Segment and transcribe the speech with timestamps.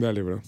[0.00, 0.40] Dale, bro.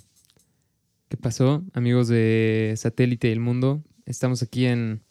[1.09, 3.83] ¿Qué pasó, amigos de Satélite del Mundo?
[4.07, 5.03] Estamos aquí en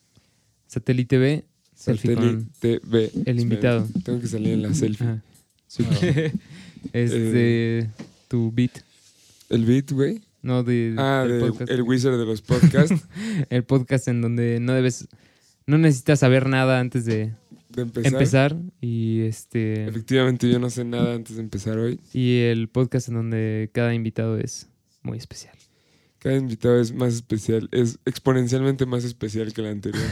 [0.68, 3.04] Satélite B, selfie con Satélite B.
[3.04, 3.88] el Espera, invitado.
[4.04, 5.06] Tengo que salir en la selfie.
[5.08, 5.24] Ajá.
[6.94, 7.90] este,
[8.28, 8.72] tu beat,
[9.50, 10.22] El beat, güey.
[10.42, 11.72] no de Ah, del de podcast.
[11.72, 12.96] el wizard de los podcasts.
[13.50, 15.08] El podcast en donde no debes,
[15.68, 17.34] no necesitas saber nada antes de
[17.72, 18.14] de empezar.
[18.14, 22.00] empezar y este Efectivamente, yo no sé nada antes de empezar hoy.
[22.14, 24.70] y el podcast en donde cada invitado es
[25.04, 25.56] muy especial.
[26.20, 30.04] Cada invitado es más especial, es exponencialmente más especial que el anterior.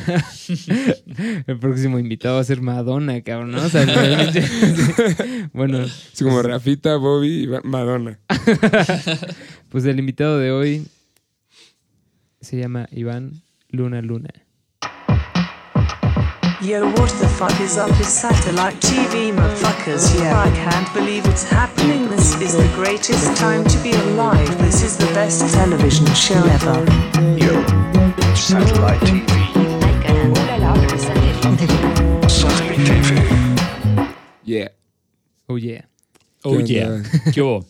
[1.45, 3.64] El próximo invitado va a ser Madonna, cabrón, ¿no?
[3.64, 4.44] O sea, realmente-
[5.53, 8.17] bueno, Es como Rafita, Bobby y Madonna.
[9.70, 10.88] pues el invitado de hoy
[12.41, 14.30] se llama Iván Luna Luna.
[16.62, 20.13] Yo, what the fuck is up with satellite TV, motherfuckers?
[20.20, 22.09] Yeah, I can't believe it's happening.
[22.09, 24.58] This is the greatest time to be alive.
[24.58, 26.84] This is the best television show ever.
[27.39, 27.64] Yo,
[28.36, 29.25] satellite TV,
[32.28, 34.09] satellite TV.
[34.44, 34.67] Yeah.
[35.47, 35.84] Oh yeah.
[36.44, 36.88] Oh ¿Qué yeah.
[36.89, 37.09] onda?
[37.34, 37.66] ¿Qué hubo?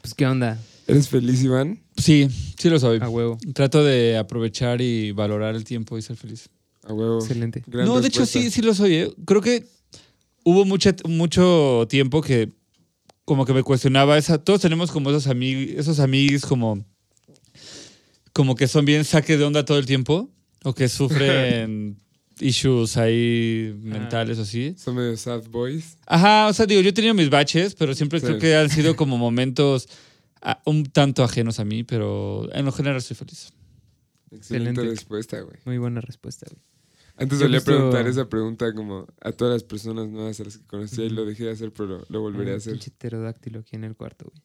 [0.00, 0.56] Pues qué onda,
[0.86, 1.78] ¿Eres feliz, Iván?
[1.98, 3.00] Sí, sí lo soy.
[3.02, 3.38] a huevo.
[3.52, 6.48] Trato de aprovechar y valorar el tiempo y ser feliz.
[6.84, 7.18] A huevo.
[7.18, 7.62] Excelente.
[7.66, 8.94] Gran no, de hecho sí, sí lo soy.
[8.94, 9.14] ¿eh?
[9.26, 9.66] Creo que
[10.44, 12.50] hubo mucha, mucho tiempo que
[13.24, 14.38] como que me cuestionaba esa.
[14.42, 16.84] Todos tenemos como esos amigos, esos amigos como
[18.32, 20.30] como que son bien saque de onda todo el tiempo
[20.64, 21.96] o que sufren
[22.40, 24.74] issues ahí mentales o así.
[24.78, 25.98] Son medio sad boys.
[26.06, 28.26] Ajá, o sea, digo, yo he tenido mis baches, pero siempre Sí.
[28.26, 29.88] creo que han sido como momentos
[30.42, 33.50] ah, un tanto ajenos a mí, pero en lo general estoy feliz.
[34.30, 34.82] Excelente Excelente.
[34.94, 35.56] respuesta, güey.
[35.64, 36.62] Muy buena respuesta, güey.
[37.20, 40.66] Antes solía justo- preguntar esa pregunta como a todas las personas nuevas a las que
[40.66, 42.72] conocía y lo dejé de hacer, pero lo, volveré a hacer.
[42.72, 44.42] Pinche pterodáctilo aquí en el cuarto, güey.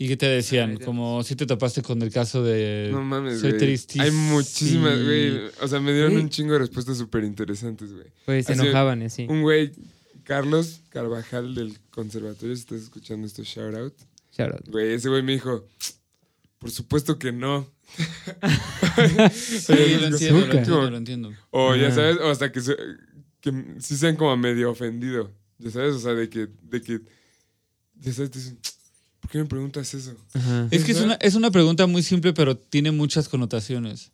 [0.00, 0.76] ¿Y qué te decían?
[0.78, 2.88] Como si te topaste con el caso de...
[2.92, 3.60] No mames, Soy güey.
[3.60, 4.04] tristísimo.
[4.04, 5.48] Hay muchísimas, güey.
[5.60, 8.06] O sea, me dieron un chingo de respuestas súper interesantes, güey.
[8.24, 9.26] Pues se enojaban así.
[9.28, 9.72] Un güey,
[10.22, 13.94] Carlos Carvajal del conservatorio, si estás escuchando esto, shout out.
[14.36, 14.68] Shout out.
[14.70, 15.66] Güey, ese güey me dijo,
[16.60, 17.66] por supuesto que no.
[19.32, 20.56] Sí, lo entiendo, lo Azúcar.
[20.58, 21.32] entiendo, lo entiendo.
[21.50, 21.92] O ya Ah.
[21.92, 22.76] sabes, o hasta que, se-
[23.40, 25.32] que sí sean como medio ofendido.
[25.58, 27.00] Ya sabes, o sea, de que, de que,
[28.00, 28.58] ya sabes, te dicen,
[29.20, 30.14] ¿por qué me preguntas eso?
[30.34, 30.68] Ajá.
[30.70, 34.12] Es que es una, es una pregunta muy simple, pero tiene muchas connotaciones.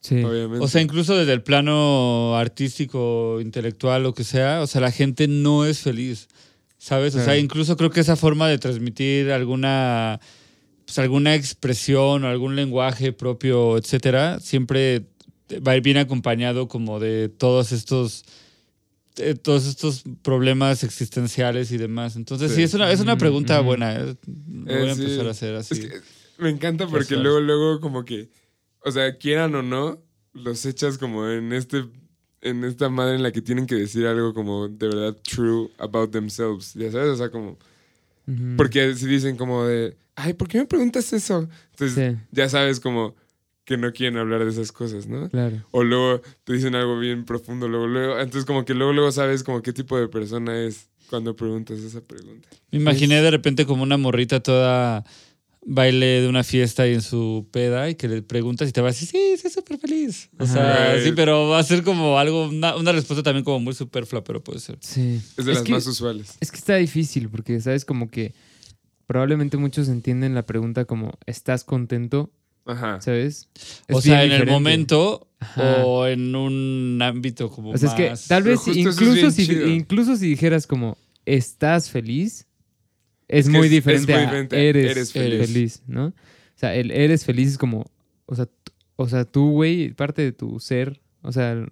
[0.00, 0.22] Sí.
[0.22, 0.64] Obviamente.
[0.64, 5.26] O sea, incluso desde el plano artístico, intelectual, lo que sea, o sea, la gente
[5.26, 6.28] no es feliz,
[6.78, 7.14] ¿sabes?
[7.16, 10.20] O sea, incluso creo que esa forma de transmitir alguna,
[10.86, 15.04] pues, alguna expresión o algún lenguaje propio, etcétera, siempre
[15.66, 18.24] va a ir bien acompañado como de todos estos
[19.16, 22.16] de todos estos problemas existenciales y demás.
[22.16, 22.62] Entonces, sí, Sí.
[22.64, 23.94] es una, es una pregunta buena.
[23.94, 24.14] eh.
[24.26, 25.02] Lo voy a Eh, sí.
[25.02, 25.72] empezar a hacer así.
[25.74, 26.00] Es que
[26.36, 27.22] me encanta porque Casual.
[27.22, 28.28] luego, luego como que,
[28.84, 30.02] o sea, quieran o no,
[30.34, 31.86] los echas como en este,
[32.42, 36.10] en esta madre en la que tienen que decir algo como de verdad true about
[36.10, 37.56] themselves, ya sabes, o sea, como,
[38.58, 41.48] porque si dicen como de, ay, ¿por qué me preguntas eso?
[41.72, 43.14] Entonces, Sí, ya sabes como
[43.64, 45.28] que no quieren hablar de esas cosas, ¿no?
[45.28, 45.56] claro.
[45.72, 49.42] O luego te dicen algo bien profundo, luego, luego, entonces como que luego, luego sabes
[49.42, 52.48] como qué tipo de persona es cuando preguntas esa pregunta.
[52.70, 55.04] Me imaginé de repente como una morrita toda
[55.68, 58.88] baile de una fiesta y en su peda y que le preguntas y te va
[58.88, 60.28] a decir, sí, estoy súper feliz.
[60.38, 61.02] O sea, Ajá.
[61.02, 64.42] sí, pero va a ser como algo, una, una respuesta también como muy superflua, pero
[64.44, 64.78] puede ser.
[64.80, 65.20] Sí.
[65.36, 66.36] Es de Es las que- más usuales.
[66.40, 67.84] Es que está difícil porque, ¿sabes?
[67.84, 68.32] Como que
[69.06, 72.30] probablemente muchos entienden la pregunta como ¿estás contento?
[72.64, 73.00] Ajá.
[73.00, 73.48] ¿Sabes?
[73.92, 75.84] o sea, en el momento Ajá.
[75.84, 80.28] o en un ámbito como O sea, es que tal vez incluso si, incluso si
[80.30, 82.46] dijeras como ¿estás feliz?
[83.28, 85.46] Es, muy es- diferente es muy a diferente a eres, eres feliz.
[85.46, 85.82] feliz.
[85.86, 86.06] ¿no?
[86.06, 86.12] O
[86.58, 87.84] sea, el eres feliz es como,
[88.26, 88.48] o sea,
[88.96, 91.64] o sea tú, güey, parte de tu ser, o sea,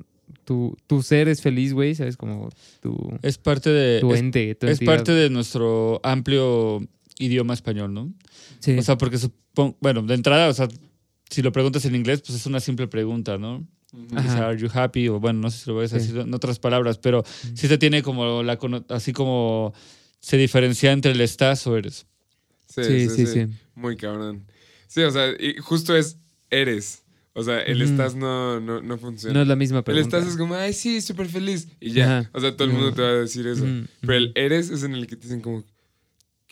[0.45, 2.17] tu, tu ser es feliz, güey, ¿sabes?
[2.17, 4.01] Como tu, es parte de...
[4.01, 6.87] tu es- ente, tu es parte de nuestro amplio
[7.19, 8.13] idioma español, ¿no?
[8.61, 8.77] Sí.
[8.79, 10.69] O sea, porque supongo, bueno, de entrada, o sea,
[11.31, 13.67] si lo preguntas en inglés, pues es una simple pregunta, ¿no?
[14.13, 14.23] Ajá.
[14.23, 15.09] Dice, Are you happy?
[15.09, 15.95] O bueno, no sé si lo voy a Sí.
[15.95, 17.25] decir en otras palabras, pero
[17.55, 18.59] sí te tiene como la
[18.89, 19.73] así como
[20.21, 22.07] se diferencia entre el estás o eres.
[22.69, 23.47] Sí, sí, sí.
[23.75, 24.45] Muy cabrón.
[24.89, 26.19] Sí, o sea, y justo es
[26.51, 27.03] eres.
[27.37, 29.35] O sea, el estás no, no, no funciona.
[29.35, 30.19] no es la misma el pregunta.
[30.19, 31.67] estás es como, ay, sí, súper feliz.
[31.81, 32.19] Y ya.
[32.21, 32.31] Ajá.
[32.33, 33.65] O sea, todo el mundo te va a decir eso.
[34.01, 35.65] Pero el eres es en el que te dicen como,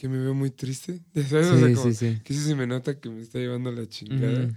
[0.02, 0.98] que me veo muy triste.
[1.14, 1.46] ¿Ya sabes?
[1.46, 2.18] o sea, como, sí, sí.
[2.24, 4.50] que se me nota que me está llevando la chingada.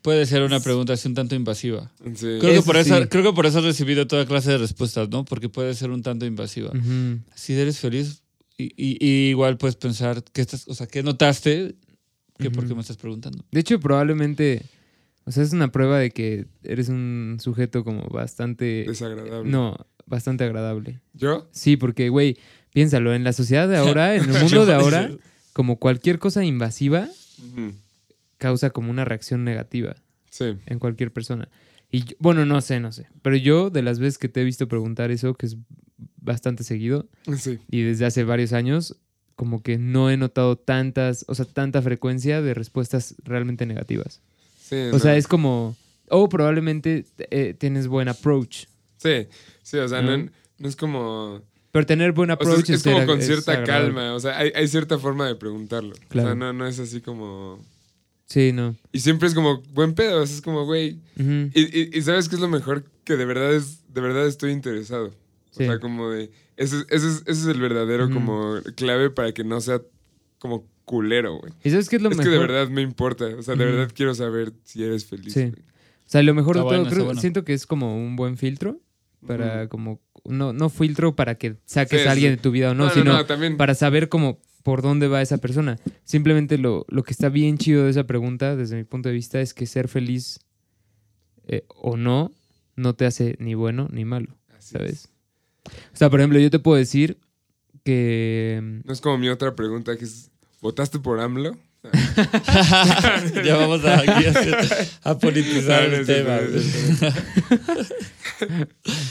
[0.00, 1.92] Puede ser una pregunta así un tanto invasiva.
[2.14, 2.38] Sí.
[2.40, 3.06] Creo que, por eso, sí.
[3.08, 5.26] creo que por eso has recibido toda clase de respuestas, ¿no?
[5.26, 6.70] Porque puede ser un tanto invasiva.
[6.70, 7.18] Ujú.
[7.34, 8.22] Si eres feliz,
[8.56, 11.74] y, y- y igual puedes pensar que estás, o sea, ¿qué notaste?
[12.38, 13.44] que por qué me estás preguntando.
[13.52, 14.62] De hecho, probablemente,
[15.26, 18.84] o sea, es una prueba de que eres un sujeto como bastante...
[18.88, 19.50] Desagradable.
[19.50, 19.76] No,
[20.06, 21.00] bastante agradable.
[21.12, 21.48] ¿Yo?
[21.52, 22.38] Sí, porque, güey,
[22.74, 25.10] piénsalo, en la sociedad de ahora, en el mundo de ahora,
[25.54, 27.08] como cualquier cosa invasiva
[28.38, 29.94] causa como una reacción negativa
[30.30, 30.56] Sí.
[30.66, 31.48] en cualquier persona.
[31.90, 33.06] Y yo- bueno, no sé, no sé.
[33.22, 35.56] Pero yo, de las veces que te he visto preguntar eso, que es
[36.20, 37.06] bastante seguido,
[37.38, 37.58] Sí.
[37.70, 38.96] y desde hace varios años,
[39.36, 44.20] como que no he notado tantas, o sea, tanta frecuencia de respuestas realmente negativas.
[44.60, 44.98] Sí, O no.
[44.98, 45.76] sea, es como,
[46.08, 48.64] o probablemente eh, tienes buen approach.
[48.96, 49.26] Sí,
[49.62, 50.30] sí, o sea, no, ¿No?
[50.58, 51.42] no es como...
[51.74, 54.38] Pero tener buen O sea, approach es, es como con es cierta calma, o sea,
[54.38, 55.92] hay, hay cierta forma de preguntarlo.
[55.96, 56.28] O Claro.
[56.28, 57.58] sea, no, no es así como...
[58.26, 58.76] Sí, no.
[58.92, 61.00] Y siempre es como buen pedo, o sea, es como, güey...
[61.18, 62.84] Y, y- y ¿sabes qué es lo mejor?
[63.02, 65.08] Que de verdad es, de verdad estoy interesado.
[65.08, 65.12] O
[65.58, 65.64] Sí.
[65.66, 66.30] sea, como de...
[66.56, 69.82] Ese, es- ese, es, ese es el verdadero como clave para que no sea
[70.38, 71.52] como culero, güey.
[71.64, 72.32] ¿Y sabes qué es lo Es mejor?
[72.32, 75.32] que de verdad me importa, o sea, de verdad quiero saber si eres feliz.
[75.34, 75.50] Sí.
[75.50, 77.20] O sea, lo mejor Está de todo, bueno, está creo, bueno.
[77.20, 78.78] siento que es como un buen filtro
[79.26, 82.36] para como, no, no filtro para que saques Sí, a alguien sí.
[82.36, 83.56] de tu vida o no, No, no, sino no, también.
[83.56, 85.78] para saber como por dónde va esa persona.
[86.04, 89.40] Simplemente lo, lo que está bien chido de esa pregunta, desde mi punto de vista,
[89.40, 90.40] es que ser feliz
[91.46, 92.32] eh, o no,
[92.74, 94.90] no te hace ni bueno ni malo, Así ¿sabes?
[94.92, 95.08] es.
[95.92, 97.18] O sea, por ejemplo, yo te puedo decir
[97.84, 98.80] que...
[98.84, 100.30] No es como mi otra pregunta que es,
[100.60, 101.56] ¿votaste por AMLO?
[103.44, 106.38] ya vamos a, aquí a, hacer- a politizar No, el tema.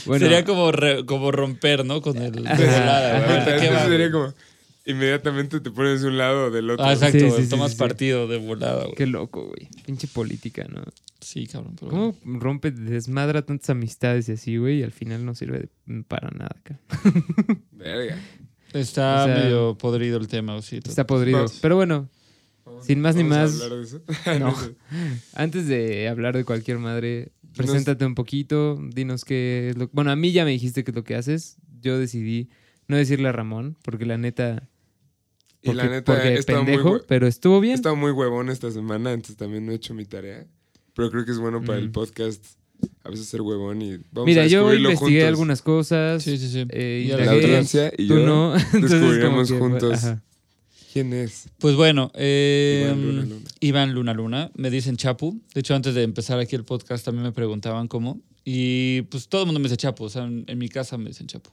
[0.06, 2.00] Bueno, Sería como, re- como romper, ¿no?
[2.02, 2.56] Con el Ajá.
[2.56, 3.38] volada, güey.
[3.38, 4.34] Ajá, ¿Qué eso va, sería como,
[4.84, 6.84] inmediatamente te pones de un lado o del otro.
[6.84, 7.78] Ah, exacto, Sí, sí, tomas sí, sí.
[7.78, 8.94] partido de volada, güey.
[8.96, 9.68] qué loco, güey.
[9.86, 10.82] Pinche política, ¿no?
[11.20, 11.74] Sí, cabrón.
[11.78, 14.80] pero ¿Cómo rompe, desmadra tantas amistades y así, güey?
[14.80, 16.78] Y al final no sirve de- para nada acá.
[17.72, 18.18] Verga.
[18.74, 20.80] Está O sea, medio podrido el tema, sí.
[20.84, 21.38] Está podrido.
[21.38, 21.58] Vamos.
[21.62, 22.08] Pero bueno,
[22.82, 23.60] Sin más ni ¿Vamos a más.
[23.62, 24.02] hablar de eso?
[24.40, 24.54] No.
[25.34, 29.88] antes de hablar de cualquier madre, preséntate un poquito, dinos qué es lo...
[29.92, 31.56] Bueno, a mí ya me dijiste qué es lo que haces.
[31.80, 32.48] Yo decidí
[32.88, 34.68] no decirle a Ramón, porque la neta...
[35.62, 37.74] Y la neta, porque muy, pendejo, hue- pero estuvo he bien.
[37.74, 40.46] estado muy huevón esta semana, entonces también no he hecho mi tarea.
[40.94, 41.92] Pero creo que es bueno para el Mm.
[41.92, 42.44] podcast
[43.02, 45.28] a veces ser huevón y vamos Mira, a yo investigué juntos.
[45.28, 46.22] algunas cosas.
[46.22, 46.66] Sí, sí, sí.
[46.68, 48.54] eh, Y a La indagué, audiencia y tú yo no.
[48.74, 50.04] Entonces, que, juntos.
[50.04, 50.22] ajá.
[50.94, 51.48] ¿Quién es?
[51.58, 53.40] Pues bueno, eh, Iván Luna Luna.
[53.58, 55.40] Iván Luna Luna, me dicen Chapu.
[55.52, 58.20] De hecho, antes de empezar aquí el podcast también me preguntaban cómo.
[58.44, 60.04] Y pues todo el mundo me dice Chapu.
[60.04, 61.50] O sea, en, en mi casa me dicen Chapu.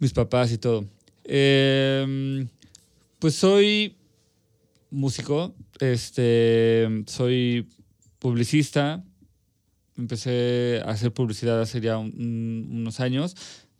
[0.00, 0.84] Mis papás y todo.
[1.24, 2.46] Eh,
[3.18, 3.96] pues soy
[4.90, 7.66] músico, este, soy
[8.18, 9.02] publicista.
[9.96, 13.34] Empecé a hacer publicidad hace ya un- un- unos años.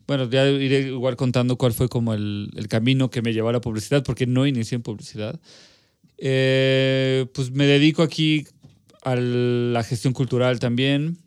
[0.07, 3.53] Bueno, ya iré igual contando cuál fue como el, el camino que me llevó a
[3.53, 5.39] la publicidad, porque no inicié en publicidad.
[6.17, 8.47] Eh, pues me dedico aquí
[9.03, 11.17] a la gestión cultural también.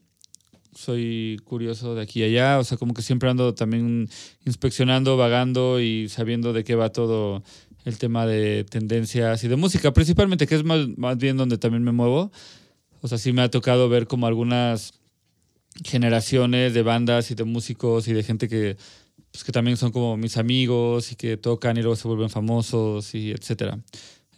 [0.74, 4.08] Soy curioso de aquí y allá, o sea, como que siempre ando también
[4.46, 7.42] inspeccionando, vagando y sabiendo de qué va todo
[7.84, 11.82] el tema de tendencias y de música, principalmente, que es más, más bien donde también
[11.82, 12.30] me muevo.
[13.02, 14.99] O sea, sí me ha tocado ver como algunas
[15.84, 18.76] generaciones de bandas y de músicos y de gente que,
[19.30, 23.14] pues, que también son como mis amigos y que tocan y luego se vuelven famosos
[23.14, 23.78] y etcétera.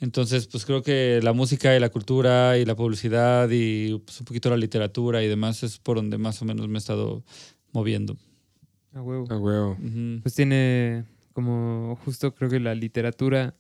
[0.01, 4.27] Entonces, pues creo que la música y la cultura y la publicidad y pues, un
[4.27, 7.23] poquito la literatura y demás es por donde más o menos me he estado
[7.73, 8.17] moviendo.
[8.95, 9.27] A huevo.
[9.31, 9.79] A huevo.
[10.23, 13.55] Pues tiene como justo creo que la literatura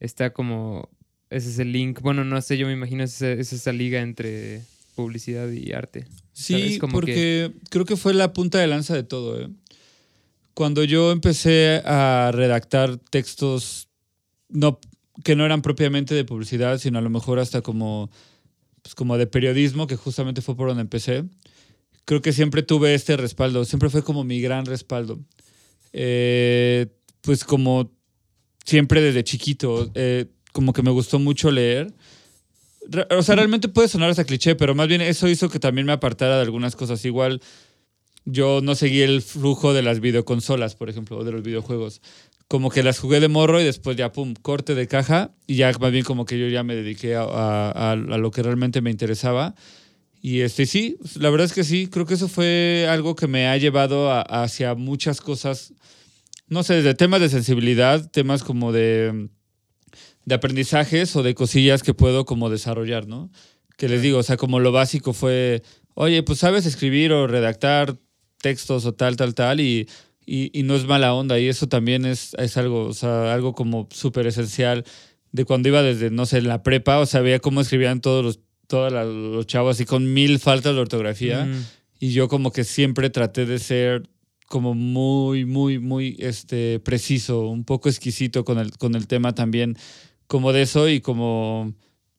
[0.00, 0.88] está como
[1.30, 2.00] ese es el link.
[2.00, 4.62] Bueno, no sé, yo me imagino es esa, es esa liga entre
[4.94, 6.06] publicidad y arte.
[6.32, 6.78] Sí.
[6.78, 9.40] Como porque creo que fue la punta de lanza de todo.
[9.40, 9.48] ¿eh?
[10.54, 13.88] Cuando yo empecé a redactar textos
[14.48, 14.78] no,
[15.24, 18.10] que no eran propiamente de publicidad, sino a lo mejor hasta como,
[18.82, 21.24] pues como de periodismo, que justamente fue por donde empecé,
[22.04, 25.20] creo que siempre tuve este respaldo, siempre fue como mi gran respaldo.
[25.92, 26.86] Eh,
[27.20, 27.92] pues como
[28.64, 31.92] siempre desde chiquito, eh, como que me gustó mucho leer.
[33.10, 35.92] O sea, realmente puede sonar hasta cliché, pero más bien eso hizo que también me
[35.92, 37.04] apartara de algunas cosas.
[37.04, 37.40] Igual
[38.24, 42.00] yo no seguí el flujo de las videoconsolas, por ejemplo, o de los videojuegos.
[42.48, 45.32] Como que las jugué de morro y después ya, pum, corte de caja.
[45.46, 48.90] Y ya más bien como que yo ya me dediqué a, lo que realmente me
[48.90, 49.54] interesaba.
[50.20, 53.48] Y este sí, la verdad es que sí, creo que eso fue algo que me
[53.48, 55.74] ha llevado hacia muchas cosas,
[56.46, 59.30] no sé, desde temas de sensibilidad, temas como de,
[60.24, 63.30] de aprendizajes o de cosillas que puedo como desarrollar, ¿no?
[63.76, 65.62] Que les digo, o sea, como lo básico fue,
[65.94, 67.98] oye, pues sabes escribir o redactar
[68.40, 69.88] textos o tal, tal, tal, y,
[70.26, 73.54] y, y no es mala onda, y eso también es, es algo, o sea, algo
[73.54, 74.84] como súper esencial
[75.32, 78.40] de cuando iba desde, no sé, la prepa, o sea, veía cómo escribían todos los,
[78.66, 81.46] todos los chavos así con mil faltas de ortografía.
[81.46, 81.66] Mm.
[81.98, 84.08] Y yo como que siempre traté de ser
[84.46, 89.78] como muy, muy, muy este, preciso, un poco exquisito con el, con el tema también,
[90.32, 91.74] como de eso y como,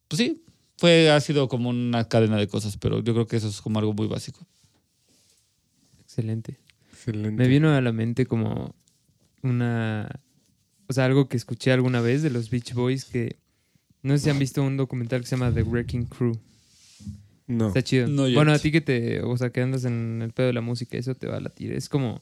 [0.07, 0.43] pues sí,
[0.77, 3.79] fue, ha sido como una cadena de cosas, pero yo creo que eso es como
[3.79, 4.45] algo muy básico.
[5.99, 6.59] Excelente.
[6.91, 7.31] Excelente.
[7.31, 8.75] Me vino a la mente como
[9.41, 10.21] una.
[10.87, 13.37] O sea, algo que escuché alguna vez de los Beach Boys que.
[14.03, 16.39] No sé si han visto un documental que se llama The Wrecking Crew.
[17.47, 17.69] No.
[17.69, 18.07] Está chido.
[18.07, 19.23] No bueno, a ti que te.
[19.23, 21.73] O sea, que andas en el pedo de la música, eso te va a latir.
[21.73, 22.21] Es como.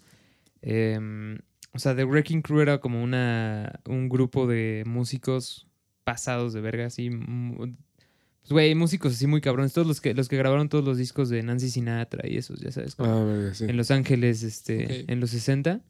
[0.61, 1.37] em,
[1.73, 3.81] o sea, The Wrecking Crew era como una.
[3.87, 5.67] Un grupo de músicos
[6.11, 7.09] pasados de verga, así.
[7.09, 9.71] Pues, güey, músicos así muy cabrones.
[9.73, 12.71] Todos los que, los que grabaron todos los discos de Nancy Sinatra y esos, ya
[12.71, 12.95] sabes.
[12.95, 13.65] como- Ah, verga, sí.
[13.65, 15.81] en Los Ángeles, este, en los 60.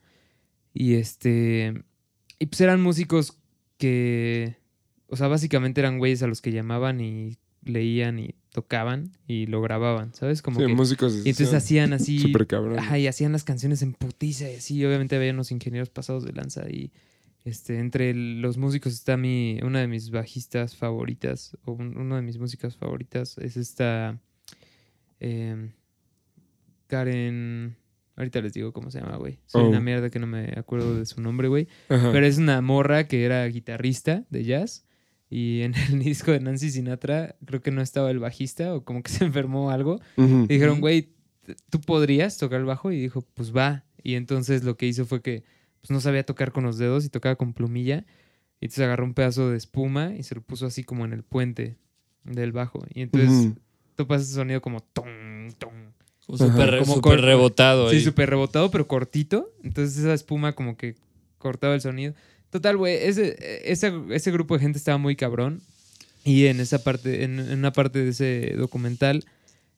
[0.74, 1.84] Y este.
[2.40, 3.38] Y pues eran músicos
[3.78, 4.58] que.
[5.08, 9.62] O sea, básicamente eran güeyes a los que llamaban y leían y tocaban y lo
[9.62, 10.42] grababan, ¿sabes?
[10.42, 10.74] Como Sí, que.
[10.74, 11.14] músicos.
[11.26, 12.20] Y entonces hacían así.
[12.34, 12.80] Súper cabrón.
[12.80, 14.84] Ajá, y hacían las canciones en putiza y así.
[14.86, 16.92] Obviamente había unos ingenieros pasados de lanza y.
[17.44, 22.22] Este, entre los músicos está mi, una de mis bajistas favoritas, o un- una de
[22.22, 24.20] mis músicas favoritas, es esta
[25.20, 25.72] em,
[26.88, 27.76] Karen,
[28.16, 29.40] ahorita les digo cómo se llama, güey.
[29.46, 29.70] Soy Oh.
[29.70, 31.68] una mierda que no me acuerdo de su nombre, güey.
[31.88, 34.86] Pero es una morra que era guitarrista de jazz
[35.30, 39.02] y en el disco de Nancy Sinatra creo que no estaba el bajista o como
[39.04, 40.00] que se enfermó algo.
[40.18, 41.14] Y dijeron, güey,
[41.70, 42.92] ¿tú podrías tocar el bajo?
[42.92, 43.86] Y dijo, pues va.
[44.04, 45.44] Y entonces lo que hizo fue que
[45.82, 48.06] pues, no sabía tocar con los dedos y tocaba con plumilla.
[48.60, 51.24] Y entonces agarró un pedazo de espuma y se lo puso así como en el
[51.24, 51.78] puente
[52.24, 52.86] del bajo.
[52.94, 53.56] Y entonces Ujú.
[53.96, 55.94] topas ese sonido como ton, ton.
[56.28, 59.52] Como súper Como súper cor- rebotado Sí, súper rebotado, pero cortito.
[59.64, 60.96] Entonces esa espuma como que
[61.40, 62.14] cortaba el sonido.
[62.52, 63.36] Total, güey, ese,
[63.70, 65.62] ese, ese grupo de gente estaba muy cabrón.
[66.24, 69.26] Y en esa parte, en, en una parte de ese documental,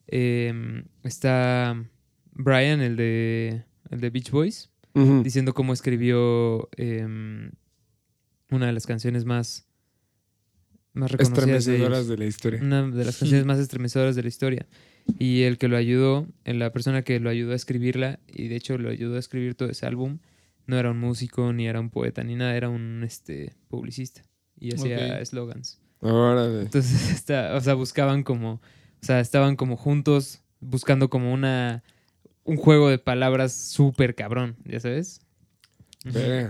[0.07, 1.81] eh, está
[2.33, 7.05] Brian, el de, el de Beach Boys, Diciendo cómo escribió eh,
[8.51, 9.65] una de las canciones más,
[10.93, 12.61] más reconocidas Estremecedoras de la historia.
[12.61, 14.67] una de las canciones más estremecedoras de la historia.
[15.17, 18.77] Y el que lo ayudó, la persona que lo ayudó a escribirla, y de hecho
[18.77, 20.19] lo ayudó a escribir todo ese álbum,
[20.65, 24.21] no era un músico, ni era un poeta, ni nada, era un este, publicista.
[24.59, 25.25] Y hacía Ok.
[25.25, 25.81] slogans.
[25.99, 26.61] Órale.
[26.61, 28.61] Entonces, está, o sea, buscaban como, o
[29.05, 31.83] sea, estaban como juntos, buscando como una,
[32.43, 35.21] un juego de palabras súper cabrón, ¿ya sabes?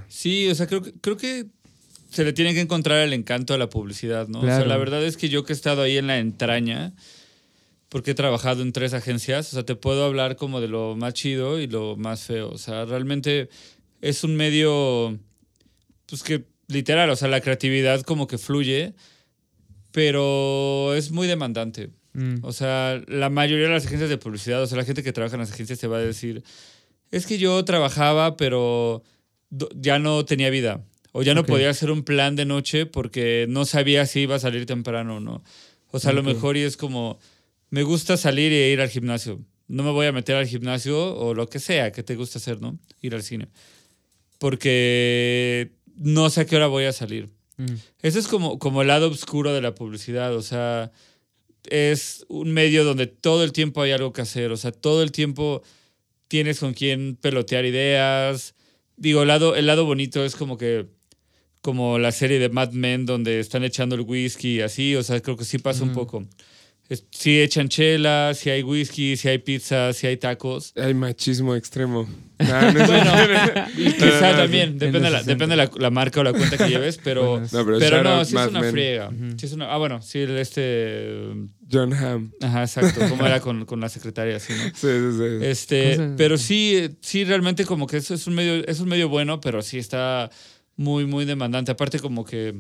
[0.08, 1.46] Sí, o sea, creo que, creo que
[2.10, 4.40] se le tiene que encontrar el encanto a la publicidad, ¿no?
[4.40, 6.94] O sea, la verdad es que yo que he estado ahí en la entraña,
[7.90, 11.14] porque he trabajado en tres agencias, o sea, te puedo hablar como de lo más
[11.14, 12.50] chido y lo más feo.
[12.50, 13.50] O sea, realmente
[14.02, 15.18] es un medio,
[16.08, 18.94] pues que literal, o sea, la creatividad como que fluye,
[19.92, 21.92] pero es muy demandante.
[22.13, 22.36] Mm.
[22.43, 25.36] O sea, la mayoría de las agencias de publicidad, o sea, la gente que trabaja
[25.36, 26.43] en las agencias te va a decir,
[27.12, 29.03] es que yo trabajaba, pero
[29.75, 30.84] ya no tenía vida.
[31.12, 34.39] O ya no podía hacer un plan de noche porque no sabía si iba a
[34.39, 35.43] salir temprano o no.
[35.91, 37.20] O sea, a lo mejor y es como,
[37.70, 39.39] me gusta salir e ir al gimnasio.
[39.67, 42.62] No me voy a meter al gimnasio o lo que sea que te gusta hacer,
[42.62, 42.79] ¿no?
[43.00, 43.48] Ir al cine.
[44.39, 47.29] Porque no sé a qué hora voy a salir.
[47.58, 47.75] Mm.
[48.01, 50.91] Ese es como, como el lado oscuro de la publicidad, o sea,
[51.70, 55.12] es un medio donde todo el tiempo hay algo que hacer, o sea, todo el
[55.12, 55.63] tiempo
[56.27, 58.55] tienes con quién pelotear ideas.
[58.98, 60.88] Digo, el lado, el lado bonito es como que,
[61.62, 65.22] como la serie de Mad Men donde están echando el whisky y así, o sea,
[65.22, 66.25] creo que sí pasa un poco.
[66.90, 70.74] Es- sí echan chela, sí hay whisky, sí hay pizza, sí hay tacos.
[70.75, 72.08] Hay machismo extremo.
[72.46, 75.34] Ah, no Bueno, y quizá no, también, En depende, los la, 60.
[75.34, 77.40] depende la, la marca o la cuenta que lleves, pero...
[77.40, 78.72] Bueno, No, pero, no, sí es una Men.
[78.72, 79.08] friega.
[79.10, 79.38] Ujú.
[79.40, 81.30] Sí es una, ah, bueno, sí, el este.
[81.72, 82.32] John Hamm.
[82.42, 83.00] Ajá, exacto.
[83.08, 84.63] Como era con, con la secretaria, sí, ¿no?
[84.66, 85.46] Sí, sí, sí.
[85.46, 88.80] Este, ¿Cómo se- pero sí, eh, sí, realmente como que eso es un medio, es
[88.82, 90.30] un medio bueno, pero sí está
[90.75, 91.72] muy, muy demandante.
[91.72, 92.56] Aparte, como que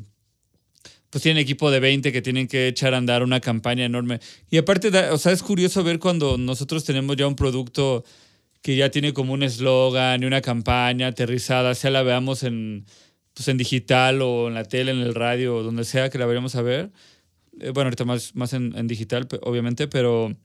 [1.13, 4.19] pues tienen equipo de 20 que tienen que echar a andar una campaña enorme.
[4.49, 8.03] Y aparte, o sea, es curioso ver cuando nosotros tenemos ya un producto
[8.63, 12.87] que ya tiene como un eslogan y una campaña aterrizada, sea la veamos en,
[13.35, 16.25] pues en digital o en la tele, en el radio, o donde sea que la
[16.25, 16.89] vayamos a ver.
[17.59, 20.35] Eh, bueno, ahorita más, más en, en digital, obviamente, pero...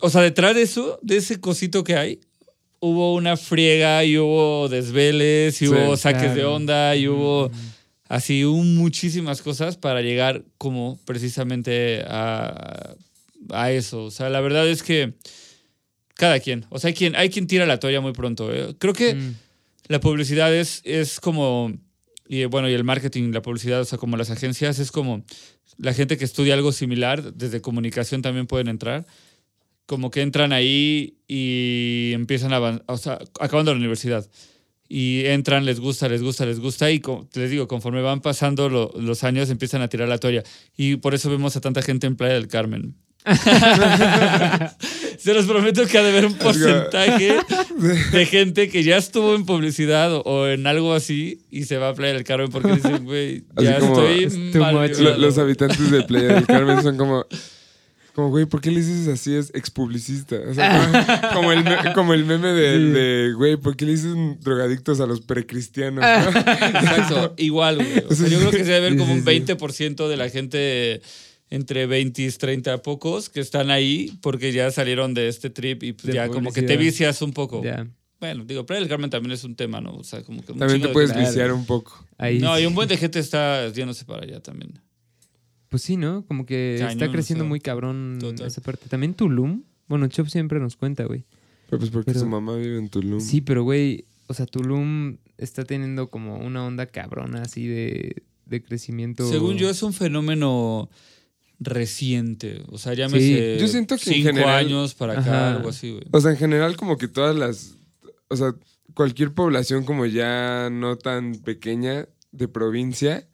[0.00, 2.20] O sea, detrás de eso, de ese cosito que hay,
[2.80, 7.52] hubo una friega y hubo desveles y Sí, hubo saques de onda y hubo.
[8.08, 12.94] Así un, muchísimas cosas para llegar como precisamente a,
[13.50, 14.04] a eso.
[14.04, 15.14] O sea, la verdad es que
[16.14, 18.52] cada quien, o sea, hay quien, hay quien tira la toalla muy pronto.
[18.54, 18.74] ¿eh?
[18.78, 19.34] Creo que Mm.
[19.88, 21.72] la publicidad es, es como
[22.28, 25.24] y bueno, y el marketing, la publicidad, o sea, como las agencias, es como
[25.78, 29.06] la gente que estudia algo similar, desde comunicación también pueden entrar,
[29.86, 34.28] como que entran ahí y empiezan a avan- o sea, acabando la universidad.
[34.88, 37.02] Y entran, les gusta, les gusta, les gusta, y
[37.34, 40.42] les digo, conforme van pasando lo- los años, empiezan a tirar la toalla.
[40.76, 42.94] Y por eso vemos a tanta gente en Playa del Carmen.
[45.18, 47.36] Se los prometo que ha de haber un porcentaje
[48.12, 51.88] de gente que ya estuvo en publicidad o, o en algo así y se va
[51.88, 54.26] a Playa del Carmen porque dicen, güey, ya estoy
[54.60, 54.90] mal much.
[54.92, 55.18] Lo- vibrado".
[55.18, 57.26] los habitantes de Playa del Carmen son como.
[58.16, 59.34] Como, güey, ¿por qué le dices así?
[59.34, 60.36] Es expublicista.
[60.48, 60.90] O sea,
[61.30, 62.84] como, como el, como el meme de, Sí.
[62.92, 66.02] de, güey, ¿por qué le dicen drogadictos a los precristianos?
[66.02, 66.40] no?
[66.40, 68.04] Exacto, igual, güey.
[68.08, 69.52] O sea, yo creo que se debe ver como sí, un sí.
[69.52, 71.02] 20% de la gente
[71.50, 75.92] entre 20 y 30 pocos que están ahí porque ya salieron de este trip y
[75.92, 77.62] pues ya como que te vicias un poco.
[77.62, 77.86] Ya.
[78.18, 79.94] Bueno, digo, Playa del Carmen también es un tema, ¿no?
[79.94, 82.02] O sea, como que un También te de puedes viciar un poco.
[82.16, 84.80] Ahí, No, y un buen de gente está yéndose para allá también.
[85.68, 86.24] Pues sí, ¿no?
[86.26, 88.46] Como que Cañón, está creciendo o sea, muy cabrón total.
[88.46, 88.88] esa parte.
[88.88, 89.62] También Tulum.
[89.88, 91.24] Bueno, Chop siempre nos cuenta, güey.
[91.68, 93.20] Pero pues porque Pero- su mamá vive en Tulum.
[93.20, 98.62] Sí, pero güey, o sea, Tulum está teniendo como una onda cabrona así de, de
[98.62, 99.28] crecimiento.
[99.28, 100.88] Según yo, es un fenómeno
[101.58, 102.62] reciente.
[102.68, 105.56] O sea, llámese Yo siento que en cinco general- años para acá, Ajá.
[105.56, 106.04] algo así, güey.
[106.12, 107.76] O sea, en general, como que todas las.
[108.28, 108.54] O sea,
[108.94, 113.26] cualquier población, como ya no tan pequeña de provincia,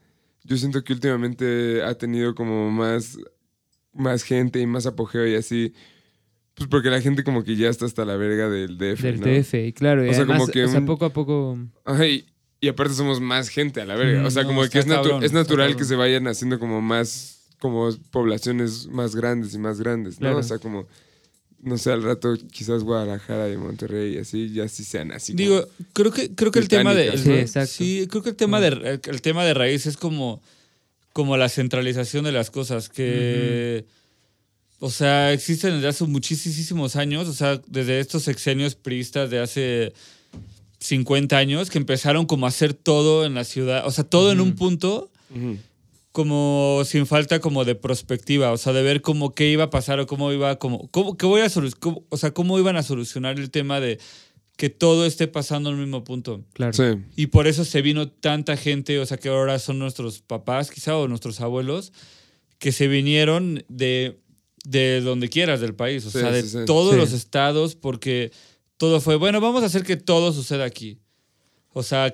[0.45, 3.19] yo siento que últimamente ha tenido como más,
[3.93, 5.73] más gente y más apogeo y así.
[6.55, 9.03] Pues porque la gente, como que ya está hasta la verga del DF.
[9.03, 9.73] del ¿no?
[9.75, 10.05] Claro.
[10.05, 11.59] Y O sea, además, como que o sea, poco a poco.
[11.85, 12.27] Ajá, y,
[12.69, 14.27] aparte somos más gente a la verga.
[14.27, 16.59] O sea, no, como que es, natu- cabrón, es está natural que se vayan haciendo
[16.59, 17.39] como más.
[17.59, 20.27] Como poblaciones más grandes y más grandes, ¿no?
[20.27, 20.39] Claro.
[20.39, 20.89] O sea, como.
[21.63, 25.33] No sé, al rato quizás Guadalajara y Monterrey y así, ya sí sean así.
[25.33, 27.17] Digo, creo que, creo que el tema de.
[27.17, 27.73] Sí, exacto.
[27.73, 30.43] Sí, creo que el tema, de, el tema de raíz es como,
[31.13, 32.89] como la centralización de las cosas.
[32.89, 33.85] Que.
[34.81, 37.29] O sea, existen desde hace muchísimos años.
[37.29, 39.93] O sea, desde estos sexenios priistas de hace
[40.81, 43.87] 50 años que empezaron como a hacer todo en la ciudad.
[43.87, 45.59] O sea, todo en un punto Ujú.
[46.13, 49.99] Como sin falta como de perspectiva, o sea, de ver cómo qué iba a pasar
[49.99, 51.49] o cómo iba, como, cómo, qué voy a
[51.81, 53.99] cómo- o sea, cómo iban a solucionar el tema de
[54.57, 56.45] que todo esté pasando al mismo punto.
[56.53, 56.75] Claro.
[56.75, 57.01] Sí.
[57.17, 60.97] Y por eso se vino tanta gente, o sea, que ahora son nuestros papás, quizá,
[60.97, 61.93] o nuestros abuelos,
[62.59, 64.21] que se vinieron de,
[64.65, 66.59] de donde quieras del país, o Sí, sea, de sí, sí.
[66.67, 66.99] todos Sí.
[67.01, 68.31] los estados, porque
[68.77, 70.99] todo fue, bueno, vamos a hacer que todo suceda aquí.
[71.73, 72.13] O sea,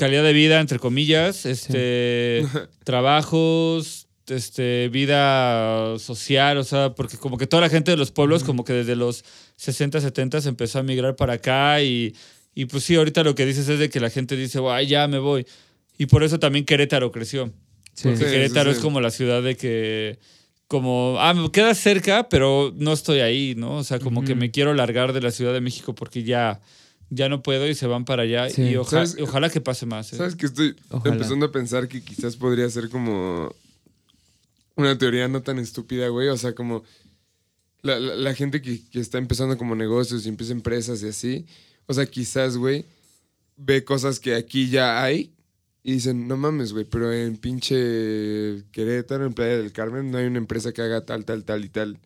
[0.00, 2.42] calidad de vida, entre comillas, este,
[2.84, 8.42] trabajos, este, vida social, o sea, porque como que toda la gente de los pueblos,
[8.42, 9.24] como que desde los
[9.56, 12.14] 60, 70 se empezó a migrar para acá y,
[12.54, 15.06] y pues sí, ahorita lo que dices es de que la gente dice, ay, ya
[15.06, 15.46] me voy.
[15.98, 17.52] Y por eso también Querétaro creció.
[17.92, 18.08] Sí.
[18.08, 20.18] Porque Sí, Querétaro es como la ciudad de que,
[20.66, 23.76] como, ah, me queda cerca, pero no estoy ahí, ¿no?
[23.76, 26.62] O sea, como que me quiero largar de la Ciudad de México porque ya,
[27.10, 28.48] ya no puedo y se van para allá.
[28.50, 28.62] Sí.
[28.62, 29.16] Y oja- ¿Sabes?
[29.20, 30.12] ojalá que pase más.
[30.12, 30.16] ¿eh?
[30.16, 31.14] ¿Sabes que estoy Ojalá.
[31.14, 33.54] empezando a pensar que quizás podría ser como
[34.76, 36.28] una teoría no tan estúpida, güey?
[36.28, 36.82] O sea, como
[37.82, 41.46] la, la- la gente que, que está empezando como negocios y empieza empresas y así.
[41.86, 42.84] O sea, quizás, güey,
[43.56, 45.32] ve cosas que aquí ya hay
[45.82, 50.26] y dicen, no mames, güey, pero en pinche Querétaro, en Playa del Carmen, no hay
[50.26, 51.98] una empresa que haga tal, tal, tal y tal.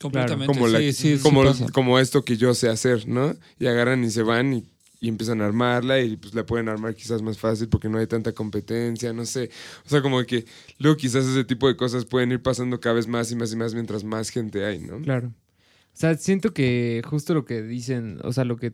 [0.00, 0.46] Completamente.
[0.46, 1.66] Como, la- sí, sí, sí como, pasa.
[1.72, 3.34] como esto que yo sé hacer, ¿no?
[3.58, 4.64] Y agarran y se van y,
[5.00, 8.06] y empiezan a armarla y pues la pueden armar quizás más fácil porque no hay
[8.06, 9.50] tanta competencia, no sé.
[9.84, 10.44] O sea, como que
[10.78, 13.56] luego quizás ese tipo de cosas pueden ir pasando cada vez más y más y
[13.56, 15.00] más mientras más gente hay, ¿no?
[15.00, 15.28] Claro.
[15.28, 18.70] O sea, siento que justo lo que dicen, o sea, lo que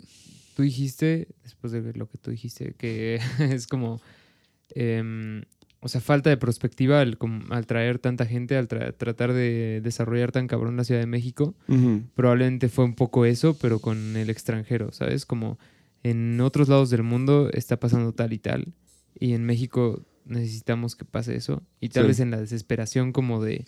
[0.55, 4.01] tú dijiste, después de lo que tú dijiste, que es como,
[4.75, 5.43] em,
[5.85, 7.19] o sea, falta de perspectiva al,
[7.67, 11.55] traer tanta gente, al tra- tratar de desarrollar tan cabrón la Ciudad de México.
[12.15, 15.27] Probablemente fue un poco eso, pero con el extranjero, ¿sabes?
[15.27, 15.59] Como
[16.03, 18.73] en otros lados del mundo está pasando tal y tal,
[19.21, 21.63] y en México necesitamos que pase eso.
[21.81, 22.09] Y tal Sí.
[22.09, 23.67] vez en la desesperación como de,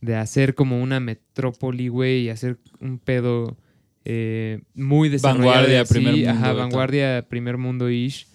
[0.00, 3.56] de hacer como una metrópoli, güey, y hacer un pedo
[4.04, 5.48] eh, muy desarrollado.
[5.50, 8.28] Vanguardia, así, primer mundo Ajá, vanguardia, primer mundo-ish.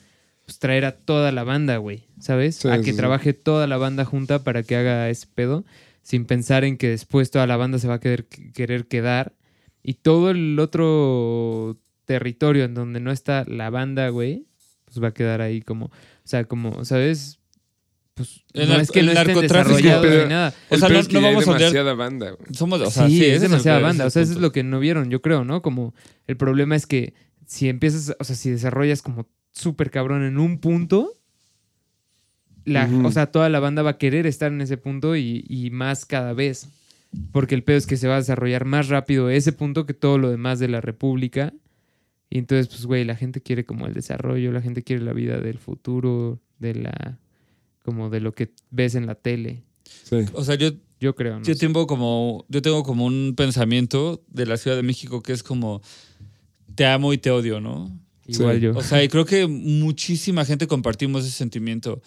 [0.46, 2.58] Pues traer a toda la banda, güey, ¿sabes?
[2.58, 2.98] Sí, a que sí.
[2.98, 5.66] trabaje toda la banda junta para que haga ese pedo,
[6.04, 9.34] sin pensar en que después toda la banda se va a querer, querer quedar.
[9.82, 14.46] Y todo el otro territorio en donde no está la banda, güey,
[14.86, 15.92] pues va a quedar ahí como, o
[16.24, 17.40] sea, como, ¿sabes?
[18.14, 20.54] Pues El no es que el no estén narcotráfico, desarrollados ni nada.
[20.70, 21.60] O sea, no, es que no vamos a odiar.
[21.60, 22.54] demasiada banda, güey.
[22.54, 24.06] Somos, o sea, sí, sí, es demasiada banda.
[24.06, 25.62] O sea, eso es lo que no vieron, yo creo, ¿no?
[25.62, 25.94] Como
[26.28, 27.14] el problema es que
[27.46, 31.14] si empiezas, o sea, si desarrollas como súper cabrón en un punto,
[32.66, 35.70] la, o sea, toda la banda va a querer estar en ese punto y, y
[35.70, 36.68] más cada vez.
[37.32, 40.18] Porque el pedo es que se va a desarrollar más rápido ese punto que todo
[40.18, 41.54] lo demás de la República.
[42.30, 45.40] Y entonces, pues, güey, la gente quiere como el desarrollo, la gente quiere la vida
[45.40, 47.20] del futuro, de la.
[47.84, 49.64] como de lo que ves en la tele.
[50.04, 50.26] Sí.
[50.34, 51.46] O sea, yo, Yo creo, ¿no?
[51.46, 55.44] yo tengo como, yo tengo como un pensamiento de la Ciudad de México que es
[55.44, 55.82] como
[56.74, 57.98] te amo y te odio, ¿no?
[58.28, 58.62] Igual Sí.
[58.62, 58.76] yo.
[58.76, 62.02] O sea, y creo que muchísima gente compartimos ese sentimiento.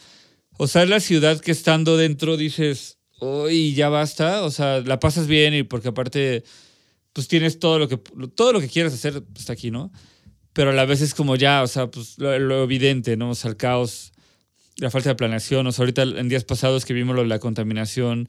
[0.57, 4.43] O sea, es la ciudad que estando dentro dices, uy, ya basta.
[4.43, 6.43] O sea, la pasas bien y porque aparte,
[7.13, 7.99] pues tienes todo lo que,
[8.35, 9.93] todo lo que quieras hacer está aquí, ¿no?
[10.53, 13.31] Pero a la vez es como ya, o sea, pues lo, lo evidente, ¿no?
[13.31, 14.13] O sea, el caos,
[14.79, 15.67] la falta de planeación.
[15.67, 18.29] O sea, ahorita en días pasados que vimos lo de la contaminación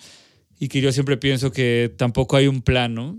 [0.60, 3.18] y que yo siempre pienso que tampoco hay un plan, ¿no?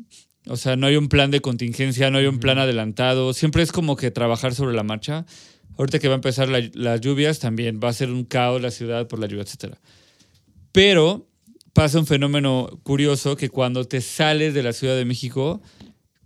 [0.50, 3.32] O sea, no hay un plan de contingencia, no hay un plan adelantado.
[3.32, 5.24] Siempre es como que trabajar sobre la marcha.
[5.78, 8.70] Ahorita que va a empezar la- las lluvias, también va a ser un caos la
[8.70, 9.76] ciudad por la lluvia, etc.
[10.72, 11.26] Pero
[11.72, 15.62] pasa un fenómeno curioso que cuando te sales de la Ciudad de México,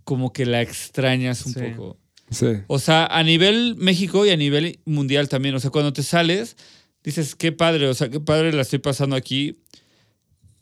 [0.03, 1.59] como que la extrañas un Sí.
[1.75, 1.97] poco.
[2.31, 2.47] Sí.
[2.67, 5.55] O sea, a nivel México y a nivel mundial también.
[5.55, 6.57] O sea, cuando te sales,
[7.03, 9.59] dices, qué padre, o sea, qué padre la estoy pasando aquí.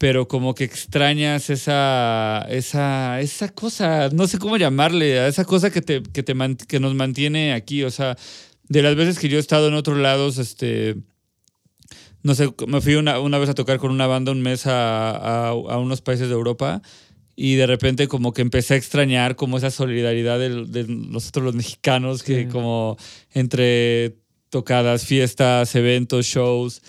[0.03, 5.71] Pero como que extrañas esa, esa, esa cosa, no sé cómo llamarle, a esa cosa
[5.71, 6.35] que, te, que, te
[6.67, 7.85] que nos mantiene aquí.
[7.85, 8.17] O sea,
[8.67, 10.97] de las veces que yo he estado en otros lados, este,
[12.21, 15.11] no sé, me fui una, una vez a tocar con una banda un mes a,
[15.11, 16.81] a- a unos países de Europa
[17.37, 21.55] y de repente como que empecé a extrañar como esa solidaridad del- de, nosotros los
[21.55, 22.47] mexicanos que Sí.
[22.49, 22.97] como
[23.33, 24.17] entre
[24.49, 26.81] tocadas, fiestas, eventos, shows.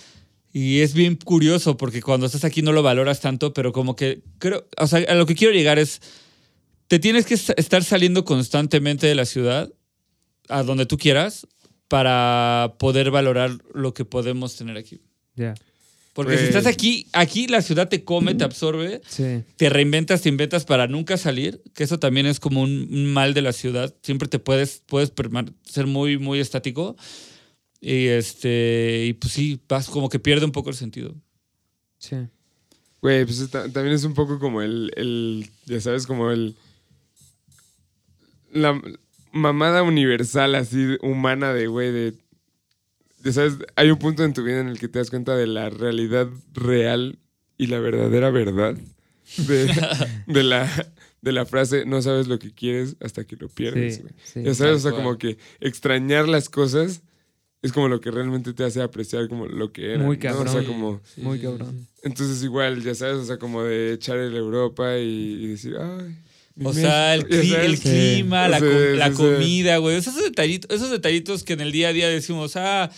[0.57, 4.23] Y es bien curioso porque cuando estás aquí no lo valoras tanto, pero como que
[4.38, 6.01] creo, o sea, a lo que quiero llegar es,
[6.87, 9.73] te tienes que est- estar saliendo constantemente de la ciudad
[10.49, 11.47] a donde tú quieras
[11.88, 15.01] para poder valorar lo que podemos tener aquí.
[15.35, 15.55] Ya.
[16.12, 19.43] Porque si Pues- estás aquí, aquí la ciudad te come, te absorbe, Sí.
[19.57, 23.43] te reinventas, te inventas para nunca salir, que eso también es como un, mal de
[23.43, 23.93] la ciudad.
[24.03, 25.12] Siempre te puedes, puedes
[25.64, 26.95] ser muy, muy estático.
[27.87, 31.14] Y este, y pues sí, vas como que pierde un poco el sentido.
[31.99, 32.16] Sí.
[33.03, 36.57] Güey, pues ta- también es un poco como el, el, ya sabes, como el...
[38.53, 38.81] La
[39.33, 42.14] mamada universal así, humana de, güey, de...
[43.23, 45.47] Ya sabes, hay un punto en tu vida en el que te das cuenta de
[45.47, 47.18] la realidad real
[47.59, 48.77] y la verdadera verdad
[49.47, 49.70] de,
[50.27, 50.70] de la,
[51.23, 54.14] de la frase, no sabes lo que quieres hasta que lo pierdes, Sí, güey.
[54.25, 54.42] sí.
[54.42, 55.03] Ya sabes, o sea, cual.
[55.03, 57.03] como que extrañar las cosas
[57.64, 60.05] es como lo que realmente te hace apreciar como lo que era.
[60.05, 60.20] Muy ¿no?
[60.31, 60.53] O cabrón.
[60.53, 61.00] sea, como...
[61.14, 61.88] Sí, Muy cabrón.
[62.03, 65.03] Entonces igual, ya sabes, o sea, como de echar el Europa y,
[65.42, 66.16] y decir, ay.
[66.62, 69.16] O sea, el, México", ya cli- el clima, la, Sí, com- sí, la sí.
[69.16, 69.96] comida, güey.
[69.96, 72.90] Esos detallitos, esos detallitos que en el día a día decimos, ah,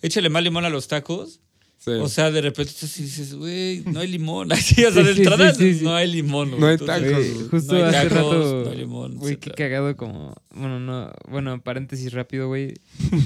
[0.00, 1.40] échale más limón a los tacos.
[1.84, 1.90] Sí.
[1.90, 4.52] O sea, de repente y dices, güey, no hay limón.
[4.52, 5.84] Así, o sea, de sí, entrada sí, sí.
[5.84, 6.50] no hay limón.
[6.50, 6.60] güey.
[6.60, 8.62] No hay tacos, justo no hay hace tacos, rato.
[8.64, 10.34] no hay limón, Güey, qué cagado como.
[10.54, 11.10] Bueno, no.
[11.28, 12.74] Bueno, paréntesis rápido, güey.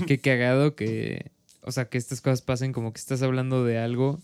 [0.07, 1.31] qué cagado que.
[1.61, 4.21] O sea, que estas cosas pasen como que estás hablando de algo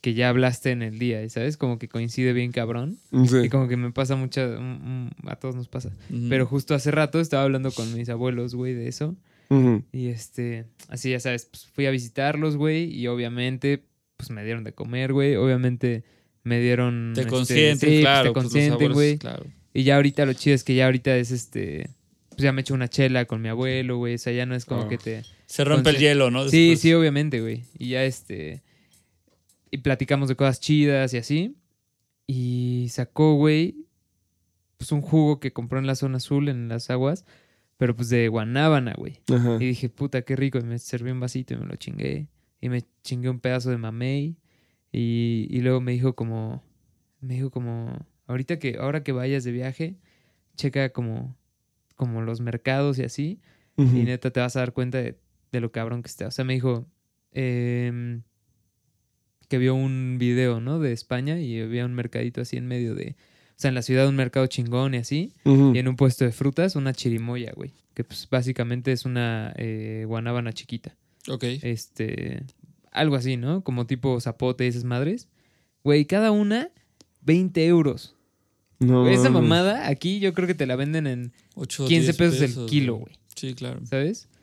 [0.00, 1.56] que ya hablaste en el día, ¿sabes?
[1.56, 2.98] Como que coincide bien cabrón.
[3.26, 3.38] Sí.
[3.44, 4.40] Y como que me pasa mucho.
[4.60, 5.90] mm, mm, A todos nos pasa.
[6.28, 9.16] Pero justo hace rato estaba hablando con mis abuelos, güey, de eso.
[9.92, 13.84] Y este, así ya sabes, pues fui a visitarlos, güey, y obviamente,
[14.16, 15.36] pues me dieron de comer, güey.
[15.36, 16.04] Obviamente
[16.44, 17.12] me dieron.
[17.14, 18.28] Te este, consienten, sí, pues, claro.
[18.28, 19.18] te pues, consienten, güey.
[19.18, 19.46] Claro.
[19.74, 21.88] Y ya ahorita lo chido es que ya ahorita es este.
[22.30, 24.14] Pues ya me echo una chela con mi abuelo, güey.
[24.14, 24.88] O sea, ya no es como Oh.
[24.88, 25.22] que te.
[25.46, 26.48] Se rompe el hielo, ¿no?
[26.48, 27.64] Sí, sí, obviamente, güey.
[27.78, 28.62] Y ya este.
[29.70, 31.56] Y platicamos de cosas chidas y así.
[32.26, 33.86] Y sacó, güey.
[34.78, 37.24] Pues un jugo que compró en la zona azul, en las aguas.
[37.82, 39.18] Pero pues de guanábana, güey.
[39.58, 40.56] Y dije, puta, qué rico.
[40.56, 42.28] Y me serví un vasito y me lo chingué.
[42.60, 44.36] Y me chingué un pedazo de mamey.
[44.92, 46.62] Y, y luego me dijo como,
[47.20, 49.96] me dijo como, ahorita que, ahora que vayas de viaje,
[50.54, 51.36] checa como,
[51.96, 53.40] como los mercados y así.
[53.76, 55.18] Y neta te vas a dar cuenta de,
[55.50, 56.28] de lo cabrón que está.
[56.28, 56.86] O sea, me dijo
[57.32, 58.22] em,
[59.48, 60.78] que vio un video, ¿no?
[60.78, 63.16] De España y había un mercadito así en medio de,
[63.56, 65.32] o sea, en la ciudad un mercado chingón y así.
[65.44, 67.72] Y en un puesto de frutas, una chirimoya, güey.
[67.94, 70.96] Que pues básicamente es una eh, guanábana chiquita.
[71.28, 71.44] Ok.
[71.62, 72.42] Este.
[72.90, 73.62] Algo así, ¿no?
[73.62, 75.28] Como tipo zapote y esas madres.
[75.84, 76.70] Güey, cada una,
[77.22, 78.14] 20 euros.
[78.78, 82.16] No, Güey, esa mamada aquí yo creo que te la venden en, Ocho, 15 10
[82.16, 83.14] pesos el kilo, güey.
[83.36, 83.80] Sí, claro.
[83.86, 84.28] ¿sabes?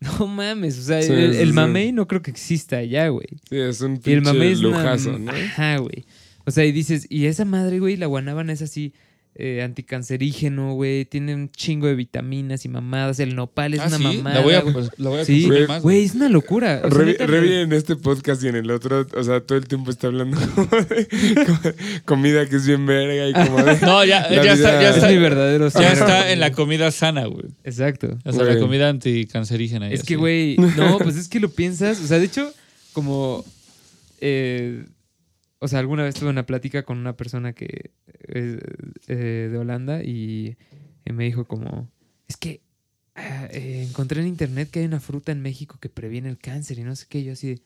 [0.00, 1.52] No mames, o sea, Sí, el, el sí.
[1.54, 3.26] mamey no creo que exista allá, güey.
[3.48, 5.30] Sí, es un Y el pinche mamey es una- lujazo, ¿no?
[5.32, 6.04] Ajá, güey.
[6.46, 8.92] O sea, y dices, y esa madre, güey, la guanábana es así,
[9.36, 11.04] eh, anticancerígeno, güey.
[11.06, 13.18] Tiene un chingo de vitaminas y mamadas.
[13.18, 14.36] El nopal es Ah, una sí, mamada.
[14.36, 14.72] la voy a, güey.
[14.74, 15.82] pues, la voy a Sí, consumir más.
[15.82, 16.82] güey, es una locura.
[16.84, 20.06] O sea, en este podcast y en el otro, o sea, todo el tiempo está
[20.06, 21.08] hablando como de
[21.46, 21.70] co-
[22.04, 23.80] comida que es bien verga y como de...
[23.80, 27.24] No, ya, ya está, ya está, es mi verdadero ya está en la comida sana,
[27.26, 27.46] güey.
[27.64, 28.16] Exacto.
[28.24, 29.90] O sea, la comida anticancerígena.
[29.90, 32.00] Es que, güey, no, pues es que lo piensas.
[32.00, 32.52] O sea, de hecho,
[32.92, 33.44] como.
[34.20, 34.84] eh,
[35.64, 37.92] o sea, alguna vez tuve una plática con una persona que
[38.28, 38.58] es
[39.08, 40.58] eh, de Holanda y,
[41.06, 41.90] y me dijo como.
[42.28, 42.60] Es que
[43.14, 46.78] ah, eh, encontré en internet que hay una fruta en México que previene el cáncer
[46.78, 47.24] y no sé qué.
[47.24, 47.62] Yo así de.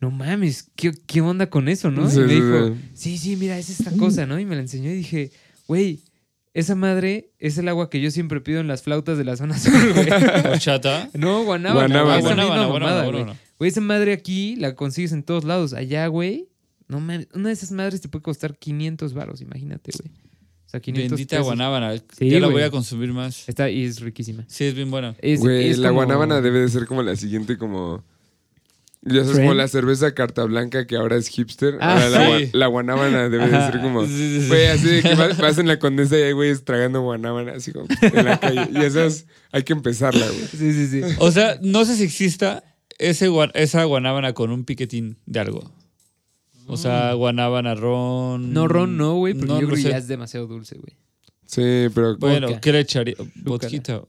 [0.00, 2.10] No mames, ¿qué, qué onda con eso, no?
[2.10, 2.74] Sí, y me sí, dijo, sí.
[2.94, 4.40] sí, sí, mira, es esta cosa, ¿no?
[4.40, 5.30] Y me la enseñó y dije,
[5.68, 6.00] güey,
[6.54, 9.56] esa madre es el agua que yo siempre pido en las flautas de la zona
[9.56, 10.08] sur, güey.
[10.50, 11.08] Horchata.
[11.14, 12.02] No, guanábana.
[12.02, 12.66] Guanábana.
[12.66, 15.72] Guanábana, esa madre aquí la consigues en todos lados.
[15.72, 16.48] Allá, güey,
[16.92, 20.12] no mames, una de esas madres te puede costar 500 varos, imagínate, güey.
[20.66, 21.46] O sea, 500 Bendita pesos.
[21.46, 21.96] guanábana.
[22.16, 22.52] Sí, ya la güey.
[22.54, 23.48] voy a consumir más.
[23.48, 24.44] Está, y es riquísima.
[24.48, 25.14] Sí, es bien buena.
[25.20, 28.04] Es, Güey, es la como- guanábana debe de ser como la siguiente como...
[29.04, 29.40] Ya sabes, Trend.
[29.48, 31.76] como la cerveza carta blanca que ahora es hipster.
[31.80, 32.44] Ah, ahora la, sí.
[32.44, 34.02] gua- la guanábana debe de ser como...
[34.06, 34.48] Sí, sí, sí.
[34.48, 37.72] Güey, así de que vas, vas en la condesa y hay güeyes tragando guanábana así
[37.72, 38.68] como en la calle.
[38.72, 40.46] Y esas hay que empezarla, güey.
[40.46, 41.00] Sí, sí, sí.
[41.18, 42.62] O sea, no sé si exista
[42.98, 45.70] ese gua- esa guanábana con un piquetín de algo.
[46.72, 48.52] O sea, guanábana, ron.
[48.52, 50.96] No, ron, no, güey, porque No, yo no creo que ya es demasiado dulce, güey.
[51.46, 52.16] Sí, pero...
[52.16, 52.60] Bueno, Vodka.
[52.60, 53.14] ¿qué le echaría?
[53.44, 54.02] Vodquita.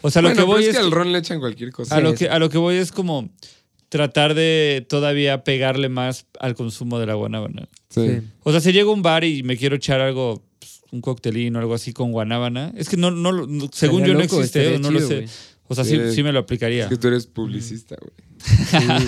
[0.00, 0.76] O sea, lo Bueno, que voy es es.
[0.76, 1.96] que al ron le echan cualquier cosa.
[1.96, 3.28] A lo, que, a lo que voy es como
[3.90, 7.68] tratar de todavía pegarle más al consumo de la guanábana.
[7.90, 8.20] Sí.
[8.44, 11.56] O sea, si llego a un bar y me quiero echar algo, pues, un coctelín
[11.56, 13.32] o algo así con guanábana, es que no, no,
[13.72, 15.26] según yo no existe, no lo sé.
[15.68, 16.14] O sea, sí, Sí.
[16.16, 16.84] sí me lo aplicaría.
[16.84, 18.12] Es que tú eres publicista, güey.
[18.44, 19.06] Sí, güey.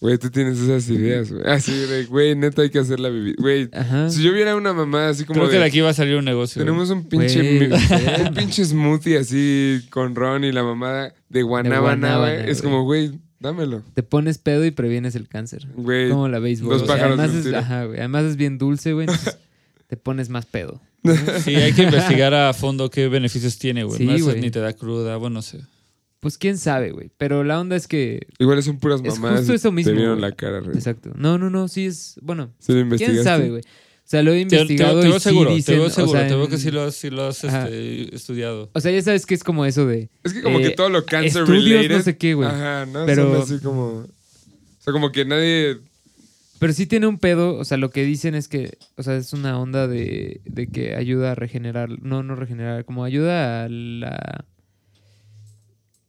[0.00, 1.46] Güey, tú tienes esas ideas, güey.
[1.46, 3.36] Así de, güey, neta hay que hacer la bebida.
[3.38, 4.10] Güey, Ajá.
[4.10, 6.16] si yo viera una mamá así como Creo que de, de aquí va a salir
[6.16, 6.60] un negocio.
[6.60, 7.94] tenemos un pinche Güey, mi- sí.
[8.28, 12.34] un pinche smoothie así con ron y la mamada de guanábana.
[12.44, 13.82] Es como, güey, dámelo.
[13.94, 15.66] Te pones pedo y previenes el cáncer.
[15.74, 16.70] Güey, Como la béisbol.
[16.74, 17.98] dos O sea, pájaros de además, es, ajá, güey.
[17.98, 19.06] además es bien dulce, güey.
[19.08, 19.38] entonces
[19.86, 20.82] te pones más pedo.
[21.44, 23.98] Sí, hay que investigar a fondo qué beneficios tiene, güey.
[23.98, 24.40] Sí, no güey.
[24.40, 25.60] ni te da cruda, bueno, no sé.
[26.24, 27.10] Pues quién sabe, güey.
[27.18, 28.26] Pero la onda es que.
[28.40, 29.40] igual son puras Es mamadas.
[29.42, 30.74] justo eso mismo, Te vieron la cara, güey.
[30.74, 31.12] Exacto.
[31.14, 31.68] No, no, no.
[31.68, 32.18] Sí es.
[32.22, 33.12] Bueno, ¿Sí lo investigaste?
[33.14, 33.60] quién sabe, güey.
[33.60, 35.00] O sea, lo he Te, te- investigado.
[35.00, 36.70] te y veo sí seguro, dicen, te veo o seguro, sea, te veo que sí
[36.70, 38.70] lo has, sí lo has este, estudiado.
[38.74, 40.08] O sea, ya sabes que es como eso de.
[40.24, 41.96] Es que como Eh, que todo lo cancer estudios, related.
[41.98, 42.48] no sé qué, güey.
[42.48, 43.06] Ajá, ¿no?
[43.06, 43.82] Pero- Son así como...
[44.00, 44.06] O
[44.80, 45.76] sea, como que nadie...
[46.58, 47.56] Pero sí tiene un pedo.
[47.56, 48.78] O sea, lo que dicen es que.
[48.96, 51.90] O sea, es una onda de, de que ayuda a regenerar.
[52.02, 52.84] No, no regenerar.
[52.86, 54.44] Como ayuda a la.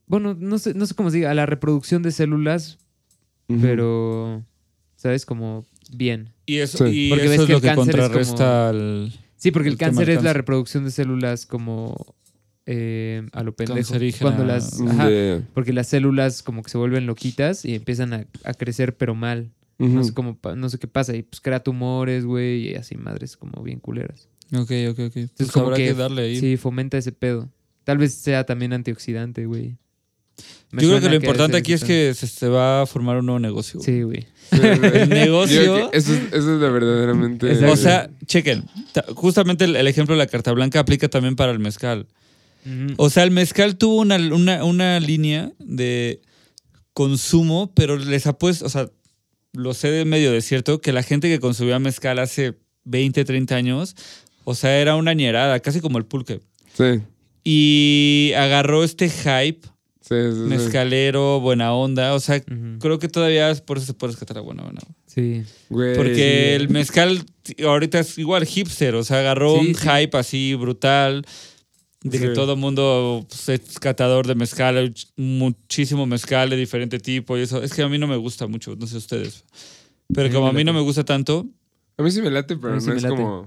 [0.07, 1.31] Bueno, no sé, no sé cómo se diga.
[1.31, 2.77] A la reproducción de células.
[3.61, 4.43] Pero.
[4.95, 5.25] ¿Sabes?
[5.25, 6.29] Como bien.
[6.45, 7.07] Y eso, Sí.
[7.07, 9.69] y Porque eso ves es que lo el que cáncer es contrarresta al Sí, porque
[9.69, 12.15] el, cáncer es la reproducción de células como
[12.65, 13.93] eh, a lo pendejo.
[14.21, 18.25] Cuando las, ajá, De- porque las células como que se vuelven loquitas y empiezan a,
[18.43, 19.51] a crecer pero mal.
[19.77, 23.35] No sé cómo, no sé qué pasa y pues crea tumores, güey, y así madres
[23.37, 24.29] como bien culeras.
[24.53, 25.15] Ok, ok, ok.
[25.17, 26.39] Entonces Pues como habrá que, que, darle ahí.
[26.39, 27.49] sí fomenta ese pedo.
[27.83, 29.77] Tal vez sea también antioxidante, güey.
[30.75, 33.25] Me Yo creo que lo importante aquí es que se, se va a formar un
[33.25, 33.79] nuevo negocio.
[33.81, 34.25] Sí, güey.
[34.51, 35.91] El negocio.
[35.91, 37.65] Eso es, eso es la verdaderamente...
[37.67, 38.63] O sea, chequen.
[38.91, 42.07] ta- Justamente el, el ejemplo de la carta blanca aplica también para el mezcal.
[42.97, 46.19] O sea, el mezcal tuvo una, una, una línea de
[46.93, 48.89] consumo, pero les ha puesto, o sea,
[49.53, 53.95] lo sé de medio desierto, que la gente que consumía mezcal hace 20, 30 años,
[54.45, 56.41] o sea, era una ñerada, casi como el pulque.
[56.73, 57.01] Sí,
[57.43, 59.67] Y agarró este hype
[60.07, 60.39] sí, sí, sí.
[60.49, 62.41] mezcalero, buena onda, o sea,
[62.79, 64.81] creo que todavía es por eso se puede rescatar a buena onda.
[65.07, 65.43] Sí.
[65.69, 66.15] Güey, Porque
[66.57, 66.61] sí.
[66.61, 67.23] el mezcal
[67.65, 69.81] ahorita es igual hipster, o sea, agarró Sí, un sí.
[69.87, 71.25] hype así brutal.
[72.03, 76.99] De que todo el mundo pues, es catador de mezcal, hay muchísimo mezcal de diferente
[76.99, 77.63] tipo y eso.
[77.63, 79.43] Es que a mí no me gusta mucho, no sé ustedes.
[80.13, 81.47] Pero como a mí no me gusta tanto,
[81.97, 83.07] A mí sí me late, pero no es late.
[83.09, 83.45] como...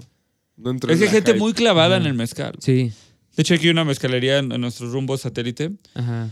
[0.57, 1.39] No entro es que hay gente hype.
[1.39, 2.55] muy clavada en el mezcal.
[2.59, 2.91] Sí.
[3.37, 6.29] De hecho, aquí hay una mezcalería en, en nuestro rumbo satélite, Ajá.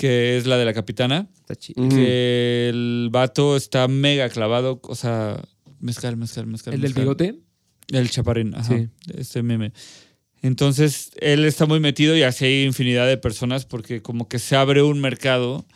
[0.00, 1.86] Que es la de la capitana, Está chido.
[1.90, 5.42] Que el vato está mega clavado, o sea,
[5.78, 6.72] mezcal, mezcal, mezcal.
[6.72, 7.02] ¿El del mezcal.
[7.04, 7.38] bigote?
[7.88, 8.78] El chaparrín, ajá.
[8.78, 8.88] Sí.
[9.14, 9.72] Este meme.
[10.40, 14.56] Entonces, él está muy metido y así hay infinidad de personas porque como que se
[14.56, 15.66] abre un mercado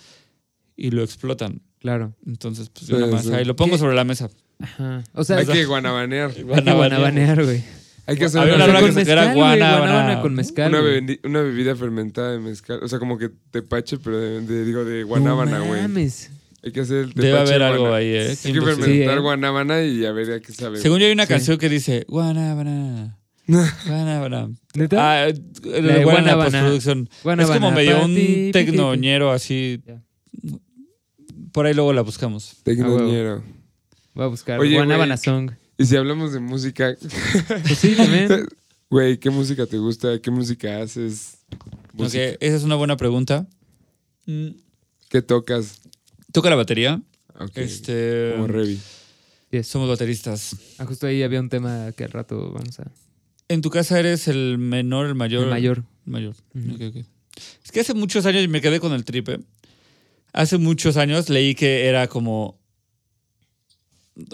[0.74, 1.60] y lo explotan.
[1.80, 2.16] Claro.
[2.26, 3.32] Entonces, pues yo nada más sí.
[3.34, 3.78] ahí lo pongo ¿Qué?
[3.80, 4.30] sobre la mesa.
[4.58, 5.04] Ajá.
[5.12, 6.32] O sea, Hay hay que guanabanear.
[6.32, 7.62] que guanabanear, güey.
[8.06, 10.20] Hay que hacer Había una, una con que era mezcal, guanábana.
[10.20, 10.74] con mezcal.
[11.24, 12.80] una, bebida fermentada de mezcal.
[12.82, 15.82] O sea, como que tepache, pero de, de- digo, de guanábana, No güey.
[15.82, 16.30] mames.
[16.62, 18.28] Hay que hacer el Debe tepache haber algo guana- ahí, ¿eh?
[18.44, 19.18] Hay Que fermentar Sí, ¿eh?
[19.18, 20.78] guanábana y a ver a qué sabe.
[20.78, 21.28] Según yo hay una Sí.
[21.30, 23.18] canción que dice guanábana.
[23.86, 24.48] Guanábana.
[24.74, 25.26] ¿Neta?
[25.26, 25.28] Ah,
[25.62, 26.44] Guanábana Guanábana.
[26.44, 27.08] postproducción.
[27.38, 29.82] Es como medio un tecnoñero así.
[31.52, 32.56] Por ahí luego la buscamos.
[32.62, 33.42] Tecnoñero.
[34.14, 35.16] Voy a buscar Oye, Guanábana.
[35.18, 35.50] Song.
[35.78, 36.96] Y si hablamos de música,
[37.48, 38.46] Pues sí, también.
[38.90, 40.20] güey, ¿qué música te gusta?
[40.20, 41.38] ¿Qué música haces?
[41.52, 42.24] Ok, Música.
[42.24, 43.46] esa es una buena pregunta.
[44.26, 44.48] Mm,
[45.08, 45.80] ¿Qué tocas?
[46.32, 47.00] Toca la batería.
[47.38, 48.78] Ok, Este, Como Revi.
[49.50, 49.66] Yes.
[49.68, 50.56] somos bateristas.
[50.78, 52.90] Ah, justo ahí había un tema que al rato vamos a...
[53.48, 55.44] ¿En tu casa eres el menor, el mayor?
[55.44, 55.84] El mayor.
[56.06, 56.34] El mayor.
[56.54, 56.74] Ujú.
[56.74, 57.04] Ok, ok.
[57.64, 59.40] Es que hace muchos años y me quedé con el tripe.
[60.32, 62.58] Hace muchos años leí que era como.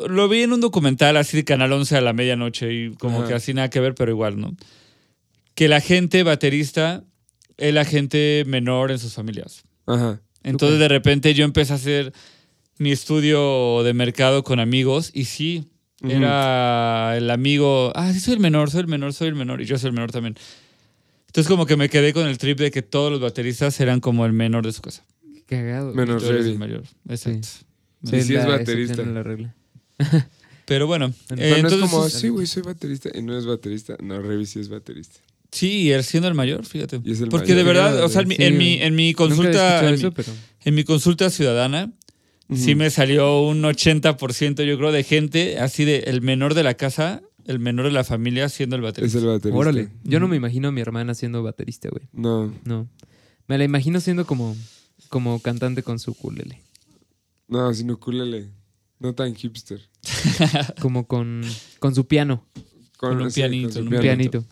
[0.09, 3.29] Lo vi en un documental así de Canal 11 a la medianoche y como Ajá.
[3.29, 4.55] que así nada que ver, pero igual, ¿no?
[5.55, 7.05] Que la gente baterista
[7.57, 9.65] es la gente menor en sus familias.
[9.87, 10.21] Ajá.
[10.43, 12.13] Entonces de repente yo empecé a hacer
[12.79, 15.69] mi estudio de mercado con amigos y sí,
[16.03, 19.67] era el amigo, ah, sí soy el menor, soy el menor, soy el menor y
[19.67, 20.37] yo soy el menor también.
[21.27, 24.25] Entonces como que me quedé con el trip de que todos los bateristas eran como
[24.25, 25.05] el menor de su casa.
[25.47, 25.95] Qué cagado.
[25.95, 26.53] Menos Tú eres Revi.
[26.53, 26.83] el mayor.
[27.09, 27.49] Exacto.
[28.05, 29.03] Sí, sí es baterista.
[29.03, 29.55] la regla.
[30.67, 33.11] Pero bueno, Pero eh, Pero no es entonces como, sí, güey, soy baterista.
[33.13, 33.97] Y no es baterista.
[34.01, 35.19] No, Revi sí es baterista.
[35.51, 37.01] sí, y él siendo el mayor, fíjate.
[37.05, 38.57] Y es el Porque de verdad, o sea, en mi, Sí, en
[38.95, 40.33] mi, en consulta, en eso, mi, pero...
[40.65, 41.91] en mi consulta ciudadana,
[42.55, 46.75] sí me salió un 80% yo creo de gente así de el menor de la
[46.75, 49.19] casa, el menor de la familia siendo el Es baterista.
[49.19, 49.59] el baterista.
[49.59, 49.89] Órale.
[50.05, 52.05] Yo no me imagino a mi hermana siendo baterista, güey.
[52.13, 52.89] No, No.
[53.49, 54.57] Me la imagino siendo como,
[55.09, 56.63] como cantante con su ukulele.
[57.49, 58.51] no, sin ukulele.
[59.01, 59.90] No tan hipster.
[60.81, 61.43] Como con,
[61.79, 62.45] con su piano.
[62.97, 64.45] Con un sí, pianito, su un pianito.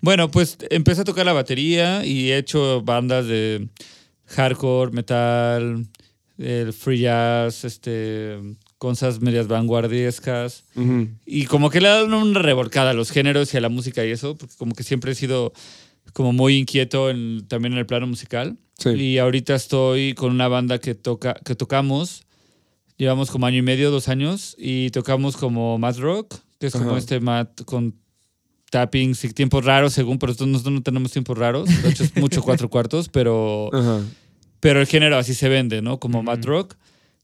[0.00, 3.68] Bueno, pues empecé a tocar la batería y he hecho bandas de
[4.26, 5.86] hardcore, metal,
[6.38, 8.38] el free jazz, este,
[8.78, 10.64] cosas medias vanguardiescas.
[11.26, 14.04] Y como que le he dado una revolcada a los géneros y a la música
[14.04, 15.52] y eso, porque como que siempre he sido
[16.12, 18.58] como muy inquieto en- también en el plano musical.
[18.78, 18.90] Sí.
[18.90, 22.24] Y ahorita estoy con una banda que toca que tocamos.
[23.02, 26.90] Llevamos como año y medio, dos años, y tocamos como Mad Rock, que es como
[26.90, 26.98] Ajá.
[26.98, 27.96] este Mad con
[28.70, 31.68] tappings y tiempos raros, según, pero nosotros no tenemos tiempos raros.
[31.82, 34.02] De hecho, es mucho cuatro cuartos, pero, Ajá.
[34.60, 35.98] pero el género así se vende, ¿no?
[35.98, 36.76] Como Mad Rock.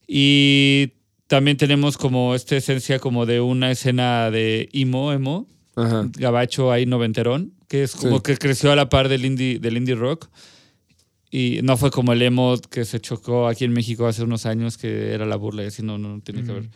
[0.09, 0.95] Y
[1.29, 6.09] también tenemos como esta esencia como de una escena de emo, emo, Ajá.
[6.15, 8.23] gabacho ahí noventerón, que es como Sí.
[8.25, 10.27] que creció a la par del indie, del indie rock.
[11.31, 14.79] Y no fue como el emo que se chocó aquí en México hace unos años,
[14.79, 16.71] que era la burla y así, no, no, no tiene que ver.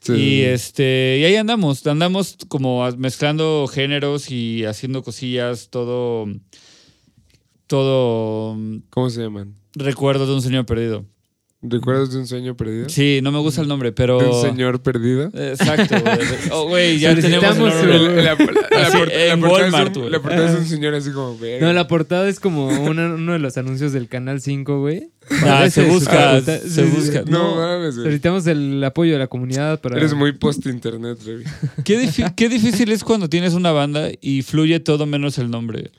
[0.00, 0.12] Sí.
[0.12, 6.26] Y este y ahí andamos, andamos como mezclando géneros y haciendo cosillas, todo,
[7.66, 9.54] todo mm, ¿Cómo se llaman?
[9.74, 11.04] recuerdo de un sueño perdido.
[11.60, 12.88] ¿Recuerdas de un sueño perdido?
[12.88, 14.18] Sí, no me gusta el nombre, pero...
[14.20, 15.24] ¿De un señor perdido?
[15.34, 15.96] Exacto.
[16.00, 16.18] güey.
[16.52, 17.98] Oh, güey, ya tenemos el nombre.
[18.22, 20.12] La, la- la Así, la en portada es Walmart, un- güey.
[20.12, 21.66] la portada es un señor así como, verga.
[21.66, 25.08] No, la portada es como una- uno de los anuncios del Canal 5, güey.
[25.42, 27.24] Ah, se busca, se busca.
[27.24, 27.30] sí.
[27.30, 28.06] No, mames, güey.
[28.06, 29.96] Necesitamos el apoyo de la comunidad para...
[29.96, 31.42] Eres muy post-internet, Revi.
[31.84, 35.90] ¿Qué, difícil es cuando tienes una banda y fluye todo menos el nombre.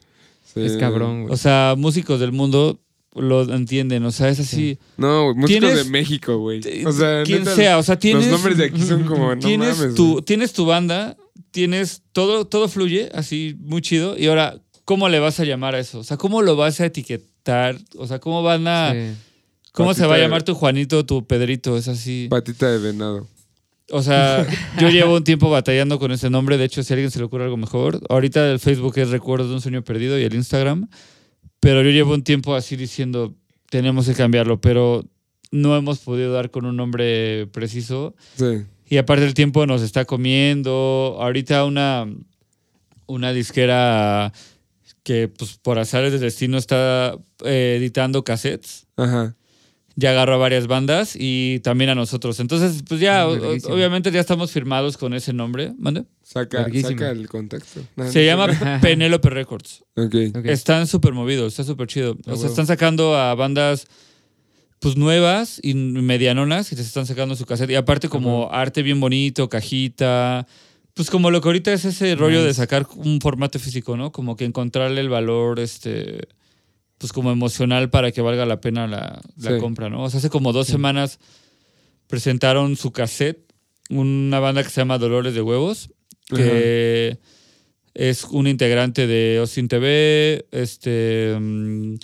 [0.53, 0.61] Sí.
[0.61, 1.33] Es cabrón, güey.
[1.33, 2.79] O sea, músicos del mundo
[3.21, 4.03] lo entienden.
[4.05, 4.77] O sea, es así.
[4.97, 6.61] No, músicos de México, güey.
[6.85, 8.25] O sea, quien neta, sea, o sea, tienes.
[8.25, 9.95] Los nombres de aquí son como, no tienes, mames.
[9.95, 10.23] tu, güey.
[10.23, 11.17] tienes tu banda,
[11.51, 14.17] tienes todo, todo fluye así muy chido.
[14.17, 15.99] Y ahora, ¿cómo le vas a llamar a eso?
[15.99, 17.77] O sea, ¿cómo lo vas a etiquetar?
[17.97, 18.93] O sea, ¿cómo van a.
[18.93, 19.15] Sí.
[19.71, 21.77] ¿Cómo se va a de- llamar tu Juanito, tu Pedrito?
[21.77, 22.27] Es así.
[22.29, 23.27] Patita de venado.
[23.91, 24.45] O sea,
[24.79, 26.57] yo llevo un tiempo batallando con ese nombre.
[26.57, 29.49] De hecho, si a alguien se le ocurre algo mejor, ahorita el Facebook es Recuerdos
[29.49, 30.87] de un sueño perdido y el Instagram.
[31.59, 33.35] Pero yo llevo un tiempo así diciendo,
[33.69, 35.05] tenemos que cambiarlo, pero
[35.51, 38.15] no hemos podido dar con un nombre preciso.
[38.37, 38.65] Sí.
[38.87, 41.17] Y aparte el tiempo nos está comiendo.
[41.19, 42.07] Ahorita una,
[43.07, 44.31] una disquera
[45.03, 49.35] que pues por azares del destino está eh, editando cassettes Ajá.
[49.99, 52.39] Ya agarró a varias bandas y también a nosotros.
[52.39, 53.73] Entonces, pues ya, o- Verguísima.
[53.75, 55.73] obviamente ya estamos firmados con ese nombre.
[55.77, 56.05] ¿Mande?
[56.23, 57.81] Saca, saca el contacto.
[57.95, 58.65] No, Se no llama sé.
[58.81, 59.83] Penélope Records.
[59.95, 60.15] Ok.
[60.35, 60.45] Ok.
[60.45, 62.17] Están súper movidos, está súper chido.
[62.25, 63.87] Ah, O sea, están sacando a bandas
[64.79, 67.71] pues nuevas y medianonas y se están sacando su cassette.
[67.71, 70.47] Y aparte como arte bien bonito, cajita.
[70.93, 74.11] Pues como lo que ahorita es ese rollo de sacar un formato físico, ¿no?
[74.11, 76.27] Como que encontrarle el valor, este,
[76.99, 79.57] pues como emocional para que valga la pena la, la Sí.
[79.59, 80.03] compra, ¿no?
[80.03, 81.17] O sea, hace como dos semanas
[82.07, 83.51] presentaron su cassette,
[83.89, 85.89] una banda que se llama Dolores de Huevos,
[86.27, 87.17] que
[87.95, 91.95] es un integrante de Austin TV, este, mm,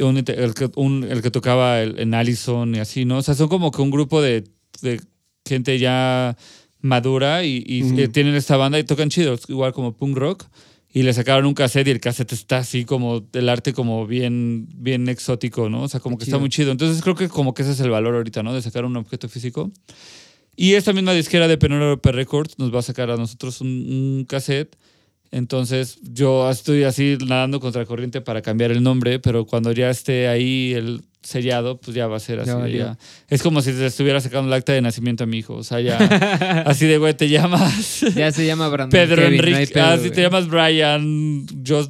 [0.00, 3.18] un el, que, un- el que tocaba el- en Allison y así, ¿no?
[3.18, 4.44] O sea, son como que un grupo de,
[4.82, 5.00] de
[5.46, 6.36] gente ya
[6.80, 10.44] madura y, y, eh, tienen esta banda y tocan chidos, igual como punk rock.
[10.92, 14.66] Y le sacaron un cassette y el cassette está así como el arte como bien,
[14.74, 15.82] bien exótico, ¿no?
[15.82, 16.40] O sea, como que está Chido.
[16.40, 16.72] muy chido.
[16.72, 18.54] Entonces creo que como que ese es el valor ahorita, ¿no?
[18.54, 19.70] De sacar un objeto físico.
[20.56, 24.24] Y esta misma disquera de Penelope Records nos va a sacar a nosotros un, un
[24.26, 24.76] cassette.
[25.30, 30.26] Entonces yo estoy así nadando contra corriente para cambiar el nombre, pero cuando ya esté
[30.28, 32.50] ahí el sellado, pues ya va a ser así.
[32.50, 32.98] Ya ya.
[33.28, 35.54] Es como si te estuviera sacando el acta de nacimiento a mi hijo.
[35.54, 35.98] O sea, ya
[36.66, 39.74] así de güey, te llamas Ya se llama Brandon Pedro Kevin, no Enrique.
[39.74, 41.88] pedo, ah, te llamas Brian Jo-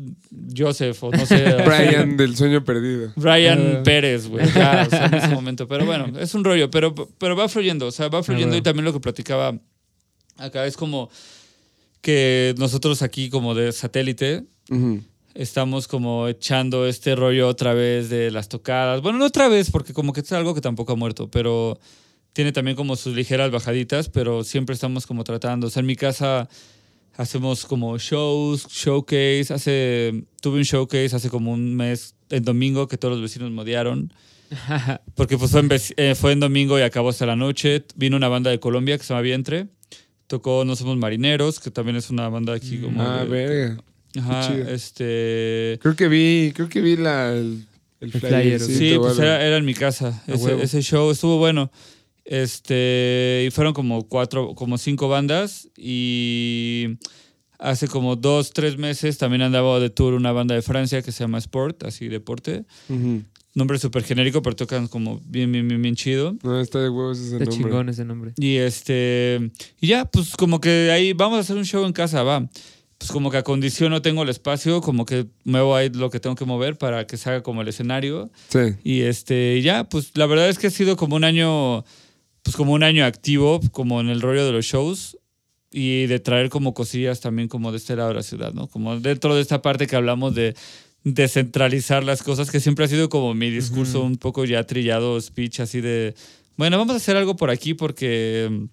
[0.57, 1.55] Joseph o no sé.
[1.65, 3.13] Brian del sueño perdido.
[3.15, 3.83] Brian Ah.
[3.85, 5.69] Pérez, güey, ya, o sea, en ese momento.
[5.69, 8.59] Pero bueno, es un rollo, pero, pero va fluyendo, o sea, va fluyendo bueno.
[8.59, 9.55] y también lo que platicaba
[10.39, 11.11] acá es como
[12.09, 14.45] que nosotros aquí como de satélite
[15.35, 19.03] estamos como echando este rollo otra vez de las tocadas.
[19.03, 21.79] Bueno, no otra vez, porque como que es algo que tampoco ha muerto, pero
[22.33, 25.67] tiene también como sus ligeras bajaditas, pero siempre estamos como tratando.
[25.67, 26.49] O sea, en mi casa
[27.19, 29.53] hacemos como shows, showcase.
[29.53, 33.61] Hace, tuve un showcase hace como un mes, en domingo, que todos los vecinos me
[33.61, 34.11] odiaron.
[35.15, 37.85] Porque pues fue en, vec- eh, fue en domingo y acabó hasta la noche.
[37.97, 39.67] Vino una banda de Colombia que se llama Vientre.
[40.29, 43.03] Tocó No Somos Marineros, que también es una banda aquí como...
[43.03, 43.83] Ah, de- verga.
[44.19, 44.69] Ajá, chido.
[44.69, 45.79] este...
[45.83, 47.65] Creo que vi, creo que vi la, el,
[48.01, 48.61] el El flyer.
[48.61, 50.23] Sí, pues era, era en mi casa.
[50.27, 51.71] Ese, show estuvo bueno.
[52.25, 55.69] Este, y fueron como cuatro, como cinco bandas.
[55.77, 56.99] Y
[57.59, 61.25] hace como dos, tres meses también andaba de tour una banda de Francia que se
[61.25, 62.65] llama Sport, así deporte.
[62.89, 63.23] Ujú.
[63.59, 66.37] Nombre súper genérico, pero tocan como bien, bien, bien, bien chido.
[66.45, 67.57] No, está de huevos ese Está nombre.
[67.57, 68.33] chingón ese nombre.
[68.37, 69.51] Y este,
[69.81, 72.49] y ya, pues como que ahí vamos a hacer un show en casa, va.
[72.99, 76.45] Pues como que acondiciono, tengo el espacio, como que muevo ahí lo que tengo que
[76.45, 78.31] mover para que se haga como el escenario.
[78.49, 78.61] Sí.
[78.85, 81.85] Y este, ya, pues la verdad es que ha sido como un año,
[82.45, 85.19] pues como un año activo, como en el rollo de los shows
[85.73, 88.69] y de traer como cosillas también como de este lado de la ciudad, ¿no?
[88.69, 90.55] Como dentro de esta parte que hablamos de
[91.15, 95.61] descentralizar las cosas, que siempre ha sido como mi discurso un poco ya trillado, speech
[95.61, 96.15] así de,
[96.57, 98.67] bueno, vamos a hacer algo por aquí porque,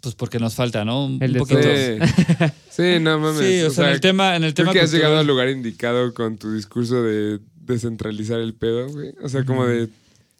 [0.00, 1.06] pues porque nos falta, ¿no?
[1.06, 1.62] Un, El un de poquito.
[1.62, 2.52] Sí.
[2.70, 3.46] Sí, no mames.
[3.46, 5.50] Sí, o sea, en el tema, en el creo tema que has llegado al lugar
[5.50, 9.12] indicado con tu discurso de descentralizar el pedo, güey.
[9.22, 9.88] O sea, como de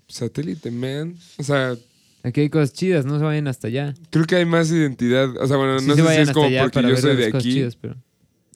[0.08, 1.16] satélite, man.
[1.36, 1.76] O sea,
[2.22, 3.94] Aquí hay cosas chidas, no se vayan hasta allá.
[4.10, 5.34] creo que hay más identidad.
[5.38, 7.30] O sea, bueno, Sí no se sé si es como allá porque yo soy de
[7.30, 7.96] cosas aquí, chidas, pero...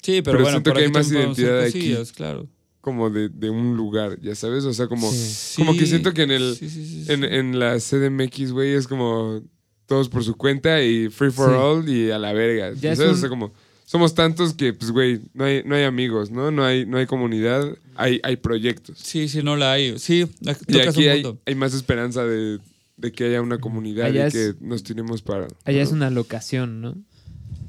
[0.05, 1.95] Sí, pero, pero bueno, siento que hay más identidad aquí.
[2.17, 2.47] claro.
[2.81, 4.65] como de, de un lugar, ya sabes.
[4.65, 5.57] O sea, como, Sí.
[5.65, 7.13] como que siento que en el sí, sí, sí, sí.
[7.13, 9.41] en, en la CDMX, güey, es como
[9.87, 11.57] todos por su cuenta y free for Sí.
[11.57, 12.73] all y a la verga.
[12.79, 13.13] Ya es ¿sabes?
[13.13, 13.53] un- O sea, como
[13.87, 16.51] somos tantos que, pues, güey, no hay, no hay amigos, ¿no?
[16.51, 18.99] No hay, no hay comunidad, hay, hay proyectos.
[18.99, 19.99] Sí, sí, no la hay.
[19.99, 22.59] Sí, la- Y aquí un hay, hay más esperanza de,
[22.99, 25.49] de que haya una comunidad Allá y es- que nos tenemos para.
[25.65, 26.95] Allá es una locación, ¿no?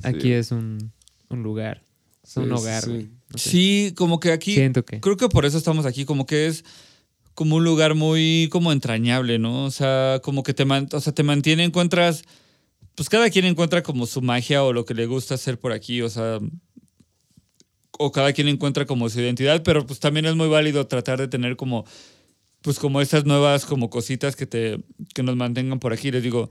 [0.03, 0.91] Aquí es un,
[1.29, 1.81] un lugar.
[2.25, 2.89] Es un hogar, sí.
[2.89, 3.09] güey.
[3.31, 3.49] No sé.
[3.49, 4.99] Sí, como que aquí, Siento que...
[4.99, 6.63] creo que por eso estamos aquí, como que es
[7.33, 9.65] como un lugar muy como entrañable, ¿no?
[9.65, 12.23] O sea, como que te, man- o sea, te mantiene, encuentras,
[12.95, 16.01] pues cada quien encuentra como su magia o lo que le gusta hacer por aquí,
[16.01, 16.39] o sea,
[17.97, 21.27] o cada quien encuentra como su identidad, pero pues también es muy válido tratar de
[21.27, 21.85] tener como,
[22.61, 24.79] pues como estas nuevas como cositas que te,
[25.13, 26.11] que nos mantengan por aquí.
[26.11, 26.49] Les digo,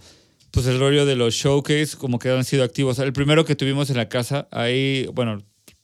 [0.51, 2.99] pues el rollo de los showcase como que han sido activos.
[2.99, 5.43] El primero que tuvimos en la casa, ahí, bueno,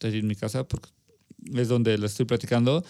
[0.09, 0.89] allí en mi casa, porque
[1.55, 2.85] es donde la estoy platicando,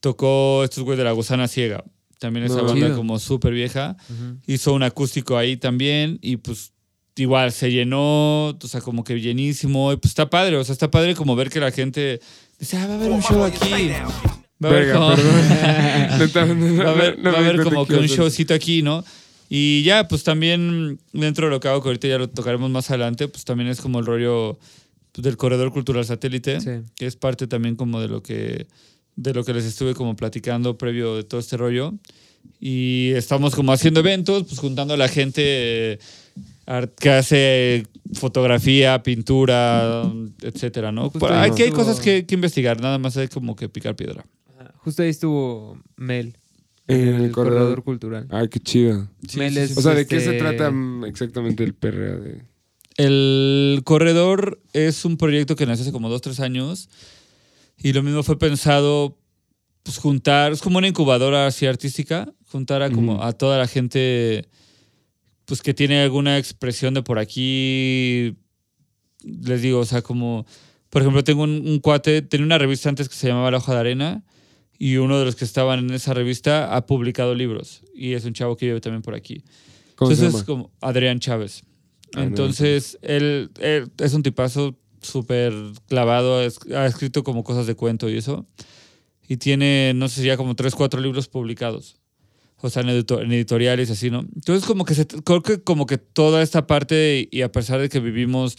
[0.00, 1.84] tocó estos güeyes de la gusana ciega.
[2.18, 2.64] También esa No.
[2.64, 2.96] banda Chido.
[2.96, 3.96] como súper vieja.
[4.10, 4.36] Ujú.
[4.46, 6.72] Hizo un acústico ahí también y pues
[7.16, 9.92] igual se llenó, o sea, como que llenísimo.
[9.92, 12.20] Y pues está padre, o sea, está padre como ver que la gente
[12.58, 13.90] dice, ah, va a haber un show aquí.
[14.62, 18.82] Va a haber como, va a haber, va a haber como que un showcito aquí,
[18.82, 19.04] ¿no?
[19.48, 22.88] Y ya, pues también dentro de lo que hago, que ahorita ya lo tocaremos más
[22.90, 24.58] adelante, pues también es como el rollo
[25.16, 26.70] del corredor cultural satélite, Sí.
[26.96, 28.66] que es parte también como de lo que
[29.16, 31.94] de lo que les estuve como platicando previo de todo este rollo.
[32.58, 35.42] Y estamos como haciendo eventos, pues juntando a la gente
[35.94, 35.98] eh,
[36.98, 41.10] que hace fotografía, pintura, etcétera, ¿no?
[41.10, 44.24] Justo aquí hay estuvo- cosas que, que investigar, nada más hay como que picar piedra.
[44.78, 46.36] Justo ahí estuvo Mel.
[46.86, 47.58] En el el corredor.
[47.60, 48.26] corredor cultural.
[48.30, 49.08] Ay, qué chido.
[49.36, 49.76] Mel es.
[49.76, 50.72] O sea, ¿de qué se este, trata
[51.06, 52.16] exactamente el PRA?
[52.16, 52.42] De...
[53.00, 56.88] El corredor es un proyecto que nació hace como dos, tres años
[57.78, 59.16] y lo mismo fue pensado
[59.82, 64.46] pues juntar, es como una incubadora así artística, juntar a como a toda la gente
[65.46, 68.36] pues que tiene alguna expresión de por aquí,
[69.24, 70.46] les digo, o sea, como,
[70.90, 73.74] por ejemplo, tengo un, un cuate, tenía una revista antes que se llamaba La Hoja
[73.74, 74.24] de Arena
[74.78, 78.32] y uno de los que estaban en esa revista ha publicado libros y es un
[78.32, 79.42] chavo que vive también por aquí.
[79.96, 80.38] ¿Cómo se Entonces llama?
[80.38, 81.64] es como Adrián Chávez.
[82.14, 83.50] Ah, Entonces, él,
[83.98, 85.52] es un tipazo, súper
[85.88, 88.46] clavado, ha es- ha escrito como cosas de cuento y eso.
[89.28, 91.96] Y tiene, no sé ya como tres, cuatro libros publicados.
[92.62, 94.20] O sea, en, edito- en editoriales así, ¿no?
[94.34, 97.88] Entonces, como que se, creo que como que toda esta parte, y a pesar de
[97.88, 98.56] que vivimos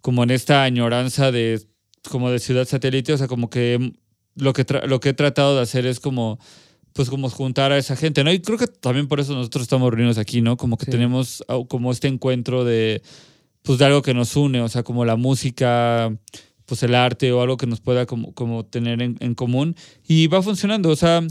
[0.00, 1.60] como en esta añoranza de
[2.10, 3.92] como de ciudad satélite, o sea, como que
[4.36, 6.38] lo que, lo que he tratado de hacer es como
[6.96, 8.32] pues como juntar a esa gente, ¿no?
[8.32, 10.56] Y creo que también por eso nosotros estamos reunidos aquí, ¿no?
[10.56, 10.90] Como que Sí.
[10.90, 13.02] tenemos como este encuentro de
[13.62, 16.16] pues de algo que nos une, o sea, como la música,
[16.66, 19.74] pues el arte o algo que nos pueda como, como tener en, en común.
[20.06, 21.26] Y va funcionando, o sea,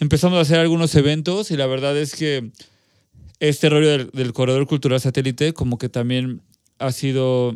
[0.00, 2.50] empezamos a hacer algunos eventos y la verdad es que
[3.40, 6.40] este rollo del, del corredor cultural satélite como que también
[6.78, 7.54] ha sido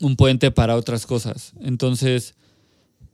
[0.00, 1.52] un puente para otras cosas.
[1.60, 2.34] Entonces,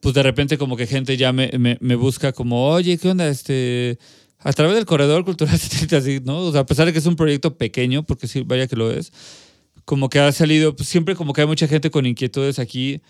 [0.00, 3.28] pues de repente como que gente ya me, me, me busca como, oye, ¿qué onda?
[3.28, 3.98] Este,
[4.38, 6.38] a través del corredor cultural satélite, así, ¿no?
[6.38, 8.90] O sea, a pesar de que es un proyecto pequeño, porque sí, vaya que lo
[8.90, 9.12] es,
[9.84, 13.00] como que ha salido, pues siempre como que hay mucha gente con inquietudes aquí,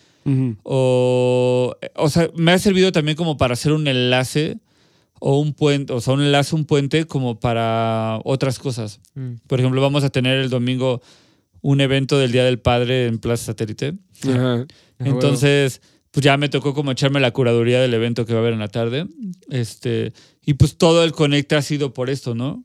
[0.64, 4.58] o, o sea, me ha servido también como para hacer un enlace
[5.20, 9.00] o un puente, o sea, un enlace, un puente como para otras cosas.
[9.14, 9.34] Mm.
[9.46, 11.00] Por ejemplo, vamos a tener el domingo
[11.62, 13.94] un evento del Día del Padre en Plaza Satélite.
[14.24, 14.66] Ajá.
[14.98, 15.80] Ah, Entonces,
[16.16, 18.58] pues ya me tocó como echarme la curaduría del evento que va a haber en
[18.60, 19.06] la tarde.
[19.50, 20.14] Este,
[20.46, 22.64] y pues todo el conecte ha sido por esto, ¿no?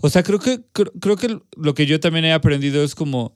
[0.00, 3.34] O sea, creo que, creo, que lo que yo también he aprendido es como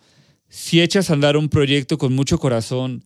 [0.48, 3.04] si echas a andar un proyecto con mucho corazón,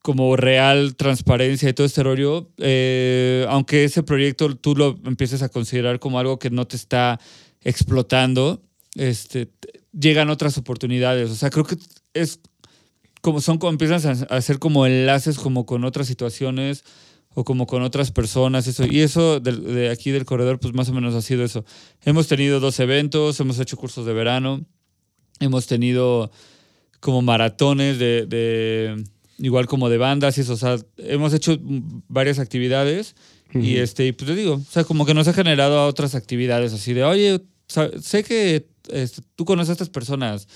[0.00, 5.48] como real transparencia y todo este rollo, eh, aunque ese proyecto tú lo empieces a
[5.48, 7.18] considerar como algo que no te está
[7.62, 8.62] explotando,
[8.94, 11.30] este, te- llegan otras oportunidades.
[11.32, 11.76] O sea, creo que
[12.12, 12.38] es
[13.24, 16.84] como son como empiezas a hacer como enlaces como con otras situaciones
[17.34, 20.90] o como con otras personas eso y eso de, de aquí del corredor pues más
[20.90, 21.64] o menos ha sido eso.
[22.04, 24.66] Hemos tenido dos eventos hemos hecho cursos de verano
[25.40, 26.30] hemos tenido
[27.00, 29.02] como maratones de, de-
[29.38, 31.56] igual como de bandas y eso o sea hemos hecho
[32.08, 33.14] varias actividades
[33.54, 36.14] y este y pues te digo o sea como que nos ha generado a otras
[36.14, 37.40] actividades así de oye
[38.02, 40.46] sé que este, tú conoces a estas personas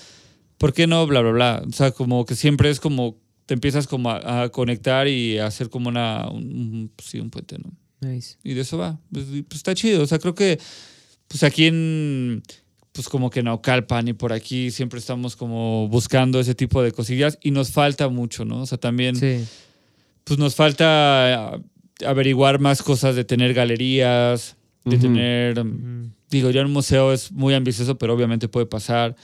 [0.59, 1.07] ¿por qué no?
[1.07, 1.63] Bla, bla, bla.
[1.67, 5.47] O sea, como que siempre es como, te empiezas como a, a conectar y a
[5.47, 7.71] hacer como una, un, un- sí, un puente, ¿no?
[8.07, 8.37] Nice.
[8.43, 8.99] Y de eso va.
[9.11, 10.03] Pues, pues, está chido.
[10.03, 10.59] O sea, creo que,
[11.27, 12.43] pues aquí en,
[12.91, 16.91] pues como que en Naucalpan y por aquí siempre estamos como buscando ese tipo de
[16.91, 18.61] cosillas y nos falta mucho, ¿no?
[18.61, 19.43] O sea, también, Sí.
[20.23, 21.61] pues nos falta ah,
[22.05, 24.55] averiguar más cosas de tener galerías,
[24.85, 25.63] de tener...
[26.29, 29.15] Digo, ya un museo es muy ambicioso, pero obviamente puede pasar.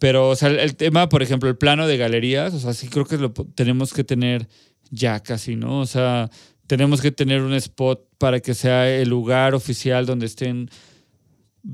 [0.00, 2.88] Pero, o sea, el, el tema, por ejemplo, el plano de galerías, o sea, sí
[2.88, 4.48] creo que lo tenemos que tener
[4.90, 5.78] ya casi, ¿no?
[5.80, 6.28] O sea,
[6.66, 10.68] tenemos que tener un spot para que sea el lugar oficial donde estén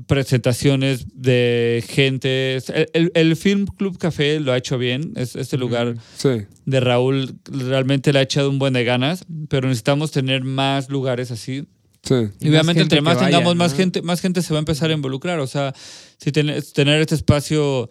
[0.05, 2.57] presentaciones de gente.
[2.57, 5.13] El, el- el Film Club Café lo ha hecho bien.
[5.15, 6.29] Es, este lugar Sí.
[6.65, 11.31] de Raúl realmente le ha echado un buen de ganas, pero necesitamos tener más lugares
[11.31, 11.67] así.
[12.03, 12.15] Sí.
[12.39, 14.93] Y obviamente, entre más vaya, tengamos más gente, más gente se va a empezar a
[14.93, 15.39] involucrar.
[15.39, 15.73] O sea,
[16.17, 17.89] si ten- tener este espacio,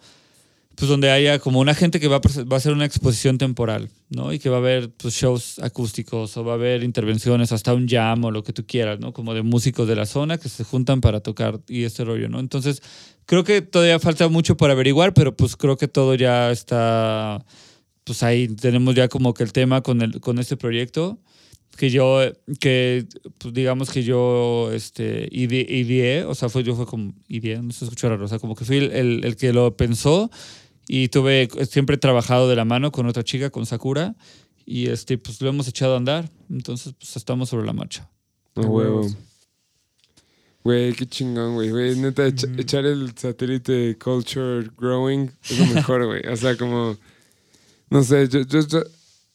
[0.79, 3.89] pues donde haya como una gente que va a, va a hacer una exposición temporal,
[4.09, 4.31] ¿no?
[4.31, 7.87] Y que va a haber pues, shows acústicos o va a haber intervenciones, hasta un
[7.87, 9.11] jam o lo que tú quieras, ¿no?
[9.11, 12.39] Como de músicos de la zona que se juntan para tocar y este rollo, ¿no?
[12.39, 12.83] Entonces,
[13.25, 17.43] creo que todavía falta mucho por averiguar, pero pues creo que todo ya está,
[18.03, 21.17] pues ahí tenemos ya como que el tema con, el, con este proyecto
[21.75, 22.21] que yo,
[22.59, 23.05] que
[23.39, 27.71] pues digamos que yo este, ide- ideé, o sea, fue, yo fue como, ideé, no
[27.71, 30.29] se escucha raro, o sea, como que fui el, el- el que lo pensó
[30.87, 34.15] y tuve, siempre he trabajado de la mano con otra chica, con Sakura,
[34.65, 38.09] y este, pues lo hemos echado a andar, entonces pues estamos sobre la marcha.
[38.55, 39.07] A huevo.
[40.63, 41.69] Güey, qué chingón, güey.
[41.69, 46.21] Güey, neta, echa- echar el satélite culture growing es lo mejor, güey.
[46.27, 46.97] O sea, como.
[47.89, 48.83] No sé, yo, yo, yo-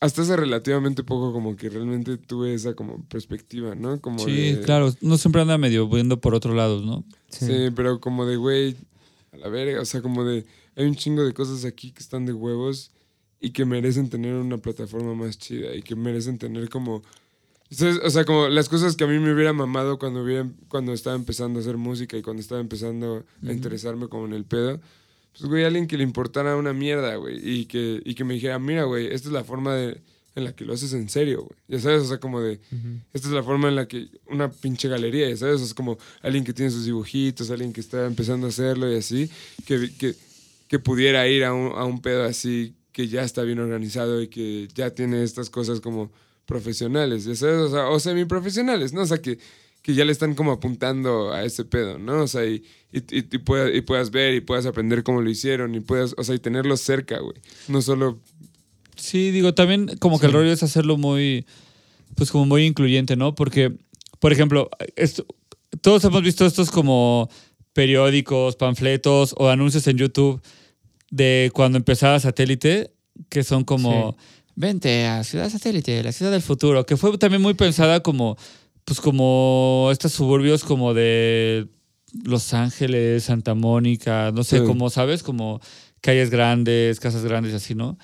[0.00, 4.00] hasta hace relativamente poco, como que realmente tuve esa como perspectiva, ¿no?
[4.00, 7.04] Como Sí, de- claro, no siempre anda medio viendo por otro lado, ¿no?
[7.30, 7.46] Sí.
[7.46, 8.76] Sí, pero como de, güey,
[9.32, 9.80] a la verga.
[9.80, 10.44] O sea, como de.
[10.76, 12.90] Hay un chingo de cosas aquí que están de huevos
[13.40, 17.02] y que merecen tener una plataforma más chida y que merecen tener como.
[17.70, 18.00] ¿sabes?
[18.04, 21.16] O sea, como las cosas que a mí me hubiera mamado cuando, hubiera, cuando estaba
[21.16, 24.80] empezando a hacer música y cuando estaba empezando a interesarme como en el pedo.
[25.32, 27.38] Pues, güey, alguien que le importara una mierda, güey.
[27.42, 30.00] Y que, y que me dijera, mira, güey, esta es la forma de,
[30.34, 31.58] en la que lo haces en serio, güey.
[31.68, 32.60] Ya sabes, o sea, como de.
[33.12, 35.60] Esta es la forma en la que una pinche galería, ya ¿sabes?
[35.60, 39.30] Es como alguien que tiene sus dibujitos, alguien que está empezando a hacerlo y así,
[39.66, 40.14] que, que,
[40.72, 44.28] que pudiera ir a un, a un pedo así que ya está bien organizado y
[44.28, 46.10] que ya tiene estas cosas como
[46.46, 49.02] profesionales, ya sabes, o sea, o semiprofesionales, ¿no?
[49.02, 49.36] O sea, que,
[49.82, 52.22] que ya le están como apuntando a ese pedo, ¿no?
[52.22, 55.28] O sea, y, y, y, y puedas, y puedas ver y puedas aprender cómo lo
[55.28, 57.36] hicieron y puedas, o sea, y tenerlo cerca, güey.
[57.68, 58.18] No solo
[58.96, 61.44] Sí, digo, también como que el rollo es hacerlo muy,
[62.14, 63.34] pues como muy incluyente, ¿no?
[63.34, 63.72] Porque,
[64.20, 65.26] por ejemplo, esto-
[65.82, 67.28] todos hemos visto estos como
[67.74, 70.40] periódicos, panfletos o anuncios en YouTube
[71.12, 72.90] de cuando empezaba Satélite,
[73.28, 74.16] que son como,
[74.56, 78.36] vente a Ciudad Satélite, la ciudad del futuro, que fue también muy pensada como,
[78.86, 81.68] pues como estos suburbios como de
[82.24, 84.64] Los Ángeles, Santa Mónica, no sé, Sí.
[84.64, 85.22] como, ¿sabes?
[85.22, 85.60] Como
[86.00, 87.98] calles grandes, casas grandes y así, ¿no?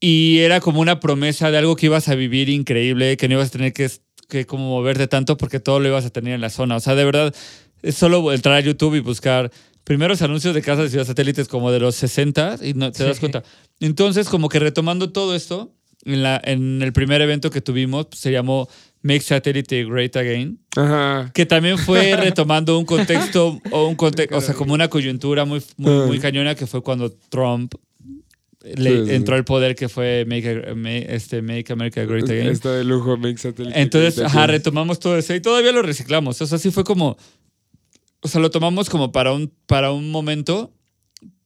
[0.00, 3.48] Y era como una promesa de algo que ibas a vivir increíble, que no ibas
[3.48, 3.90] a tener que,
[4.28, 6.76] que como moverte tanto porque todo lo ibas a tener en la zona.
[6.76, 7.34] O sea, de verdad,
[7.82, 9.50] es solo entrar a YouTube y buscar
[9.86, 13.16] primeros anuncios de casas de ciudad satélites como de los 60 y no te das
[13.16, 13.20] Sí.
[13.20, 13.44] cuenta.
[13.78, 15.72] Entonces, como que retomando todo esto,
[16.04, 18.68] en, la, en el primer evento que tuvimos, pues, se llamó
[19.02, 21.30] Make Satellite Great Again, Ajá.
[21.32, 25.62] que también fue retomando un contexto, o un contexto, o sea, como una coyuntura muy,
[25.76, 27.74] muy, muy cañona que fue cuando Trump
[28.64, 29.14] le Sí, sí.
[29.14, 32.48] entró al poder que fue Make, Make- este, Make America Great Again.
[32.48, 33.80] Está de lujo Make Satellite.
[33.80, 36.40] Entonces, ajá, retomamos todo eso y todavía lo reciclamos.
[36.42, 37.16] O sea, sí fue como.
[38.20, 40.72] O sea, lo tomamos como para un, para un momento,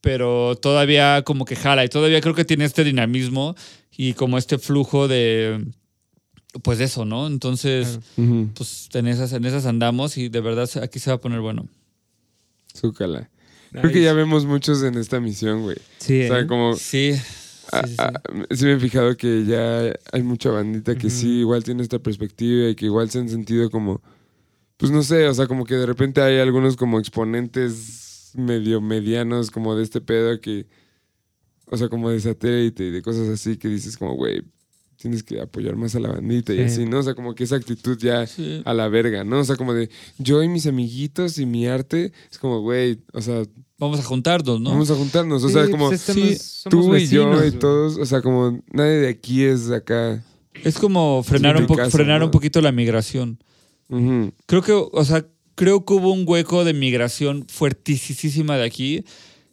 [0.01, 3.55] pero todavía como que jala y todavía creo que tiene este dinamismo
[3.97, 5.65] y como este flujo de.
[6.63, 7.29] Pues de eso, ¿no?
[7.29, 8.49] Entonces, Claro.
[8.55, 11.69] Pues en esas, en esas andamos y de verdad aquí se va a poner bueno.
[12.77, 13.31] Zúcala.
[13.73, 15.77] Creo que ya vemos muchos en esta misión, güey.
[15.99, 16.47] Sí, O sea, ¿eh?
[16.47, 16.75] como...
[16.75, 17.15] Sí.
[17.15, 17.21] sí,
[17.87, 17.95] sí.
[17.99, 22.01] ah, sí me he fijado que ya hay mucha bandita que sí, igual tiene esta
[22.01, 24.03] perspectiva y que igual se han sentido como...
[24.81, 29.51] Pues no sé, o sea, como que de repente hay algunos como exponentes medio medianos
[29.51, 30.67] como de este pedo que...
[31.73, 34.43] O sea, como de satélite y de cosas así que dices como, güey,
[34.97, 36.63] tienes que apoyar más a la bandita y Sí.
[36.63, 36.99] así, ¿no?
[36.99, 38.63] O sea, como que esa actitud ya Sí.
[38.65, 39.39] a la verga, ¿no?
[39.39, 43.21] O sea, como de yo y mis amiguitos y mi arte, es como, güey, o
[43.21, 43.43] sea,
[43.79, 44.71] Vamos a juntarnos, ¿no?
[44.71, 47.97] vamos a juntarnos, o Sí, sea, pues como sí, somos tú y yo y todos,
[47.99, 50.23] o sea, como nadie de aquí es de acá.
[50.65, 52.27] Es como frenar, un, po- frenar ¿no?
[52.27, 53.39] un poquito la migración.
[54.47, 59.05] Creo que, o sea, creo que hubo un hueco de migración fuertísima de aquí.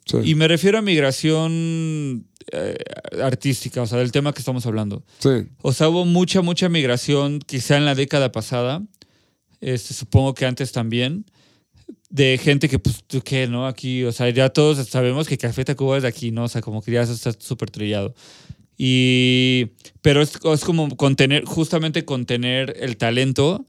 [0.05, 2.77] Sí, Y me refiero a migración eh,
[3.21, 5.03] artística, o sea, del tema que estamos hablando.
[5.19, 8.81] sí, O sea, hubo mucha, mucha migración, quizá en la década pasada,
[9.59, 11.25] este, supongo que antes también,
[12.09, 13.67] de gente que, pues, ¿tú qué, no?
[13.67, 16.45] Aquí, o sea, ya todos sabemos que Café Tacuba es de aquí, ¿no?
[16.45, 18.15] O sea, como que ya está súper trillado.
[18.77, 19.71] Y,
[20.01, 23.65] pero es, es como contener, justamente contener el talento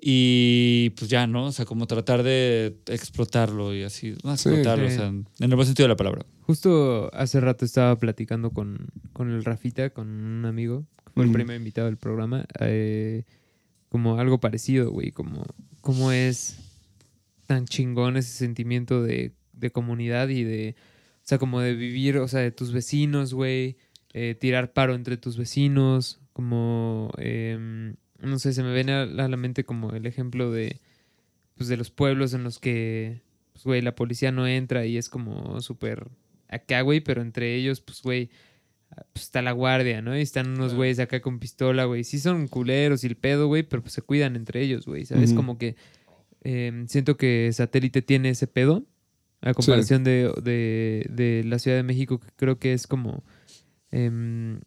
[0.00, 1.46] y pues ya, ¿no?
[1.46, 4.94] O sea, como tratar de explotarlo y así, no explotarlo, Sí.
[4.94, 6.24] o sea, en el buen sentido de la palabra.
[6.42, 11.32] Justo hace rato estaba platicando con, con el Rafita, con un amigo, que fue el
[11.32, 13.24] primer invitado del programa, eh,
[13.88, 15.44] como algo parecido, güey, como
[15.80, 16.56] cómo es
[17.46, 20.76] tan chingón ese sentimiento de, de comunidad y de,
[21.16, 23.76] o sea, como de vivir, o sea, de tus vecinos, güey,
[24.12, 29.36] eh, tirar paro entre tus vecinos, como, em, no sé, se me viene a la
[29.36, 30.80] mente como el ejemplo de,
[31.56, 35.08] pues, de los pueblos en los que, pues, güey, la policía no entra y es
[35.08, 36.08] como súper
[36.48, 38.30] acá, güey, pero entre ellos, pues, güey,
[39.12, 40.18] pues está la guardia, ¿no?
[40.18, 42.02] Y están unos güeyes acá con pistola, güey.
[42.02, 45.32] Sí son culeros y el pedo, güey, pero pues se cuidan entre ellos, güey, ¿sabes?
[45.32, 45.76] Como que
[46.42, 48.84] eh, siento que Satélite tiene ese pedo,
[49.42, 53.22] a comparación de, de, de la Ciudad de México, que creo que es como...
[53.92, 54.60] em,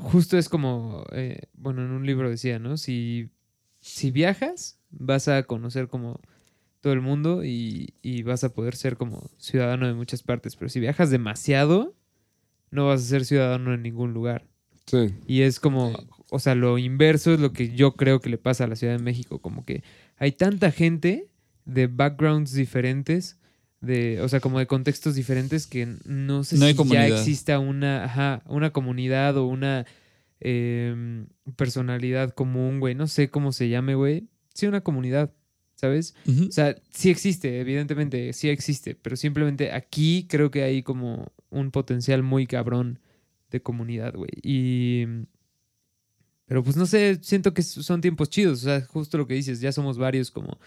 [0.00, 2.76] justo es como, eh, bueno, en un libro decía, ¿no?
[2.76, 3.30] Si,
[3.80, 6.20] si viajas, vas a conocer como
[6.80, 10.68] todo el mundo y, y vas a poder ser como ciudadano de muchas partes, pero
[10.68, 11.94] si viajas demasiado,
[12.70, 14.46] no vas a ser ciudadano en ningún lugar.
[14.86, 15.92] sí, Y es como,
[16.30, 18.96] o sea, lo inverso es lo que yo creo que le pasa a la Ciudad
[18.96, 19.82] de México, como que
[20.16, 21.28] hay tanta gente
[21.64, 23.38] de backgrounds diferentes,
[23.80, 28.04] de, o sea, como de contextos diferentes que no sé No si ya exista una,
[28.04, 29.86] ajá, una comunidad o una
[30.40, 31.26] em,
[31.56, 34.28] personalidad común, güey, no sé cómo se llame, güey.
[34.52, 35.32] Sí, una comunidad,
[35.74, 36.14] ¿sabes?
[36.26, 41.70] O sea, sí existe, evidentemente, sí existe, pero simplemente aquí creo que hay como un
[41.70, 42.98] potencial muy cabrón
[43.50, 44.30] de comunidad, güey.
[44.42, 45.06] Y...
[46.46, 49.60] Pero pues no sé, siento que son tiempos chidos, o sea, justo lo que dices,
[49.60, 50.58] ya somos varios como...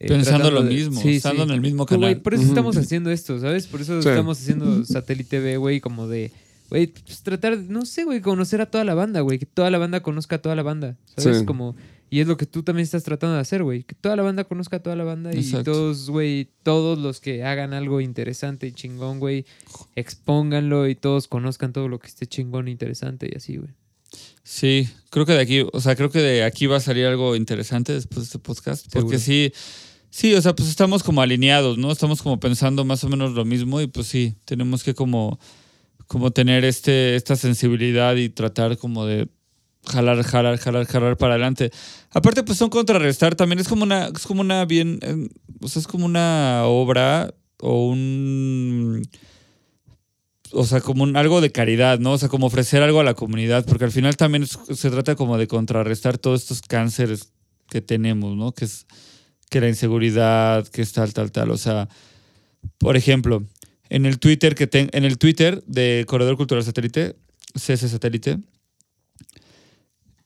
[0.00, 1.48] eh, Pensando lo de- mismo, Sí, estando sí.
[1.48, 2.20] en el mismo güey, canal.
[2.20, 3.66] por eso estamos haciendo esto, ¿sabes?
[3.66, 4.08] Por eso Sí.
[4.08, 6.30] estamos haciendo Satélite B, güey, como de...
[6.70, 9.38] Güey, pues tratar, no sé, güey, conocer a toda la banda, güey.
[9.38, 11.38] Que toda la banda conozca a toda la banda, ¿sabes?
[11.38, 11.44] Sí.
[11.46, 11.74] Como...
[12.10, 13.82] Y es lo que tú también estás tratando de hacer, güey.
[13.82, 15.72] Que toda la banda conozca a toda la banda y Exacto.
[15.72, 19.44] todos, güey, todos los que hagan algo interesante y chingón, güey,
[19.96, 23.70] expónganlo y todos conozcan todo lo que esté chingón e interesante y así, güey.
[24.42, 27.36] Sí, creo que de aquí, o sea, creo que de aquí va a salir algo
[27.36, 29.18] interesante después de este podcast, porque Seguro.
[29.18, 29.52] sí,
[30.10, 31.90] sí, o sea, pues estamos como alineados, ¿no?
[31.92, 35.38] Estamos como pensando más o menos lo mismo y pues sí, tenemos que como,
[36.06, 39.28] como tener este, esta sensibilidad y tratar como de
[39.86, 41.70] jalar, jalar, jalar, jalar para adelante.
[42.10, 45.28] Aparte, pues son contrarrestar, también es como una, es como una bien, eh,
[45.60, 49.02] o sea, es como una obra o un
[50.52, 52.12] o sea, como un- algo de caridad, ¿no?
[52.12, 55.36] O sea, como ofrecer algo a la comunidad, porque al final también se trata como
[55.36, 57.32] de contrarrestar todos estos cánceres
[57.68, 58.52] que tenemos, ¿no?
[58.52, 58.86] Que es
[59.48, 61.50] que la inseguridad, que es tal, tal, tal.
[61.50, 61.88] O sea,
[62.78, 63.44] por ejemplo,
[63.90, 67.16] en el Twitter que ten- en el Twitter de Corredor Cultural Satélite,
[67.54, 68.38] CS Satélite,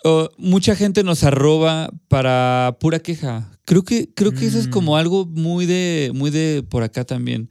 [0.04, 3.50] oh, mucha gente nos arroba para pura queja.
[3.64, 4.70] Creo que, creo que eso es Mm.
[4.70, 7.48] como algo muy de, muy de por acá también.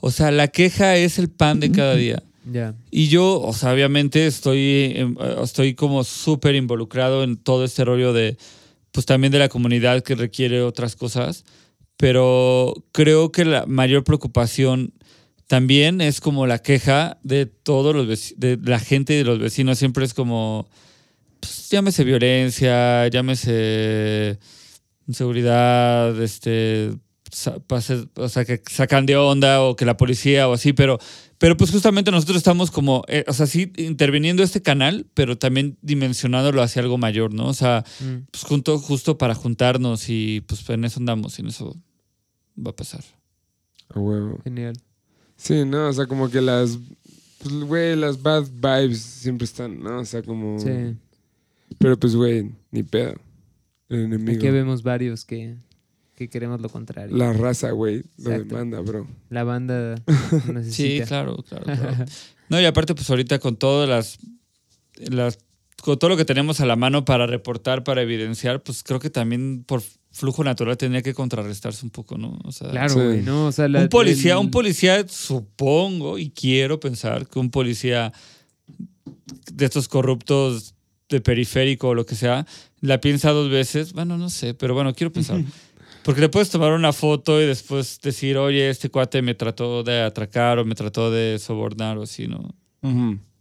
[0.00, 2.22] O sea, la queja es el pan de cada día.
[2.52, 2.74] Ya.
[2.90, 7.84] Y yo, o sea, obviamente estoy, em, eh, estoy como súper involucrado en todo este
[7.84, 8.36] rollo de,
[8.94, 11.44] pues también de la comunidad que requiere otras cosas,
[11.96, 14.94] pero creo que la mayor preocupación
[15.48, 19.78] también es como la queja de todos los de la gente y de los vecinos,
[19.78, 20.68] siempre es como,
[21.40, 24.38] pues, llámese violencia, llámese
[25.08, 26.92] inseguridad, este,
[27.34, 30.98] sa- pase- o sea, que sacan de onda o que la policía o así, pero
[31.38, 35.76] pero pues justamente nosotros estamos como, eh, o sea, sí interviniendo este canal, pero también
[35.82, 37.48] dimensionándolo hacia algo mayor, ¿no?
[37.48, 38.26] O sea, Mm.
[38.30, 41.76] pues junto, justo para juntarnos y pues en eso andamos y en eso
[42.56, 43.04] va a pasar.
[43.90, 44.40] A huevo.
[44.44, 44.74] Genial.
[45.36, 46.78] Sí, no, o sea, como que las.
[47.42, 49.98] Pues, güey, las bad vibes siempre están, ¿no?
[50.00, 50.58] O sea, como.
[50.60, 50.96] Sí.
[51.78, 53.14] Pero pues, güey, ni pedo.
[53.90, 54.38] El enemigo.
[54.38, 55.56] Aquí vemos varios que,
[56.14, 57.16] que queremos lo contrario.
[57.16, 59.06] La raza, güey, lo demanda, bro.
[59.30, 59.96] La banda
[60.68, 62.04] Sí, claro, claro, claro.
[62.48, 64.18] No, y aparte, pues ahorita con todas las,
[65.10, 65.38] las,
[65.82, 69.10] con todo lo que tenemos a la mano para reportar, para evidenciar, pues creo que
[69.10, 72.38] también por flujo natural tendría que contrarrestarse un poco, ¿no?
[72.44, 73.00] O sea, Claro, Sí.
[73.00, 73.46] güey, ¿no?
[73.46, 78.12] O sea, la- un policía, el- un policía, supongo y quiero pensar que un policía
[79.52, 80.74] de estos corruptos
[81.08, 82.46] de periférico o lo que sea,
[82.80, 83.92] la piensa dos veces.
[83.92, 85.42] Bueno, no sé, pero bueno, quiero pensar.
[86.04, 90.02] Porque le puedes tomar una foto y después decir, oye, este cuate me trató de
[90.02, 92.54] atracar o me trató de sobornar o así, ¿no?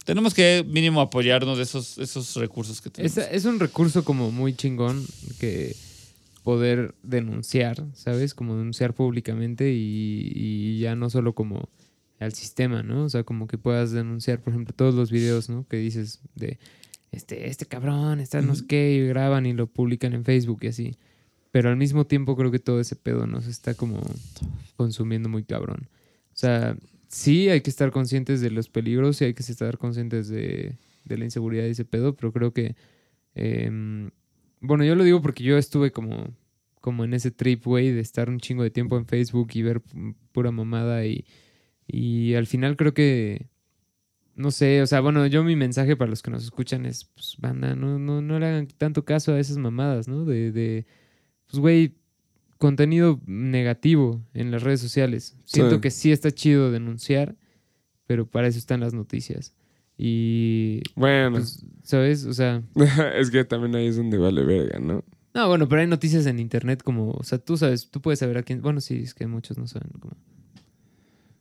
[0.06, 3.18] Tenemos que mínimo apoyarnos de esos, esos recursos que tenemos.
[3.18, 5.06] Es, es un recurso como muy chingón
[5.40, 5.76] que
[6.44, 8.34] poder denunciar, ¿sabes?
[8.34, 11.70] Como denunciar públicamente y, y ya no solo como
[12.20, 13.06] al sistema, ¿no?
[13.06, 15.66] O sea, como que puedas denunciar, por ejemplo, todos los videos, ¿no?
[15.68, 16.60] Que dices de
[17.12, 20.68] este, este cabrón, está no sé qué, y graban y lo publican en Facebook y
[20.68, 20.98] así.
[21.54, 24.02] Pero al mismo tiempo creo que todo ese pedo nos está como
[24.76, 25.88] consumiendo muy cabrón.
[26.34, 26.76] O sea,
[27.10, 31.18] sí hay que estar conscientes de los peligros y hay que estar conscientes de, de
[31.18, 32.76] la inseguridad y ese pedo, pero creo que...
[33.36, 34.10] em,
[34.62, 36.34] bueno, yo lo digo porque yo estuve como,
[36.82, 39.82] como en ese trip, güey, de estar un chingo de tiempo en Facebook y ver
[39.84, 41.26] pu- pura mamada y,
[41.88, 43.48] y al final creo que...
[44.36, 47.36] No sé, o sea, bueno, yo mi mensaje para los que nos escuchan es, pues,
[47.40, 50.26] banda, no, no, no le hagan tanto caso a esas mamadas, ¿no?
[50.26, 50.88] De, de
[51.54, 51.96] pues, güey,
[52.58, 55.38] contenido negativo en las redes sociales.
[55.46, 55.82] Siento Sí.
[55.82, 57.36] que sí está chido denunciar,
[58.08, 59.54] pero para eso están las noticias.
[59.98, 62.26] Y, Bueno, pues, ¿sabes?
[62.26, 62.64] O sea,
[63.20, 65.04] es que también ahí es donde vale verga, ¿no?
[65.36, 68.38] no, bueno, pero hay noticias en internet como, o sea, tú sabes, tú puedes saber
[68.40, 70.16] a quién, bueno, sí, es que muchos no saben cómo.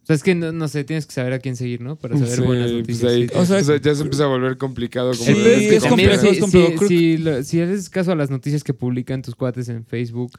[0.03, 1.95] O sea, es que no, no sé, tienes que saber a quién seguir, ¿no?
[1.97, 3.13] Para saber Sí, buenas pues noticias.
[3.13, 5.13] ahí- sí, o sea, o sea, ya se empieza a volver complicado.
[5.13, 6.89] Como Sí, de- es que es También, complejo, si, es complejo.
[6.89, 10.33] si- si lo- si haces caso a las noticias que publican tus cuates en Facebook,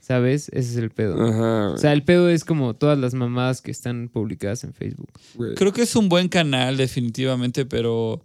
[0.00, 0.48] ¿sabes?
[0.48, 1.14] Ese es el pedo.
[1.22, 5.10] Ajá, O sea, el pedo es como todas las mamadas que están publicadas en Facebook.
[5.54, 8.24] Creo que es un buen canal, definitivamente, pero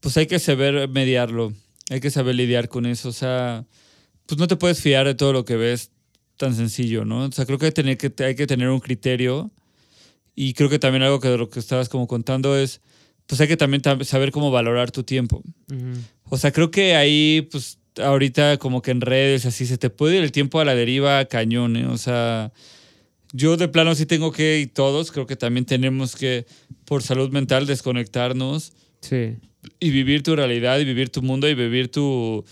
[0.00, 1.52] pues hay que saber mediarlo.
[1.90, 3.08] Hay que saber lidiar con eso.
[3.08, 3.64] O sea,
[4.26, 5.90] pues no te puedes fiar de todo lo que ves
[6.36, 7.24] tan sencillo, ¿no?
[7.24, 9.50] O sea, creo que hay, tener que hay que tener un criterio.
[10.40, 12.80] Y creo que también algo que de lo que estabas como contando es,
[13.26, 15.42] pues hay que también tam- saber cómo valorar tu tiempo.
[16.30, 20.18] O sea, creo que ahí, pues, ahorita como que en redes así se te puede
[20.18, 21.86] ir el tiempo a la deriva cañón, ¿eh?
[21.86, 22.52] O sea,
[23.32, 26.46] yo de plano sí tengo que, y todos creo que también tenemos que,
[26.84, 29.36] por salud mental, desconectarnos Sí.
[29.80, 32.44] y vivir tu realidad y vivir tu mundo y vivir tu,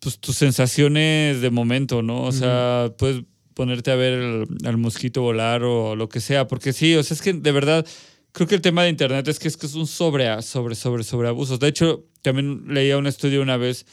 [0.00, 2.24] pues, tus sensaciones de momento, ¿no?
[2.24, 3.22] O sea, puedes
[3.56, 7.14] ponerte a ver el- al mosquito volar o lo que sea, porque sí, o sea,
[7.14, 7.86] es que de verdad
[8.32, 11.02] creo que el tema de internet es que es, que es un sobre, sobre, sobre,
[11.04, 11.58] sobre abusos.
[11.58, 13.86] De hecho, también leía un estudio una vez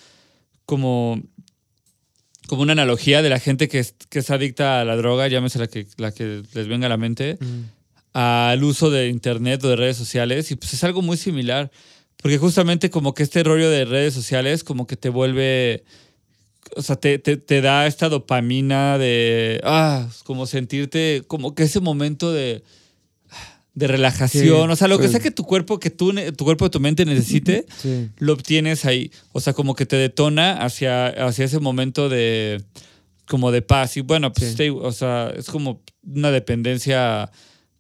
[0.66, 1.22] como,
[2.50, 5.60] como una analogía de la gente que es, que es adicta a la droga, llámese
[5.60, 7.50] la que, la que les venga a la mente, Ujú.
[8.12, 11.72] al uso de internet o de redes sociales y pues es algo muy similar
[12.22, 15.84] porque justamente como que este rollo de redes sociales como que te vuelve
[16.76, 21.80] o sea te, te, te da esta dopamina de ah como sentirte como que ese
[21.80, 22.64] momento de
[23.76, 25.14] de relajación, Sí, o sea, lo que sí.
[25.14, 28.08] sea que tu cuerpo, que tú, tu cuerpo, tu mente necesite, Sí.
[28.20, 29.10] lo obtienes ahí.
[29.32, 32.62] O sea, como que te detona hacia, hacia ese momento de
[33.28, 33.98] como de paz.
[33.98, 34.58] Y bueno, pues Sí.
[34.58, 37.32] te- o sea, es como una dependencia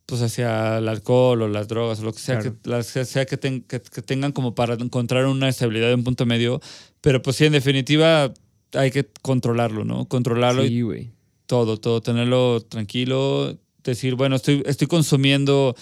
[0.07, 2.55] pues hacia el alcohol o las drogas o lo que sea, Claro.
[2.63, 6.25] que, las sea que, ten- que- que tengan como para encontrar una estabilidad, un punto
[6.25, 6.59] medio.
[7.01, 8.33] Pero pues sí, en definitiva
[8.73, 10.05] hay que controlarlo, ¿no?
[10.05, 11.11] Controlarlo y Sí, güey.
[11.45, 15.75] todo, todo, tenerlo tranquilo, decir, bueno, estoy, estoy consumiendo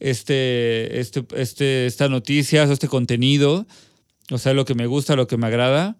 [0.00, 3.66] este, este, este, estas noticias o este contenido,
[4.30, 5.96] o sea, lo que me gusta, lo que me agrada.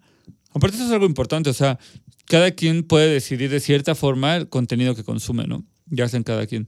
[0.53, 1.79] Aparte, eso es algo importante, o sea,
[2.25, 5.63] cada quien puede decidir de cierta forma el contenido que consume, ¿no?
[5.87, 6.67] Ya sea en cada quien.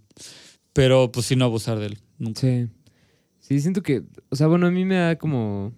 [0.73, 2.41] Pero pues sí, no abusar de él, nunca.
[2.41, 2.67] Sí.
[3.39, 5.73] Sí, siento que, o sea, bueno, a mí me da como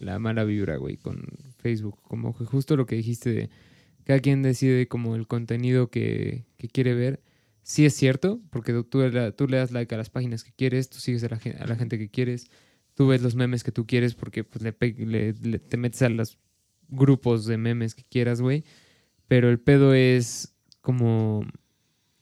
[0.00, 1.22] la mala vibra, güey, con
[1.64, 1.98] Facebook.
[2.02, 3.50] Como que justo lo que dijiste de
[4.04, 7.22] cada quien decide como el contenido que, quiere ver.
[7.62, 11.24] Sí es cierto, porque tú, le- das like a las páginas que quieres, tú sigues
[11.24, 12.50] a la, gente que quieres,
[12.92, 16.38] tú ves los memes que tú quieres porque pues, le- le- te metes a los
[16.88, 18.62] grupos de memes que quieras, güey.
[19.26, 21.46] Pero el pedo es como,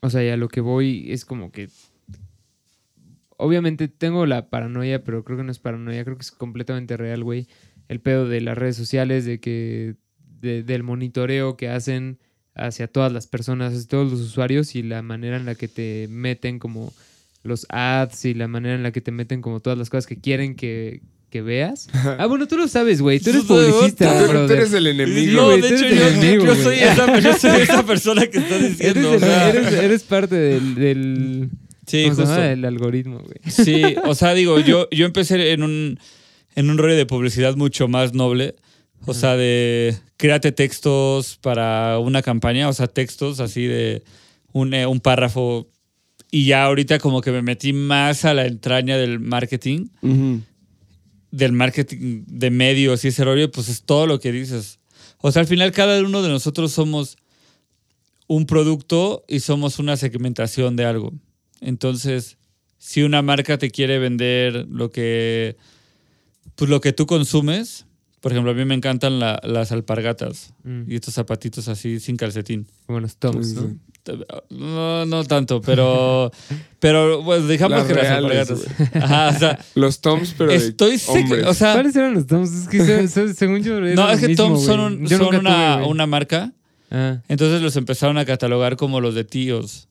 [0.00, 1.68] o sea, ya lo que voy es como que
[3.36, 7.24] obviamente tengo la paranoia, pero creo que no es paranoia, creo que es completamente real,
[7.24, 7.48] güey.
[7.92, 9.94] El pedo de las redes sociales, de que
[10.40, 12.18] de- del monitoreo que hacen
[12.54, 16.06] hacia todas las personas, hacia todos los usuarios y la manera en la que te
[16.10, 16.92] meten como
[17.44, 20.16] los ads y la manera en la que te meten como todas las cosas que
[20.20, 21.88] quieren que, que veas.
[22.18, 23.20] Ah, bueno, tú lo sabes, güey.
[23.20, 25.42] Tú eres tú- publicista, Tú, tú eres el enemigo.
[25.42, 26.62] No, de hecho, eres yo, el enemigo, yo güey.
[26.64, 29.10] soy esa, yo soy esa persona que está Eres, diciendo.
[29.10, 31.50] o el- sea, eres- eres parte del, del,
[31.86, 32.26] sí, justo.
[32.30, 33.38] del algoritmo, güey.
[33.48, 35.98] Sí, o sea, digo, yo, yo empecé en un,
[36.54, 38.56] en un rollo de publicidad mucho más noble.
[39.04, 44.04] O sea, de créate textos para una campaña, o sea, textos así de
[44.52, 45.68] un, eh, un párrafo.
[46.30, 49.88] Y ya ahorita como que me metí más a la entraña del marketing,
[51.30, 54.78] del marketing de medios y ese rollo, pues es todo lo que dices.
[55.18, 57.16] O sea, al final cada uno de nosotros somos
[58.28, 61.12] un producto y somos una segmentación de algo.
[61.60, 62.38] Entonces,
[62.78, 65.56] si una marca te quiere vender lo que,
[66.62, 67.86] pues lo que tú consumes,
[68.20, 72.16] por ejemplo, a mí me encantan la- las alpargatas Mm, y estos zapatitos así sin
[72.16, 72.68] calcetín.
[72.86, 73.76] Como los toms, ¿no?
[74.50, 76.30] No, no tanto, pero,
[76.80, 79.02] pero pues dejamos Las que las reales, alpargatas.
[79.02, 81.46] Ajá, o sea, Los Toms, pero de estoy seguro, hombres.
[81.46, 82.52] o sea, ¿Cuáles eran los toms?
[82.52, 86.06] Es que se- se- según yo no, es que mismo, Tom son, un- tuve, una
[86.06, 86.52] marca,
[86.92, 89.88] Ah, entonces los empezaron a catalogar como los de tíos.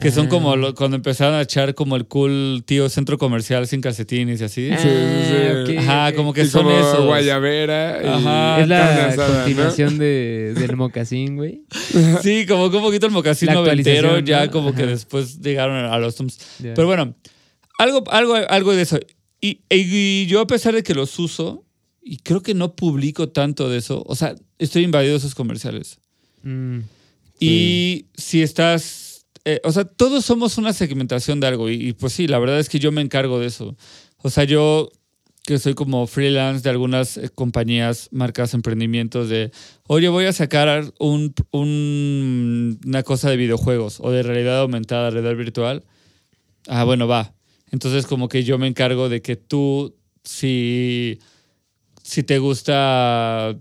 [0.00, 0.28] Que son Ah.
[0.30, 4.44] como lo- cuando empezaron a echar como el cool tío centro comercial sin calcetines y
[4.44, 4.70] así.
[4.72, 5.72] Ah, sí, sí.
[5.74, 7.04] ok, Ajá, como que Y son como esos.
[7.06, 8.60] guayabera y Ajá.
[8.62, 9.34] Es la carne asada, ¿no?
[9.44, 11.62] continuación de, del mocasín, güey.
[12.22, 14.52] Sí, como que un poquito el mocasín La noventero, ya ¿no?
[14.52, 14.90] como que Ajá.
[14.92, 16.38] después llegaron a los Toms.
[16.60, 16.74] Ya.
[16.74, 17.14] Pero bueno,
[17.78, 18.98] algo, algo, algo de eso.
[19.40, 21.64] Y, y yo a pesar de que los uso,
[22.02, 25.98] y creo que no publico tanto de eso, o sea, estoy invadido de esos comerciales.
[26.42, 26.78] Mm,
[27.38, 29.09] Y si estás,
[29.44, 32.68] eh, o sea, todos somos una segmentación de algo y, pues sí, la verdad es
[32.68, 33.76] que yo me encargo de eso.
[34.18, 34.90] O sea, yo
[35.44, 39.50] que soy como freelance de algunas eh, compañías, marcas, emprendimientos de,
[39.86, 45.36] oye, voy a sacar un, un- una cosa de videojuegos o de realidad aumentada, realidad
[45.36, 45.84] virtual.
[46.68, 47.34] Ah, bueno, va.
[47.72, 51.18] Entonces como que yo me encargo de que tú, si,
[52.02, 53.56] si te gusta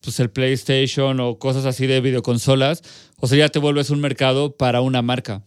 [0.00, 2.82] pues el PlayStation o cosas así de videoconsolas,
[3.20, 5.42] o sea, ya te vuelves un mercado para una marca.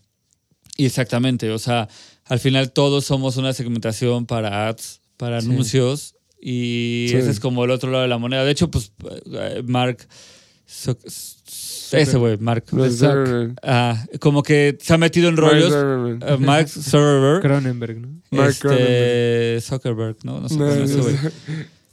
[0.78, 1.88] Y exactamente, o sea,
[2.26, 5.48] al final todos somos una segmentación para ads, para Sí.
[5.50, 7.18] anuncios, y Sí.
[7.18, 8.44] ese es como el otro lado de la moneda.
[8.46, 8.92] De hecho, pues
[9.34, 10.08] eh, Mark,
[11.94, 12.64] ese güey, Mark,
[13.64, 15.70] ah, como que se ha metido en Mark rollos.
[15.74, 16.24] Zuckerberg.
[16.24, 18.08] eh, Mark Zuckerberg, Cronenberg, ¿no?
[18.32, 20.40] Mark este, Zuckerberg, ¿no?
[20.40, 21.16] No sé No, cómo es ese güey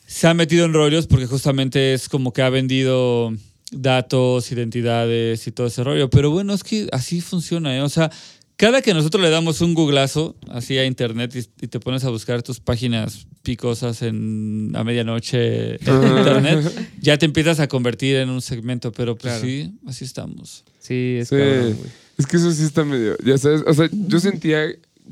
[0.07, 3.31] se ha metido en rollos porque justamente es como que ha vendido
[3.73, 6.09] datos, identidades y todo ese rollo.
[6.11, 7.83] Pero bueno, es que así funciona, ¿eh?
[7.83, 8.11] O sea,
[8.57, 12.11] cada que nosotros le damos un googlazo así a internet y, y te pones a
[12.11, 16.19] buscar tus páginas picosas en a medianoche en Ajá.
[16.19, 18.91] internet, ya te empiezas a convertir en un segmento.
[18.93, 19.47] Pero pues Claro.
[19.47, 20.65] sí, así estamos.
[20.81, 21.37] Sí, es Sí.
[21.37, 21.79] cabrón.
[22.17, 24.65] Es que eso sí está medio, ya sabes, o sea, yo sentía,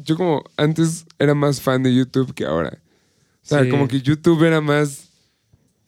[0.05, 2.79] yo como antes era más fan de YouTube que ahora.
[3.45, 3.69] O sea, Sí.
[3.71, 5.06] como que YouTube era más,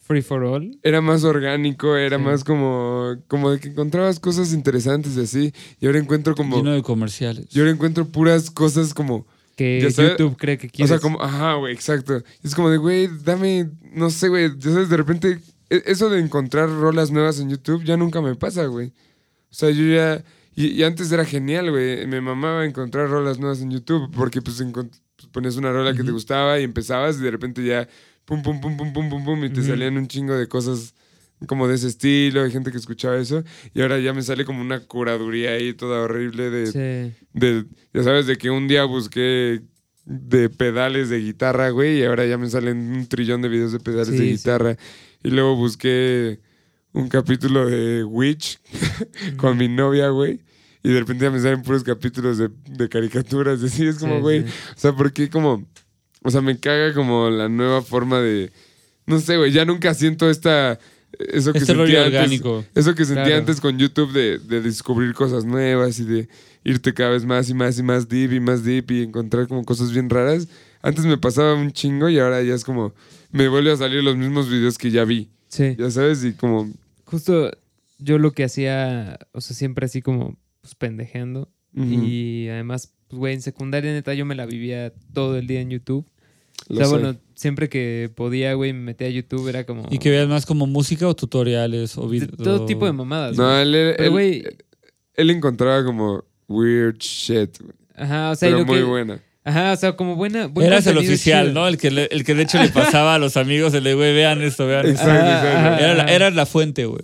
[0.08, 0.76] Free for all.
[0.82, 2.22] era más orgánico, era Sí.
[2.24, 5.52] más como, como de que encontrabas cosas interesantes y así.
[5.80, 7.48] Y ahora encuentro como, Lleno de comerciales.
[7.50, 10.88] yo ahora encuentro puras cosas como, Que Ya sabes- YouTube cree que o quieres.
[10.88, 12.22] sea, como, ajá, güey, exacto.
[12.44, 16.20] Es como de, güey, dame, no sé, güey, ya sabes, de repente, e- eso de
[16.20, 18.88] encontrar rolas nuevas en YouTube ya nunca me pasa, güey.
[19.50, 22.04] O sea, yo ya, Y, y antes era genial, güey.
[22.08, 24.86] Me mamaba encontrar rolas nuevas en YouTube porque pues, pues,
[25.32, 27.88] ponías una rola que te gustaba y empezabas y de repente ya
[28.28, 30.94] pum, pum, pum, pum, pum, pum, pum y te salían un chingo de cosas
[31.46, 33.42] como de ese estilo, de gente que escuchaba eso.
[33.72, 37.14] Y ahora ya me sale como una curaduría ahí toda horrible de, Sí.
[37.32, 37.64] de,
[37.94, 39.62] ya sabes, de que un día busqué
[40.04, 43.80] de pedales de guitarra, güey, y ahora ya me salen un trillón de videos de
[43.80, 44.30] pedales Sí, de sí.
[44.32, 44.76] guitarra.
[45.22, 46.40] Y luego busqué
[46.92, 48.58] un capítulo de Witch
[49.38, 50.40] con mi novia, güey.
[50.82, 53.62] Y de repente ya me salen puros capítulos de, de caricaturas.
[53.62, 54.40] Así es como, güey.
[54.42, 55.66] O sea, porque como.
[56.22, 58.50] O sea, me caga como la nueva forma de.
[59.06, 59.52] No sé, güey.
[59.52, 60.78] Ya nunca siento esta.
[61.18, 62.42] Eso que Este rollo sentía antes.
[62.74, 63.38] Eso que sentía Claro.
[63.40, 66.28] antes con YouTube de, de descubrir cosas nuevas y de
[66.64, 69.64] irte cada vez más y más y más deep y más deep y encontrar como
[69.64, 70.48] cosas bien raras.
[70.82, 72.94] Antes me pasaba un chingo y ahora ya es como.
[73.32, 75.30] Me vuelve a salir los mismos videos que ya vi.
[75.48, 75.74] Sí.
[75.78, 76.70] Ya sabes, y como.
[77.04, 77.50] Justo
[77.98, 81.48] yo lo que hacía, o sea, siempre así como pues pendejeando.
[81.74, 85.70] Y además, pues, güey, en secundaria neta yo me la vivía todo el día en
[85.70, 86.06] YouTube.
[86.68, 86.90] O sea, sé.
[86.90, 89.86] bueno, siempre que podía, güey, me metía a YouTube, era como...
[89.90, 92.36] Y que veas más como música o tutoriales o de videos.
[92.36, 93.36] todo tipo de mamadas.
[93.36, 93.62] No, güey.
[93.62, 94.44] él, él, Pero, güey,
[95.14, 97.72] él encontraba como weird shit, güey.
[97.96, 99.20] ajá, o sea, pero lo muy que- buena.
[99.44, 100.46] Ajá, o sea, como buena...
[100.48, 101.60] buen Eras el oficial, chido.
[101.60, 101.68] ¿no?
[101.68, 104.12] El que, le- el que de hecho le pasaba a los amigos, el de, güey,
[104.14, 105.00] vean esto, vean esto.
[105.08, 105.58] Exacto, Ajá, exacto.
[105.58, 105.78] ajá.
[105.78, 107.02] Era la, eras la fuente, güey.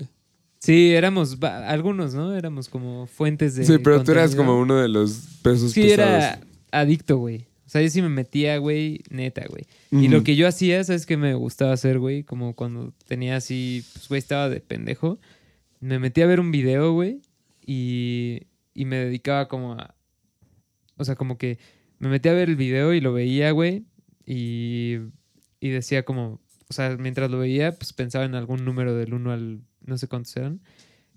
[0.64, 2.34] Sí, éramos algunos, ¿no?
[2.34, 5.98] Éramos como fuentes de Sí, pero tú eras como uno de los pesos Sí, pesados.
[6.10, 6.40] era
[6.72, 7.46] adicto, güey.
[7.66, 9.64] O sea, yo sí me metía, güey, neta, güey.
[9.90, 12.22] Y lo que yo hacía, ¿sabes qué me gustaba hacer, güey?
[12.22, 15.18] Como cuando tenía así, pues, güey, estaba de pendejo.
[15.80, 17.20] Me metía a ver un video, güey,
[17.66, 18.42] y,
[18.74, 19.94] y me dedicaba como a...
[20.96, 21.58] O sea, como que
[21.98, 23.84] me metía a ver el video y lo veía, güey,
[24.24, 24.96] y,
[25.60, 26.40] y decía como...
[26.70, 29.60] O sea, mientras lo veía, pues pensaba en algún número del 1 al...
[29.86, 30.60] no sé cuántos eran.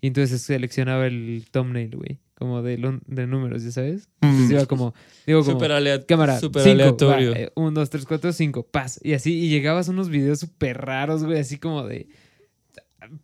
[0.02, 2.20] Y entonces seleccionaba el thumbnail, güey.
[2.36, 4.08] Como de, de números, ¿ya sabes?
[4.22, 4.52] Entonces Mm.
[4.52, 4.94] iba como...
[5.26, 5.54] Digo como...
[5.54, 7.32] Súper alea- Cámara, súper cinco, aleatorio.
[7.32, 9.00] va, eh, un, dos, tres, cuatro, cinco, paz.
[9.04, 12.08] Y así, y llegabas a unos videos súper raros, güey, así como de.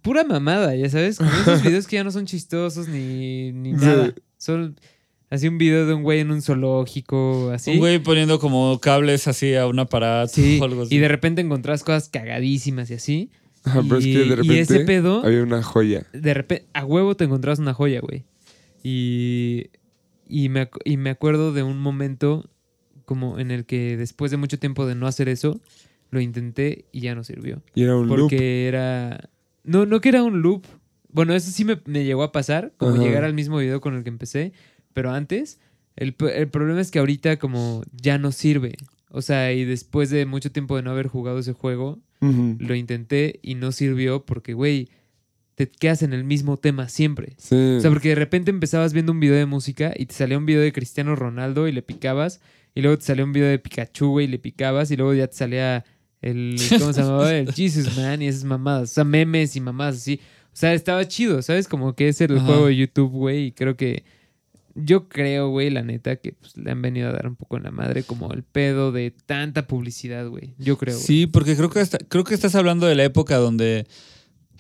[0.01, 1.17] Pura mamada, ya sabes.
[1.17, 4.13] Como esos videos que ya no son chistosos ni, ni nada.
[4.37, 4.75] Son
[5.29, 7.71] así un video de un güey en un zoológico, así.
[7.71, 10.95] Un güey poniendo como cables así a un aparato Sí, o algo así.
[10.95, 13.31] y de repente encontrás cosas cagadísimas y así.
[13.63, 16.05] Ajá, pero es que de Y- ese pedo- había una joya.
[16.13, 18.25] de repente, a huevo te encontrabas una joya, güey.
[18.83, 19.67] Y,
[20.27, 22.49] y, me, y me acuerdo de un momento
[23.05, 25.61] como en el que después de mucho tiempo de no hacer eso,
[26.11, 27.61] lo intenté y ya no sirvió.
[27.75, 28.41] Y era un Porque loop.
[28.75, 29.29] era...
[29.63, 30.65] No, no que era un loop.
[31.09, 33.03] Bueno, eso sí me, me llegó a pasar, como Ajá.
[33.03, 34.51] llegar al mismo video con el que empecé,
[34.93, 35.59] pero antes,
[35.95, 38.73] el, el problema es que ahorita como ya no sirve.
[39.09, 41.99] O sea, y después de mucho tiempo de no haber jugado ese juego,
[42.59, 44.89] Lo intenté y no sirvió porque, güey,
[45.55, 47.33] te quedas en el mismo tema siempre.
[47.37, 47.75] Sí.
[47.77, 50.45] O sea, porque de repente empezabas viendo un video de música y te salía un
[50.45, 52.41] video de Cristiano Ronaldo y le picabas,
[52.73, 55.27] y luego te salía un video de Pikachu, güey, y le picabas, y luego ya
[55.27, 55.85] te salía
[56.21, 57.33] el, ¿cómo se llamaba?
[57.35, 60.19] El Jesus Man y esas mamadas, o sea, memes y mamadas así.
[60.45, 61.67] O sea, estaba chido, ¿sabes?
[61.67, 62.45] Como que es el Ajá.
[62.45, 64.03] juego de YouTube, güey, y creo que,
[64.75, 67.63] yo creo, güey, la neta, que pues, le han venido a dar un poco en
[67.63, 70.53] la madre como el pedo de tanta publicidad, güey.
[70.57, 70.95] Yo creo.
[70.95, 71.05] güey.
[71.05, 73.85] Sí, porque creo que, hasta- creo que estás hablando de la época donde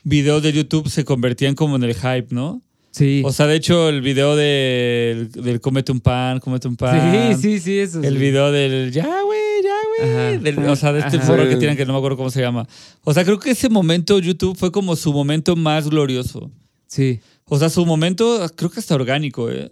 [0.03, 2.61] videos de YouTube se convertían como en el hype, ¿no?
[2.91, 3.23] Sí.
[3.25, 7.35] O sea, de hecho, el video del, del cómete un pan, cómete un pan.
[7.35, 8.03] sí, sí, sí, eso.
[8.03, 8.19] El sí.
[8.19, 10.67] video del ya, güey, ya, güey.
[10.69, 11.25] O sea, de este Ajá.
[11.25, 12.67] foro que tienen que no me acuerdo cómo se llama.
[13.03, 16.51] O sea, creo que ese momento YouTube fue como su momento más glorioso.
[16.85, 17.19] Sí.
[17.45, 19.71] O sea, su momento, creo que hasta orgánico, ¿eh?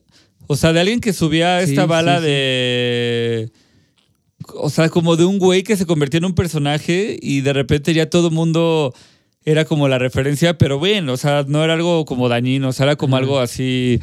[0.51, 2.29] O sea, de alguien que subía Sí, esta bala sí, sí.
[2.29, 3.51] de.
[4.55, 7.93] O sea, como de un güey que se convertía en un personaje y de repente
[7.93, 8.93] ya todo el mundo
[9.45, 12.87] era como la referencia, pero bueno, o sea, no era algo como dañino, o sea,
[12.87, 13.99] era como algo así,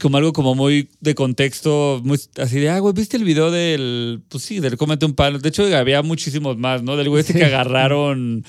[0.00, 4.22] como algo como muy de contexto, muy así de, ah, güey, ¿viste el video del,
[4.30, 5.38] pues sí, del cómete un palo?
[5.40, 6.96] De hecho, había muchísimos más, ¿no?
[6.96, 8.44] Del güey este que agarraron,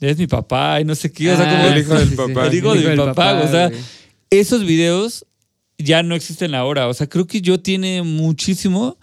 [0.00, 2.46] es mi papá y no sé qué, o sea, Ah, como el hijo del papá.
[2.48, 3.80] El hijo de mi del papá, o sea, güey.
[4.30, 5.24] esos videos
[5.84, 6.88] ya no existen ahora.
[6.88, 8.98] O sea, creo que yo tiene muchísimo.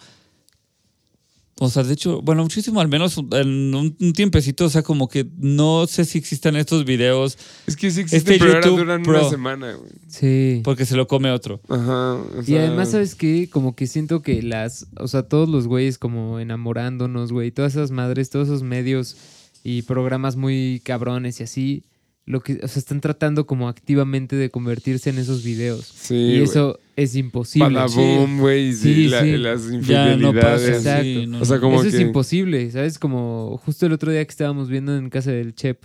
[1.64, 5.08] O sea, de hecho, bueno, muchísimo, al menos en un, un tiempecito, o sea, como
[5.08, 9.04] que no sé si existan estos videos Es que sí existen, Este pero ahora duran
[9.04, 9.20] Pro.
[9.20, 9.92] una semana, güey.
[10.08, 10.62] Sí.
[10.64, 11.62] porque se lo come otro.
[11.70, 12.14] Ajá.
[12.16, 13.48] o Y sea, además, ¿sabes qué?
[13.48, 17.92] Como que siento que las, o sea, todos los güeyes como enamorándonos, güey, todas esas
[17.92, 19.16] madres, todos esos medios
[19.64, 21.84] y programas muy cabrones y así,
[22.32, 25.86] lo que, o sea, están tratando como activamente de convertirse en esos videos.
[25.86, 27.68] Sí, y eso es imposible.
[27.74, 29.38] Badaboom, güey, sí, Sí, la- sí.
[29.38, 30.56] las Ya no pasa.
[30.56, 30.78] infidelidades.
[30.78, 31.04] Exacto.
[31.04, 31.62] sí, no, O sea, no.
[31.62, 32.98] como Eso es que- imposible, ¿sabes?
[33.00, 35.84] Como justo el otro día que estábamos viendo en casa del Chep,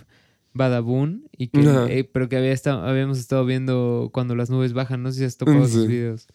[0.53, 5.03] Badabun, y que, eh, pero que había estado, habíamos estado viendo cuando las nubes bajan.
[5.03, 5.71] No sé si has topado Sí.
[5.71, 6.27] esos videos.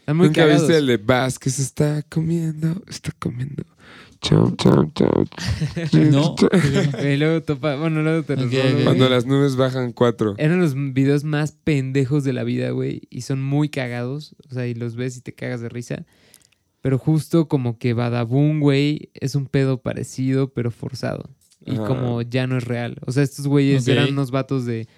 [0.00, 0.62] Están muy ¿Nunca cagados.
[0.62, 3.64] viste el de Vázquez está comiendo, está comiendo?
[4.20, 5.24] Chau, chau, chau.
[6.10, 6.34] No.
[7.04, 8.72] Y luego topa, bueno, luego te los Ok, rolo, ok.
[8.72, 8.84] güey.
[8.84, 10.34] Cuando las nubes bajan cuatro.
[10.38, 13.02] Eran los videos más pendejos de la vida, güey.
[13.10, 14.34] Y son muy cagados.
[14.50, 16.04] O sea, y los ves y te cagas de risa.
[16.80, 21.30] Pero justo como que Badabun, güey, es un pedo parecido, pero forzado.
[21.64, 22.96] Y como ya no es real.
[23.06, 24.88] O sea, estos güeyes eran unos vatos de.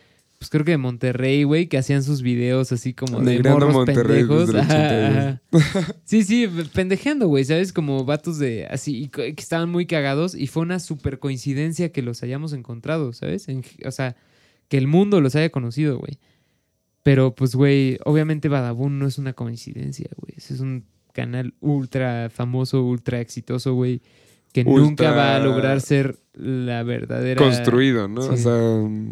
[0.41, 3.75] Pues creo que de Monterrey, güey, que hacían sus videos así como de Negrando morros
[3.75, 4.55] Monterrey pendejos.
[4.55, 5.63] Ajá, 82.
[5.77, 5.95] ajá.
[6.07, 7.75] Sí, sí, pendejeando, güey, ¿sabes?
[7.75, 12.23] Como vatos de así, que estaban muy cagados y fue una super coincidencia que los
[12.23, 13.49] hayamos encontrado, ¿sabes?
[13.49, 14.17] En- o sea,
[14.69, 16.19] que el mundo los haya conocido, güey.
[17.03, 20.33] Pero pues, güey, obviamente Badabun no es una coincidencia, güey.
[20.39, 24.01] Es un canal ultra famoso, ultra exitoso, güey,
[24.53, 27.43] que Ultra- nunca va a lograr ser la verdadera...
[27.43, 28.23] Construido, ¿no?
[28.23, 28.43] O Sí.
[28.45, 28.57] sea,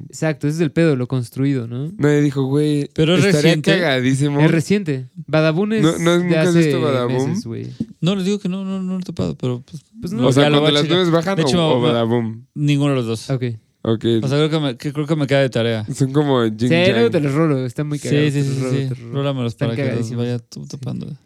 [0.09, 1.93] Exacto, ese es el pedo, lo construido, ¿no?
[1.99, 3.73] nadie dijo, güey, Pero es estaría reciente.
[3.73, 4.41] cagadísimo.
[4.41, 5.07] Es reciente.
[5.27, 7.29] Badabun es No- no, de ¿nunca has hace visto Badabun?
[7.31, 7.67] meses, güey.
[8.01, 10.27] No, les digo que no, no, no lo he topado, pero pues, Pues no.
[10.27, 12.45] O sea, cuando las nubes bajan De hecho, o, o Badaboom.
[12.55, 13.31] ninguno de los dos.
[13.31, 13.45] Ok.
[13.83, 14.05] Ok.
[14.23, 15.85] O sea, creo que me, que creo que me queda de tarea.
[15.95, 18.31] Son como Jin Sí, luego te los rolo, está muy Sí, cagado.
[18.31, 18.61] sí, sí, sí.
[18.63, 18.89] rolo, sí.
[19.13, 21.07] Rólamelos Están para que los vaya tú topando.
[21.09, 21.17] Sí,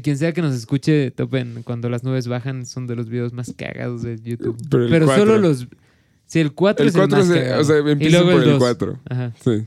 [0.00, 1.62] quien sea que nos escuche, topen.
[1.64, 4.56] Cuando las nubes bajan, son de los videos más cagados de YouTube.
[4.70, 5.66] Pero el solo los.
[6.26, 7.60] Sí, el 4 El es el 4 más es, cagado.
[7.60, 8.58] o sea, empieza por el el 2.
[8.58, 9.00] 4.
[9.10, 9.32] Ajá.
[9.44, 9.66] Sí.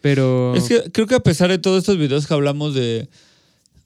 [0.00, 0.54] Pero.
[0.54, 3.08] Es que creo que a pesar de todos estos videos que hablamos de,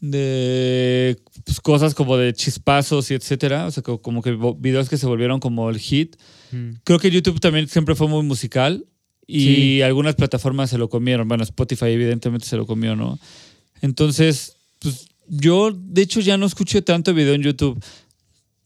[0.01, 4.97] de pues, cosas como de chispazos y etcétera, o sea, co- como que videos que
[4.97, 6.17] se volvieron como el hit,
[6.53, 6.79] Mm.
[6.83, 8.85] creo que YouTube también siempre fue muy musical
[9.27, 9.83] y Sí.
[9.83, 11.29] algunas plataformas se lo comieron.
[11.29, 13.21] Bueno, Spotify evidentemente se lo comió, ¿no?
[13.83, 17.83] Entonces, pues yo de hecho ya no escucho tanto video en YouTube.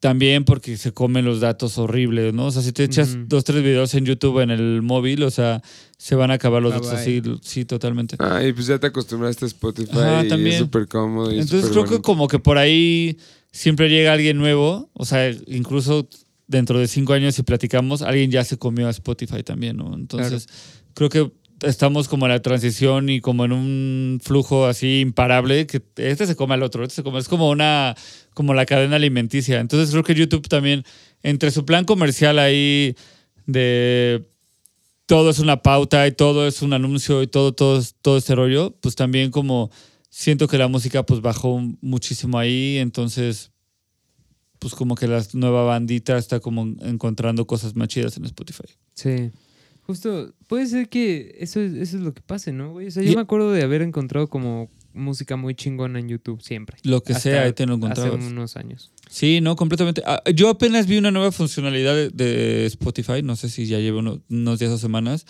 [0.01, 2.47] También porque se comen los datos horribles, ¿no?
[2.47, 5.63] O sea, si te echas dos, tres videos en YouTube en el móvil, o sea,
[5.97, 7.19] se van a acabar los Bye, datos bye.
[7.19, 8.17] así, sí, totalmente.
[8.19, 10.53] Ah, y pues ya te acostumbraste a Spotify Ajá, y también.
[10.57, 11.33] es súper cómodo.
[11.33, 13.17] y Entonces creo que como que por ahí
[13.51, 16.07] siempre llega alguien nuevo, o sea, incluso
[16.49, 19.95] dentro de cinco años si platicamos, alguien ya se comió a Spotify también, ¿no?
[19.95, 20.47] Entonces
[20.93, 21.33] creo que
[21.65, 26.37] estamos como en la transición y como en un flujo así imparable que este se
[26.37, 27.95] come al otro, este se come, es como una,
[28.35, 29.61] como la cadena alimenticia.
[29.61, 30.85] Entonces creo que YouTube también,
[31.23, 32.97] entre su plan comercial ahí
[33.47, 34.25] de
[35.07, 38.75] todo es una pauta y todo es un anuncio y todo, todo, todo este rollo,
[38.81, 39.71] pues también como
[40.09, 43.51] siento que la música pues bajó muchísimo ahí, entonces
[44.59, 48.65] pues como que la nueva bandita está como encontrando cosas más chidas en Spotify.
[48.95, 49.31] Sí.
[49.87, 52.87] Justo, puede ser que eso es, eso es lo que pase, ¿no, güey?
[52.87, 56.41] O sea, yo Y- me acuerdo de haber encontrado como música muy chingona en YouTube
[56.41, 56.77] siempre.
[56.85, 58.25] Lo que Hasta sea, ahí te lo Hace encontrabas.
[58.25, 58.93] unos años.
[59.11, 60.03] Sí, no, completamente.
[60.07, 63.99] Ah, yo apenas vi una nueva funcionalidad de, de Spotify, no sé si ya lleva
[63.99, 65.27] uno- unos días o semanas,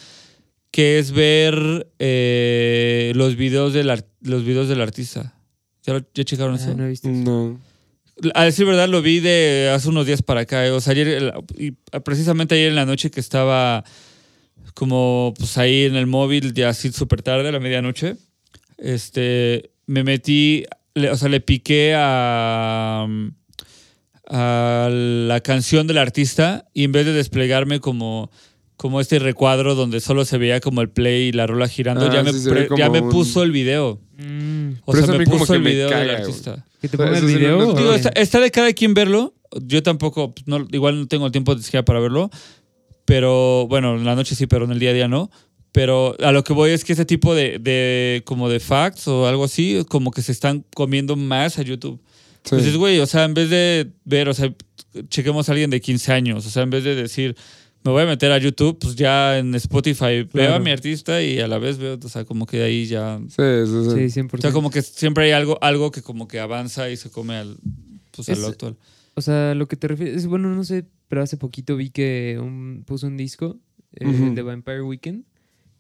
[0.71, 3.91] que es ver eh, los videos del
[4.21, 5.35] los videos del artista.
[5.83, 6.71] ¿Ya, lo- ya checaron eso?
[6.71, 7.19] Ah, no he visto eso.
[7.19, 7.61] No.
[8.35, 10.65] A decir verdad, lo vi de hace unos días para acá.
[10.67, 10.71] eh.
[10.71, 11.73] O sea, ayer, el- y
[12.05, 13.83] precisamente ayer en la noche que estaba
[14.75, 18.17] como pues ahí en el móvil, ya así súper tarde, a la medianoche,
[18.79, 20.65] este, me metí,
[20.95, 23.07] le- o sea, le piqué a,
[24.29, 28.31] a la canción del artista y en vez de desplegarme como,
[28.77, 32.15] como este recuadro donde solo se veía como el play y la rola girando, Ah,
[32.15, 34.01] ya, me, sí, ve pre- ya me un- puso el video.
[34.19, 36.65] Mm, O Pero sea, me puso el me video del caga, artista.
[36.81, 37.75] ¿Que te ponga el video?
[37.75, 39.35] Digo, está, está de cada quien verlo.
[39.63, 42.31] Yo tampoco, pues, no, igual no tengo el tiempo ni siquiera para verlo.
[43.05, 45.31] Pero bueno, en la noche sí, pero en el día a día no.
[45.73, 49.27] Pero a lo que voy es que ese tipo de, de como de facts o
[49.27, 52.01] algo así, como que se están comiendo más a YouTube.
[52.45, 52.51] Sí.
[52.55, 54.55] Entonces, güey, o sea, en vez de ver, o sea,
[55.09, 57.35] chequemos a alguien de 15 años, o sea, en vez de decir,
[57.83, 60.55] me voy a meter a YouTube, pues ya en Spotify veo Claro.
[60.55, 63.19] a mi artista y a la vez veo, o sea, como que ahí ya...
[63.29, 64.11] Sí, sí, sí.
[64.11, 64.35] Sí, 100%.
[64.39, 67.35] O sea, como que siempre hay algo, algo que como que avanza y se come
[67.37, 67.57] al,
[68.15, 68.77] pues, Es- al actual.
[69.15, 72.39] O sea, lo que te refieres, es, bueno, no sé, pero hace poquito vi que
[72.41, 73.57] un, puso un disco
[73.95, 75.25] eh, de Vampire Weekend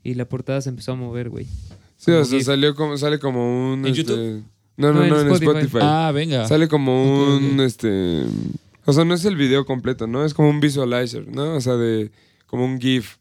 [0.04, 1.46] y la portada se empezó a mover, güey.
[1.96, 3.80] Sí, o Como sea, sale como, sale como un...
[3.80, 4.44] ¿En este- YouTube?
[4.76, 5.78] No, no, No, en no, en Spotify.
[5.80, 6.46] Ah, venga.
[6.46, 8.24] Sale como un, este...
[8.84, 10.24] O sea, no es el video completo, ¿no?
[10.24, 11.54] Es como un visualizer, ¿no?
[11.54, 12.10] O sea, de...
[12.46, 13.16] Como un GIF.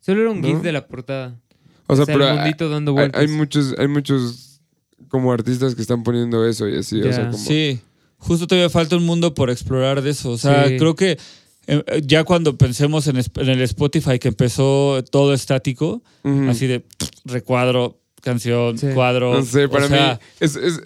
[0.00, 0.48] Solo era un ¿No?
[0.48, 1.38] GIF de la portada.
[1.86, 3.20] O sea, O sea, pero el hay, mundito dando vueltas.
[3.20, 3.74] hay muchos...
[3.78, 4.60] Hay muchos
[5.08, 7.38] como artistas que están poniendo eso y así, o sea, como...
[7.38, 7.80] Sí,
[8.26, 10.30] justo todavía falta un mundo por explorar de eso.
[10.30, 10.76] O sea, Sí.
[10.78, 11.18] creo que
[11.66, 16.02] eh, ya cuando pensemos en, el Spotify que empezó todo estático,
[16.48, 16.84] así de
[17.24, 18.88] recuadro, canción, Sí.
[18.94, 19.34] cuadro.
[19.34, 20.80] No sé, o para sea, mí es, es-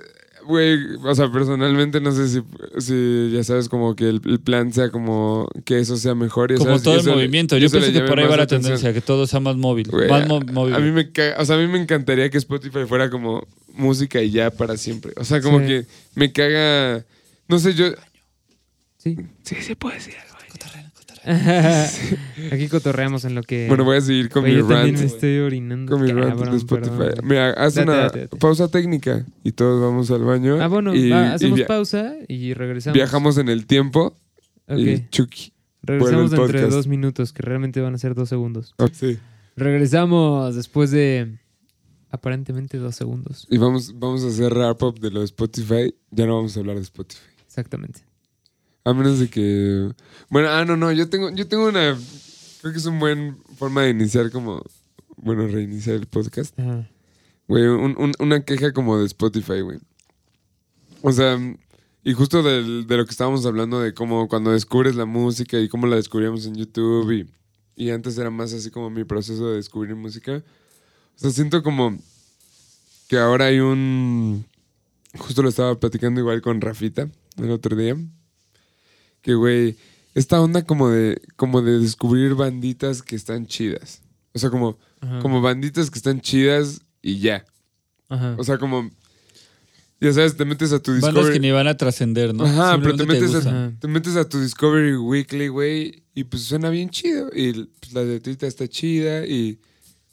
[0.47, 2.41] güey, o sea, personalmente no sé si,
[2.81, 6.51] si ya sabes como que el, el plan sea como que eso sea mejor.
[6.53, 7.57] ya Como sabes, y todo el eso le- movimiento.
[7.57, 8.63] y Yo pienso que por ahí va la atención.
[8.75, 9.91] tendencia, que todo sea más móvil.
[10.09, 10.75] Más móvil.
[10.75, 14.31] a mí me o sea, a mí me encantaría que Spotify fuera como música y
[14.31, 15.13] ya para siempre.
[15.17, 15.67] O sea, como Sí.
[15.67, 17.05] que me caga,
[17.49, 17.87] no sé, yo...
[18.97, 19.17] Sí.
[19.43, 20.39] Sí, sí puede decir algo.
[22.53, 23.69] Aquí cotorreamos en lo que.
[23.69, 25.93] Bueno, voy a seguir con Oye, mi yo también me estoy orinando.
[25.93, 26.97] Con mi rant de Spotify.
[26.97, 27.29] perdón.
[27.29, 28.37] Mira, haz Date, una date, date.
[28.39, 30.59] pausa técnica y todos vamos al baño.
[30.61, 32.95] Ah, bueno, y, va, hacemos pausa y regresamos.
[32.95, 34.17] viajamos en el tiempo
[34.69, 35.53] y Chucky.
[35.83, 38.75] Regresamos dentro de dos minutos, que realmente van a ser dos segundos.
[38.79, 39.19] Oh, sí.
[39.57, 41.39] Regresamos después de
[42.11, 43.47] aparentemente dos segundos.
[43.51, 45.95] Y vamos, vamos a hacer wrap up de lo de Spotify.
[46.11, 47.21] Ya no vamos a hablar de Spotify.
[47.49, 48.03] Exactamente.
[48.85, 49.91] A menos de que.
[50.31, 50.93] Bueno, ah, no, no.
[50.93, 51.99] Yo tengo, yo tengo una.
[52.61, 54.63] Creo que es una buena forma de iniciar como.
[55.17, 56.57] Bueno, reiniciar el podcast.
[56.61, 56.89] Ajá.
[57.49, 59.79] Güey, un- un- una queja como de Spotify, güey.
[61.03, 61.39] O sea,
[62.05, 65.69] y justo del- de lo que estábamos hablando de cómo cuando descubres la música y
[65.69, 67.31] cómo la descubríamos en YouTube y,
[67.85, 70.37] y antes era más así como mi proceso de descubrir música.
[71.17, 71.99] O sea, siento como
[73.09, 74.45] que ahora hay un...
[75.17, 77.09] Justo lo estaba platicando igual con Rafita
[77.39, 77.97] el otro día.
[79.23, 79.77] Que, güey,
[80.15, 84.03] esta onda como de, como de descubrir banditas que están chidas.
[84.33, 85.21] O sea, como, Ajá.
[85.21, 87.45] como banditas que están chidas y ya.
[88.09, 88.37] Ajá.
[88.39, 88.91] O sea, como.
[90.01, 91.33] Ya sabes, te metes a tu Bandas Discovery.
[91.35, 92.45] que ni van a trascender, ¿no?
[92.45, 93.55] Ajá, pero te metes, gustan.
[93.55, 97.31] a, te metes a tu Discovery Weekly, güey, y pues suena bien chido.
[97.35, 99.59] Y pues, la de Twitter está chida y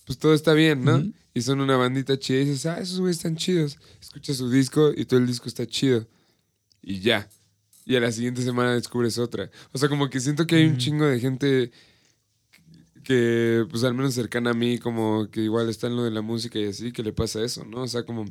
[0.05, 1.03] pues todo está bien, ¿no?
[1.35, 3.77] Y son una bandita chida y dices, ah, esos güeyes están chidos.
[4.01, 6.07] Escuchas su disco y todo el disco está chido.
[6.85, 7.27] Y ya.
[7.83, 9.49] Y a la siguiente semana descubres otra.
[9.73, 11.71] O sea, como que siento que hay un chingo de gente
[13.03, 16.21] que, pues al menos cercana a mí, como que igual está en lo de la
[16.21, 17.81] música y así, que le pasa eso, ¿no?
[17.81, 18.25] O sea, como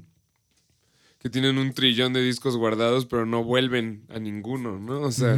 [1.18, 5.00] que tienen un trillón de discos guardados, pero no vuelven a ninguno, ¿no?
[5.00, 5.36] O sea.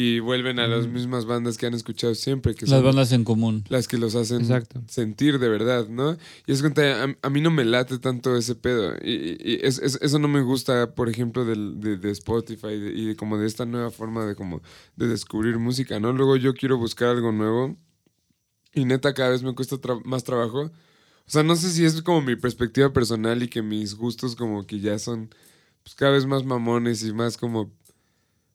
[0.00, 3.24] Y vuelven a las mismas bandas que han escuchado siempre, que Las son bandas en
[3.24, 3.64] común.
[3.68, 4.80] las que los hacen Exacto.
[4.86, 6.16] sentir de verdad, ¿no?
[6.46, 8.94] Y es cuenta, a, a mí no me late tanto ese pedo.
[9.02, 12.92] Y, y- es- es- eso no me gusta, por ejemplo, del- de, de Spotify de-
[12.94, 14.62] y de como de esta nueva forma de como
[14.94, 16.12] de descubrir música, ¿no?
[16.12, 17.76] Luego yo quiero buscar algo nuevo
[18.74, 20.60] y neta cada vez me cuesta tra- más trabajo.
[20.66, 24.64] O sea, no sé si es como mi perspectiva personal y que mis gustos como
[24.64, 25.28] que ya son
[25.82, 27.72] pues, cada vez más mamones y más como...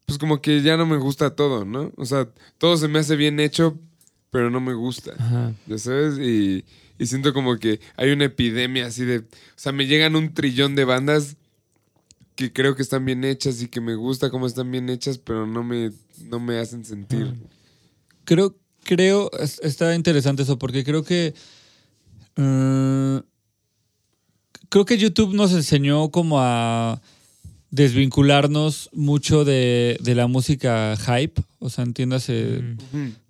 [0.06, 1.92] Pues como que ya no me gusta todo, ¿no?
[1.98, 2.28] O sea,
[2.58, 3.78] todo se me hace bien hecho,
[4.32, 5.14] pero no me gusta.
[5.18, 5.54] Ajá.
[5.68, 6.66] Ya sabes, y,
[7.00, 9.20] y siento como que hay una epidemia así de.
[9.20, 9.24] O
[9.56, 11.38] sea, me llegan un trillón de bandas
[12.36, 15.46] que creo que están bien hechas y que me gusta cómo están bien hechas, pero
[15.48, 15.92] no me,
[16.26, 17.34] no me hacen sentir.
[18.26, 21.34] Creo, creo, es- está interesante eso, porque creo que.
[22.36, 23.22] eh,
[24.70, 27.00] creo que YouTube nos enseñó como a
[27.74, 31.42] desvincularnos mucho de, de la música hype.
[31.60, 32.62] O sea, entiéndase.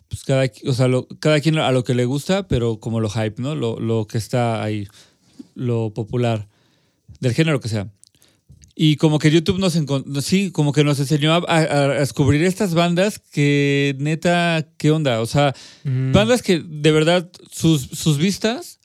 [0.09, 3.09] Pues cada, o sea, lo- cada quien a lo que le gusta, pero como lo
[3.09, 3.55] hype, ¿no?
[3.55, 4.87] Lo, lo que está ahí,
[5.55, 6.47] lo popular,
[7.19, 7.87] del género que sea.
[8.75, 9.77] Y como que YouTube nos
[10.25, 15.21] sí, como que nos enseñó a, a- a descubrir estas bandas que neta, ¿qué onda?
[15.21, 15.55] O sea,
[16.11, 18.79] bandas que de verdad sus, sus vistas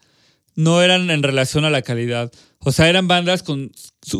[0.54, 2.32] no eran en relación a la calidad.
[2.64, 3.70] O sea, eran bandas con,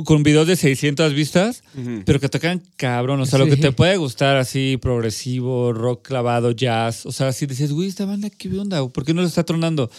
[0.04, 1.62] con videos de 600 vistas,
[2.04, 3.20] pero que tocan cabrón.
[3.20, 7.04] O sea, lo que te puede gustar así, progresivo, rock clavado, jazz.
[7.04, 8.86] O sea, si dices, güey, esta banda, ¿qué onda?
[8.88, 9.90] ¿Por qué no lo está tronando?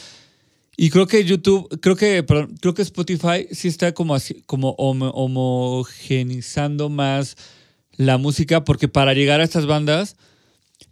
[0.77, 4.73] Y creo que YouTube, creo que, perdón, creo que Spotify sí está como así, como
[4.77, 7.35] homo- homogenizando más
[7.97, 10.15] la música, porque para llegar a estas bandas,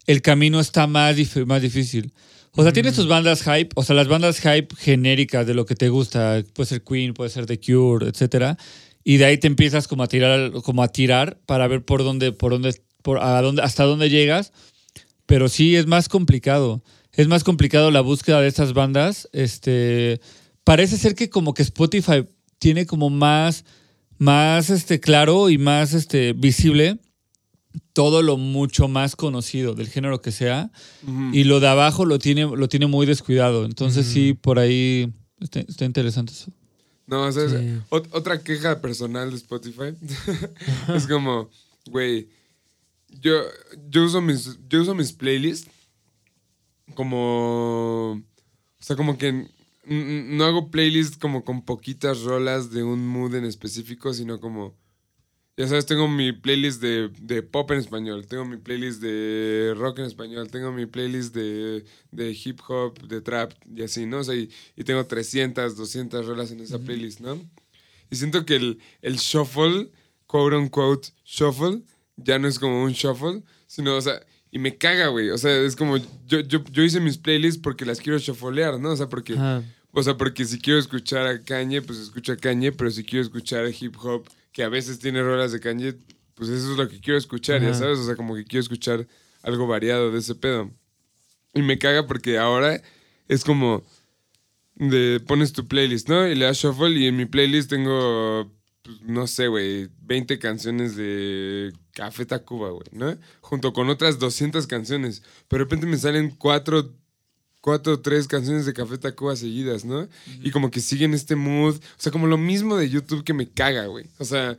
[0.06, 2.12] el camino está más, dif- más difícil.
[2.60, 5.76] O sea, tienes tus bandas hype, o sea, las bandas hype genéricas de lo que
[5.76, 8.58] te gusta, puede ser Queen, puede ser The Cure, etcétera,
[9.04, 12.32] y de ahí te empiezas como a tirar, como a tirar para ver por dónde,
[12.32, 12.74] por dónde,
[13.04, 14.54] por a dónde, hasta dónde llegas.
[15.28, 16.84] Pero sí es más complicado.
[17.14, 19.30] Es más complicado la búsqueda de estas bandas.
[19.34, 20.20] Este
[20.64, 22.26] parece ser que como que Spotify
[22.58, 23.66] tiene como más,
[24.18, 26.98] más este claro y más este visible
[27.98, 30.70] todo lo mucho más conocido del género que sea
[31.34, 33.66] y lo de abajo lo tiene lo tiene muy descuidado.
[33.66, 36.52] Entonces sí por ahí está, está interesante eso.
[37.08, 37.56] No, o sea, Sí.
[37.90, 39.96] ot- otra queja personal de Spotify
[40.96, 41.50] es como,
[41.90, 42.28] güey,
[43.20, 43.34] yo,
[43.90, 45.72] yo, uso mis, yo uso mis playlists
[46.94, 48.22] como, o
[48.80, 49.48] sea, como que
[49.86, 54.76] no hago playlists como con poquitas rolas de un mood en específico, sino como,
[55.58, 60.00] ya sabes, tengo mi playlist de, de pop en español, tengo mi playlist de rock
[60.00, 64.20] en español, tengo mi playlist de, de hip hop, de trap y así, ¿no?
[64.20, 67.42] O sea, y, y tengo 300, 200 rolas en esa playlist, ¿no?
[68.12, 69.92] Y siento que el, el shuffle
[70.28, 71.82] quote unquote shuffle,
[72.18, 74.22] ya no es como un shuffle, sino, o sea,
[74.52, 75.30] y me caga, güey.
[75.32, 78.92] O sea, es como, yo, yo, yo hice mis playlists porque las quiero shufflear, ¿no?
[78.92, 79.64] O sea, porque, Ajá.
[79.92, 83.24] o sea, porque si quiero escuchar a Kanye, pues escucho a Kanye, pero si quiero
[83.24, 84.28] escuchar hip hop,
[84.58, 85.94] que a veces tiene rolas de Kanye,
[86.34, 89.08] pues eso es lo que quiero escuchar, ya sabes, o sea, como que quiero escuchar
[89.44, 90.72] algo variado de ese pedo.
[91.54, 92.82] Y me caga porque ahora
[93.28, 93.84] es como
[94.74, 96.28] de pones tu playlist, ¿no?
[96.28, 98.52] Y le das shuffle y en mi playlist tengo,
[98.82, 103.16] pues, no sé, güey, 20 canciones de Café Tacuba, güey, ¿no?
[103.42, 105.22] Junto con otras 200 canciones.
[105.48, 106.96] Pero de repente me salen cuatro,
[107.68, 110.08] cuatro o tres canciones de Café Tacuba seguidas, ¿no?
[110.42, 111.76] Y como que siguen este mood.
[111.76, 114.06] O sea, como lo mismo de YouTube que me caga, güey.
[114.20, 114.58] O sea,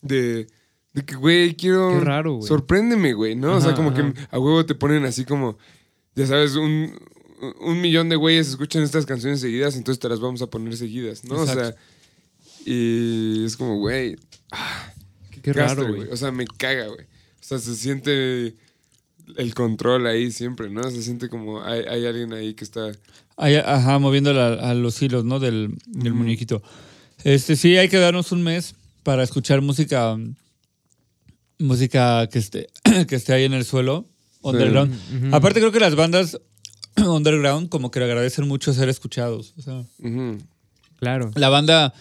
[0.00, 0.46] de...
[0.94, 1.90] De que, güey, quiero...
[1.98, 2.48] Qué raro, güey.
[2.48, 3.58] Sorpréndeme, güey, ¿no?
[3.58, 4.14] o sea, como ajá.
[4.14, 5.58] que a huevo te ponen así como...
[6.14, 6.98] Ya sabes, un,
[7.60, 11.24] un millón de güeyes escuchan estas canciones seguidas, entonces te las vamos a poner seguidas,
[11.24, 11.42] ¿no?
[11.42, 11.74] O sea,
[12.64, 14.16] y es como, güey,
[15.42, 16.08] Qué castre, raro, güey.
[16.08, 17.02] O sea, me caga, güey.
[17.02, 18.56] O sea, se siente
[19.36, 20.82] el control ahí siempre, ¿no?
[20.90, 22.92] Se siente como hay, hay alguien ahí que está...
[23.36, 25.38] Ahí, ajá, moviendo la- a los hilos, ¿no?
[25.40, 26.62] Del, del muñequito.
[27.24, 30.16] Este, sí, hay que darnos un mes para escuchar música,
[31.58, 32.68] música que esté,
[33.08, 34.06] que esté ahí en el suelo,
[34.42, 34.94] underground.
[35.34, 36.38] Aparte creo que las bandas
[36.96, 39.54] underground como que le agradecen mucho ser escuchados.
[39.58, 39.84] O sea.
[40.98, 41.30] Claro.
[41.34, 41.94] la banda,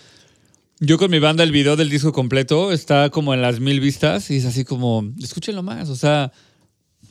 [0.79, 4.29] yo con mi banda el video del disco completo está como en las mil vistas
[4.31, 5.89] y es así como, escúchenlo más.
[5.89, 6.31] O sea,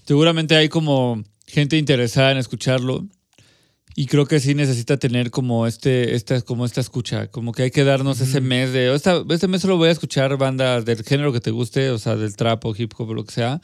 [0.09, 3.07] seguramente hay como gente interesada en escucharlo.
[3.95, 7.71] Y creo que sí necesita tener como este, esta, como esta escucha, como que hay
[7.73, 11.33] que darnos ese mes de, esta, este mes solo voy a escuchar bandas del género
[11.33, 13.61] que te guste, o sea, del trap o hip hop o lo que sea,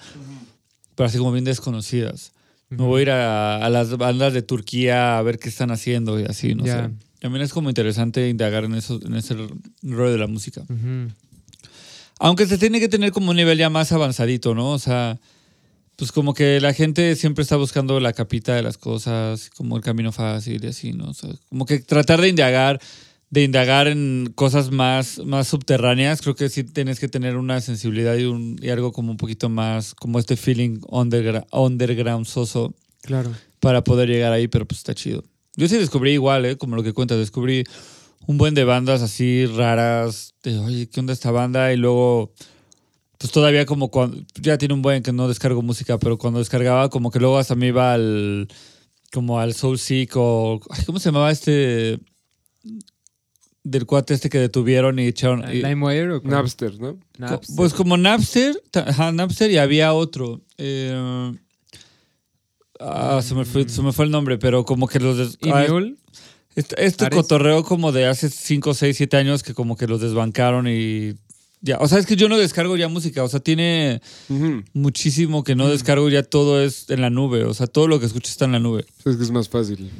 [0.96, 2.32] pero así como bien desconocidas.
[2.68, 6.18] Me voy a ir a, a las bandas de Turquía a ver qué están haciendo
[6.18, 6.86] y así, no Ya.
[6.88, 6.94] sé.
[7.20, 9.34] También es como interesante indagar en eso, en ese
[9.82, 10.62] rollo de la música.
[12.18, 14.70] Aunque se tiene que tener como un nivel ya más avanzadito, ¿no?
[14.72, 15.20] O sea,
[15.96, 19.82] pues como que la gente siempre está buscando la capita de las cosas, como el
[19.82, 21.10] camino fácil y así, ¿no?
[21.10, 22.80] O sea, como que tratar de indagar,
[23.30, 28.16] de indagar en cosas más, más subterráneas, creo que sí tienes que tener una sensibilidad
[28.16, 33.32] y, un, y algo como un poquito más, como este feeling undergra- underground soso Claro.
[33.60, 35.24] para poder llegar ahí, pero pues está chido.
[35.56, 36.56] Yo sí descubrí igual, ¿eh?
[36.56, 37.64] Como lo que cuentas, descubrí
[38.26, 41.72] un buen de bandas así raras, de, oye, ¿qué onda esta banda?
[41.72, 42.32] Y luego,
[43.24, 46.90] pues todavía como cuando, ya tiene un buen que no descargo música, pero cuando descargaba
[46.90, 48.48] como que luego hasta me iba al,
[49.14, 52.00] como al Soul Seek o, ay, ¿cómo se llamaba este?
[53.62, 55.40] Del cuate este que detuvieron y echaron...
[55.50, 56.32] ¿LimeWire o cuál?
[56.34, 56.98] Napster, ¿no?
[57.16, 57.56] Napster.
[57.56, 60.42] Pues como Napster, ajá, Napster y había otro.
[60.58, 61.32] eh,
[62.78, 65.16] ah, se me, fue, se me fue el nombre, pero como que los...
[65.16, 65.96] des- ¿Y ah, Mule?
[66.56, 70.68] este este cotorreo como de hace 5, 6, 7 años que como que los desbancaron
[70.68, 71.14] y...
[71.66, 74.02] Ya, o sea, es que yo no descargo ya música, o sea, tiene
[74.74, 78.04] muchísimo que no descargo, ya todo es en la nube, o sea, todo lo que
[78.06, 78.84] escucho está en la nube.
[79.04, 79.90] Es que es más fácil.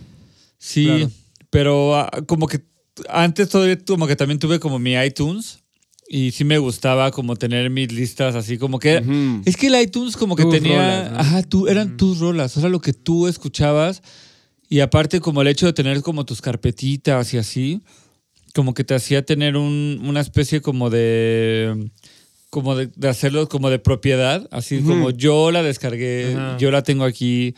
[0.59, 1.11] Sí, Claro.
[1.49, 2.61] pero ah, como que
[3.09, 5.61] antes todavía como que también tuve como mi iTunes
[6.07, 9.03] y sí me gustaba como tener mis listas así como que...
[9.47, 10.77] Es que el iTunes como que Tus tenía...
[11.09, 11.19] rolas, ¿no?
[11.19, 14.03] Ajá, tú, eran tus rolas, o sea, lo que tú escuchabas
[14.69, 17.81] y aparte como el hecho de tener como tus carpetitas y así,
[18.55, 21.91] como que te hacía tener un- una especie como de...
[22.51, 27.03] Como de, de hacerlo como de propiedad, así como yo la descargué, yo la tengo
[27.03, 27.57] aquí,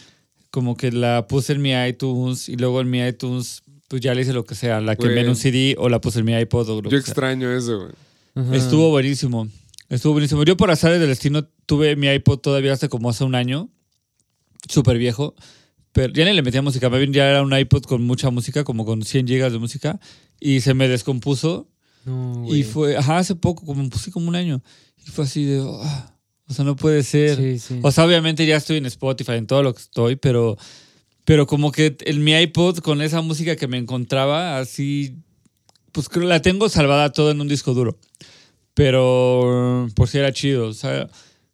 [0.50, 4.22] como que la puse en mi iTunes y luego en mi iTunes pues ya le
[4.22, 6.70] hice lo que sea, la quemé en un CD o la puse en mi iPod
[6.70, 7.12] o lo Yo que sea.
[7.12, 7.78] extraño eso,
[8.34, 8.56] güey.
[8.56, 9.46] Estuvo buenísimo.
[9.90, 10.44] Estuvo buenísimo.
[10.44, 13.68] Yo por azares del destino tuve mi iPod todavía hasta como hace un año.
[14.66, 15.34] Súper viejo.
[15.92, 16.88] Pero ya ni le metía música.
[16.88, 20.00] Más bien ya era un iPod con mucha música, como con 100 gigas de música.
[20.40, 21.68] Y se me descompuso.
[22.04, 22.60] No, güey.
[22.60, 24.62] Y fue, ajá, hace poco, como puse como un año.
[25.06, 26.14] Y fue así de, "Ah,
[26.48, 27.36] o sea, no puede ser.
[27.36, 27.80] Sí, sí.
[27.82, 30.56] O sea, obviamente ya estoy en Spotify, en todo lo que estoy, pero,
[31.24, 35.16] pero como que en mi iPod con esa música que me encontraba, así,
[35.92, 37.98] pues creo la tengo salvada todo en un disco duro.
[38.74, 41.08] Pero, por si era chido, o sea,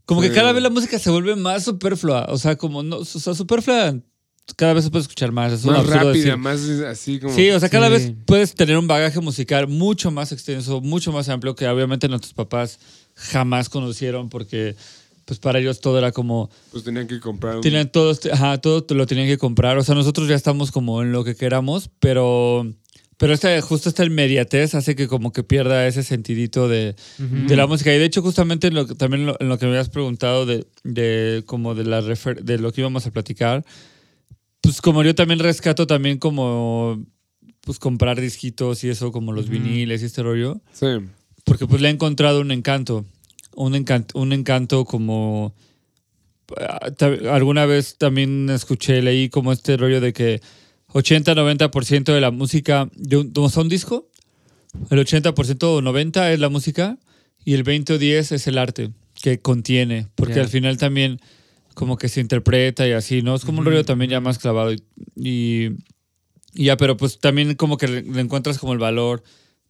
[0.05, 0.35] como que Sí.
[0.35, 3.95] cada vez la música se vuelve más superflua, o sea, como no, o sea, superflua,
[4.57, 5.53] cada vez se puede escuchar más.
[5.53, 6.37] Es Más rápida, decir.
[6.37, 7.35] más así como...
[7.35, 7.93] Sí, o sea, cada Sí.
[7.93, 12.35] vez puedes tener un bagaje musical mucho más extenso, mucho más amplio que obviamente nuestros
[12.35, 12.79] papás
[13.15, 14.75] jamás conocieron porque
[15.25, 17.63] pues para ellos todo era como Pues tenían que comprar un...
[17.63, 20.73] tenían todo este- ajá, todo te lo tenían que comprar, o sea, nosotros ya estamos
[20.73, 22.67] como en lo que queramos, pero
[23.19, 27.69] pero esta justo esta inmediatez hace que como que pierda ese sentidito de, de la
[27.69, 29.91] música y de hecho justamente en lo, que- también lo- en lo que me habías
[29.91, 33.65] preguntado de, de como de la refer- de lo que íbamos a platicar
[34.63, 37.05] pues como yo también rescato también como
[37.61, 39.53] pues comprar disquitos y eso como los Ujú.
[39.55, 40.87] viniles y este rollo Sí.
[41.45, 43.05] porque pues le he encontrado un encanto,
[43.55, 45.55] un encanto, un encanto como...
[46.59, 46.91] ah,
[47.31, 50.41] Alguna vez también escuché, leí como este rollo de que
[50.89, 54.09] 80-90% de la música, de un, sea, un disco,
[54.91, 56.99] el 80% o 90% es la música
[57.45, 58.91] y el 20 o 10 es el arte
[59.23, 60.43] que contiene, porque Ya.
[60.43, 61.21] al final también
[61.75, 63.35] como que se interpreta y así, ¿no?
[63.35, 64.83] Es como un rollo también ya más clavado y,
[65.17, 65.69] y-
[66.55, 69.23] y ya, pero pues también como que le, le encuentras como el valor,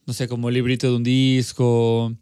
[0.07, 2.13] no sé, como el librito de un disco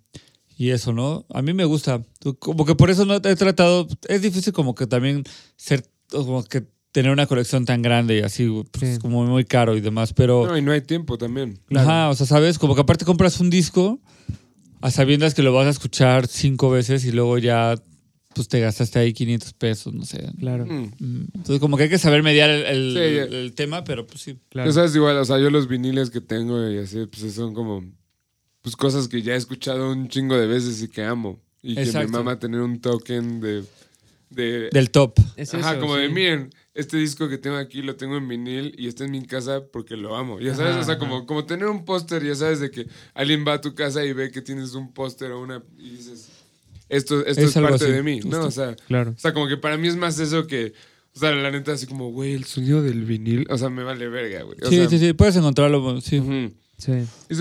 [0.58, 1.24] y eso, ¿no?
[1.32, 2.02] A mí me gusta,
[2.38, 5.24] como que por eso no he tratado, es difícil como que también
[5.56, 8.98] ser, como que tener una colección tan grande y así, pues, Sí.
[9.00, 10.46] como muy caro y demás, pero...
[10.46, 11.58] No, y no hay tiempo también.
[11.74, 12.58] Ajá, o sea, ¿sabes?
[12.58, 14.00] Como que aparte compras un disco
[14.82, 17.76] a sabiendas que lo vas a escuchar cinco veces y luego ya
[18.34, 20.30] pues te gastaste ahí 500 pesos, no sé.
[20.38, 20.92] Claro, Mm.
[20.98, 23.38] Mm, Entonces como que hay que saber mediar el, el- Sí, ya.
[23.38, 24.38] el tema, pero pues sí.
[24.48, 24.68] claro.
[24.70, 27.84] Ya sabes, igual, o sea, yo los viniles que tengo y así, pues son como
[28.62, 31.40] pues cosas que ya he escuchado un chingo de veces y que amo.
[31.62, 33.64] Y que me mama tener un token de...
[34.30, 35.18] de Del top.
[35.36, 38.74] Es ajá, eso, como de miren, este disco que tengo aquí lo tengo en vinil
[38.78, 40.40] y está en mi casa porque lo amo.
[40.40, 43.44] Ya sabes, Ajá, o sea, como, como tener un póster, ya sabes, de que alguien
[43.46, 45.62] va a tu casa y ve que tienes un póster o una...
[45.78, 46.28] y dices,
[46.90, 48.44] esto, esto Es parte así, de mí, ¿no?
[48.46, 49.12] O sea, Claro.
[49.16, 50.72] o sea, como que para mí es más eso que...
[51.14, 53.46] O sea, la neta, así como, güey, el sonido del vinil.
[53.50, 54.58] O sea, me vale verga, güey.
[54.62, 56.22] O Sí, sea, sí, sí, puedes encontrarlo, sí.
[56.78, 56.92] Sí.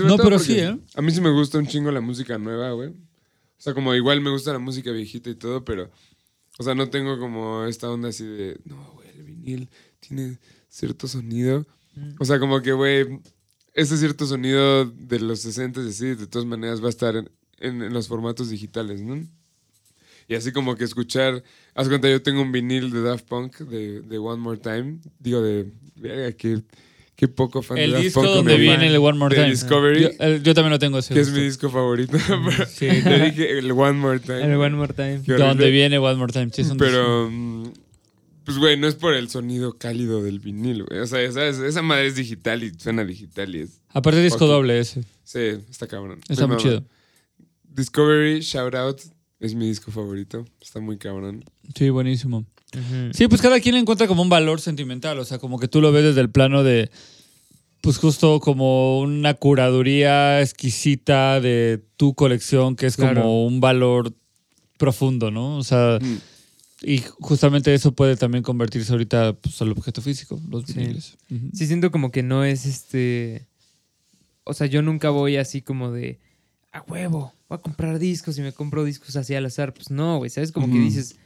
[0.04, 0.76] No, pero sí, ¿eh?
[0.94, 2.88] A mí sí me gusta un chingo la música nueva, güey.
[2.90, 2.94] O
[3.62, 5.90] sea, como igual me gusta la música viejita y todo, pero...
[6.58, 8.58] O sea, no tengo como esta onda así de...
[8.64, 9.68] No, güey, el vinil
[10.00, 11.64] tiene cierto sonido.
[12.18, 13.20] O sea, como que, güey,
[13.74, 17.30] ese cierto sonido de los 60 y así, de todas maneras va a estar en,
[17.58, 19.24] en- en los formatos digitales, ¿no?
[20.30, 21.42] Y así como que escuchar...
[21.74, 24.98] Haz cuenta, yo tengo un vinil de Daft Punk, de, de One More Time.
[25.18, 25.66] Digo, de...
[25.96, 26.62] Verga, qué,
[27.16, 29.50] qué poco fan El de Daft disco Punk donde viene el One More de Time.
[29.52, 30.02] Discovery.
[30.02, 31.12] Yo, el- yo también lo tengo ese.
[31.14, 32.16] Que es mi disco favorito.
[32.68, 32.86] Sí.
[33.04, 34.44] Yo dije el One More Time.
[34.44, 35.22] El One More Time.
[35.24, 35.48] Qué horrible.
[35.48, 36.50] Donde viene One More Time.
[36.52, 37.72] sí, Pero, mm,
[38.44, 41.00] pues, güey, no es por el sonido cálido del vinil, güey.
[41.00, 43.80] O sea, ya sabes, esa madre es digital y suena digital y es...
[43.88, 45.02] Aparte disco doble ese.
[45.24, 46.20] Sí, está cabrón.
[46.28, 46.62] Está muy mama.
[46.62, 46.84] chido.
[47.64, 49.00] Discovery, Shout Out,
[49.40, 50.44] es mi disco favorito.
[50.60, 51.44] Está muy cabrón.
[51.74, 52.44] Sí, buenísimo.
[53.12, 55.80] Sí, pues cada quien le encuentra como un valor sentimental, o sea, como que tú
[55.80, 56.88] lo ves desde el plano de,
[57.80, 63.22] pues justo como una curaduría exquisita de tu colección, que es Claro.
[63.22, 64.14] como un valor
[64.78, 65.56] profundo, ¿no?
[65.56, 66.18] O sea, Mm.
[66.82, 70.74] y justamente eso puede también convertirse ahorita pues, al objeto físico, los Sí.
[70.74, 71.18] viniles.
[71.52, 73.46] Sí, siento como que no es este.
[74.44, 76.20] O sea, yo nunca voy así como de.
[76.72, 79.74] A huevo, voy a comprar discos y me compro discos así al azar.
[79.74, 80.52] Pues no, güey, ¿sabes?
[80.52, 81.16] Como que dices,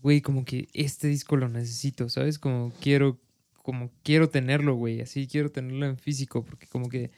[0.00, 2.38] güey, como que este disco lo necesito, ¿sabes?
[2.38, 3.20] Como quiero,
[3.62, 7.10] como quiero tenerlo, güey, así quiero tenerlo en físico, porque como que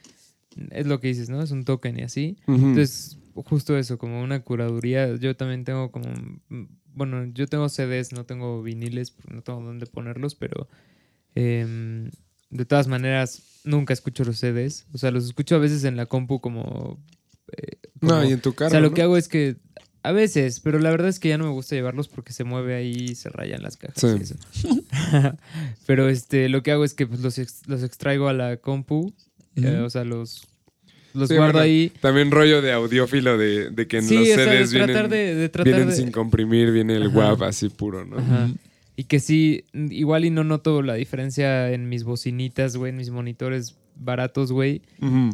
[0.70, 1.42] es lo que dices, ¿no?
[1.42, 2.38] Es un token y así.
[2.46, 5.14] Entonces, justo eso, como una curaduría.
[5.16, 6.08] Yo también tengo como.
[6.94, 10.66] Bueno, yo tengo CDs, no tengo viniles, no tengo dónde ponerlos, pero.
[11.34, 12.10] em,
[12.48, 14.86] de todas maneras, nunca escucho los CDs.
[14.94, 16.98] O sea, los escucho a veces en la compu como.
[17.56, 18.94] Eh, no, y en tu carro, o sea, lo ¿no?
[18.94, 19.56] que hago es que.
[20.02, 22.76] A veces, pero la verdad es que ya no me gusta llevarlos porque se mueve
[22.76, 23.96] ahí y se rayan las cajas.
[24.00, 24.06] Sí.
[24.16, 24.36] y eso.
[25.86, 29.12] pero este, lo que hago es que pues, los, ex- los extraigo a la compu.
[29.56, 30.46] eh, o sea, los,
[31.12, 31.90] los Sí, guardo bueno, ahí.
[32.00, 35.10] También rollo de audiófilo de, de que en Sí, los sea, de CDs tratar vienen,
[35.10, 37.16] de, de tratar vienen de- sin comprimir, viene el Ajá.
[37.32, 38.18] WAV así puro, ¿no?
[38.18, 38.48] Ajá.
[38.94, 43.10] Y que sí, igual y no noto la diferencia en mis bocinitas, güey, en mis
[43.10, 44.82] monitores baratos, güey.
[45.02, 45.30] Ujú.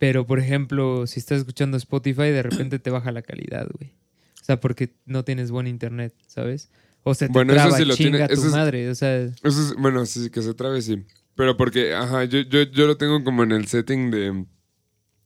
[0.00, 3.92] Pero, por ejemplo, si estás escuchando Spotify, de repente te baja la calidad, güey.
[4.40, 6.70] O sea, porque no tienes buen internet, ¿sabes?
[7.04, 8.88] O se te Bueno, eso traba, sí lo chinga tiene- tu es- madre.
[8.90, 11.04] O sea, Eso es, bueno, sí, que se trabe, sí.
[11.36, 14.46] Pero porque, ajá, yo, yo, yo lo tengo como en el setting de...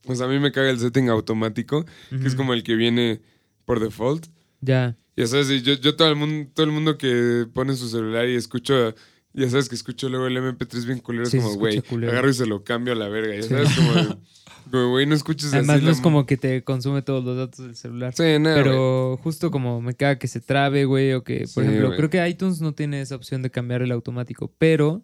[0.07, 3.21] O sea, a mí me caga el setting automático, que es como el que viene
[3.65, 4.27] por default.
[4.61, 4.95] ya.
[5.17, 8.27] Ya sabes, y yo, yo todo el mundo, todo el mundo que pone su celular
[8.27, 8.93] y escucho,
[9.31, 12.33] ya sabes que escucho luego el MP3 bien culero, Sí, es como, güey, agarro y
[12.33, 13.33] se lo cambio a la verga.
[13.33, 13.47] Ya Sí.
[13.47, 13.91] sabes, como,
[14.71, 15.85] güey, no escuches Además, así.
[15.85, 18.13] no la es como que te consume todos los datos del celular.
[18.15, 18.63] Sí, nada, güey.
[18.63, 21.97] Pero justo como me caga que se trabe, güey, o que, por ejemplo, güey.
[21.97, 25.03] creo que iTunes no tiene esa opción de cambiar el automático, pero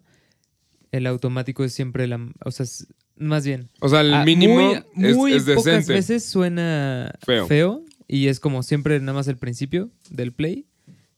[0.90, 2.86] el automático es siempre la, o sea, es-
[3.16, 3.68] más bien.
[3.80, 4.54] O sea, el ah, mínimo
[4.94, 5.92] muy, es, muy es pocas decente.
[5.92, 7.46] veces suena Feo.
[7.46, 7.84] feo.
[8.08, 10.66] y es como siempre nada más el principio del play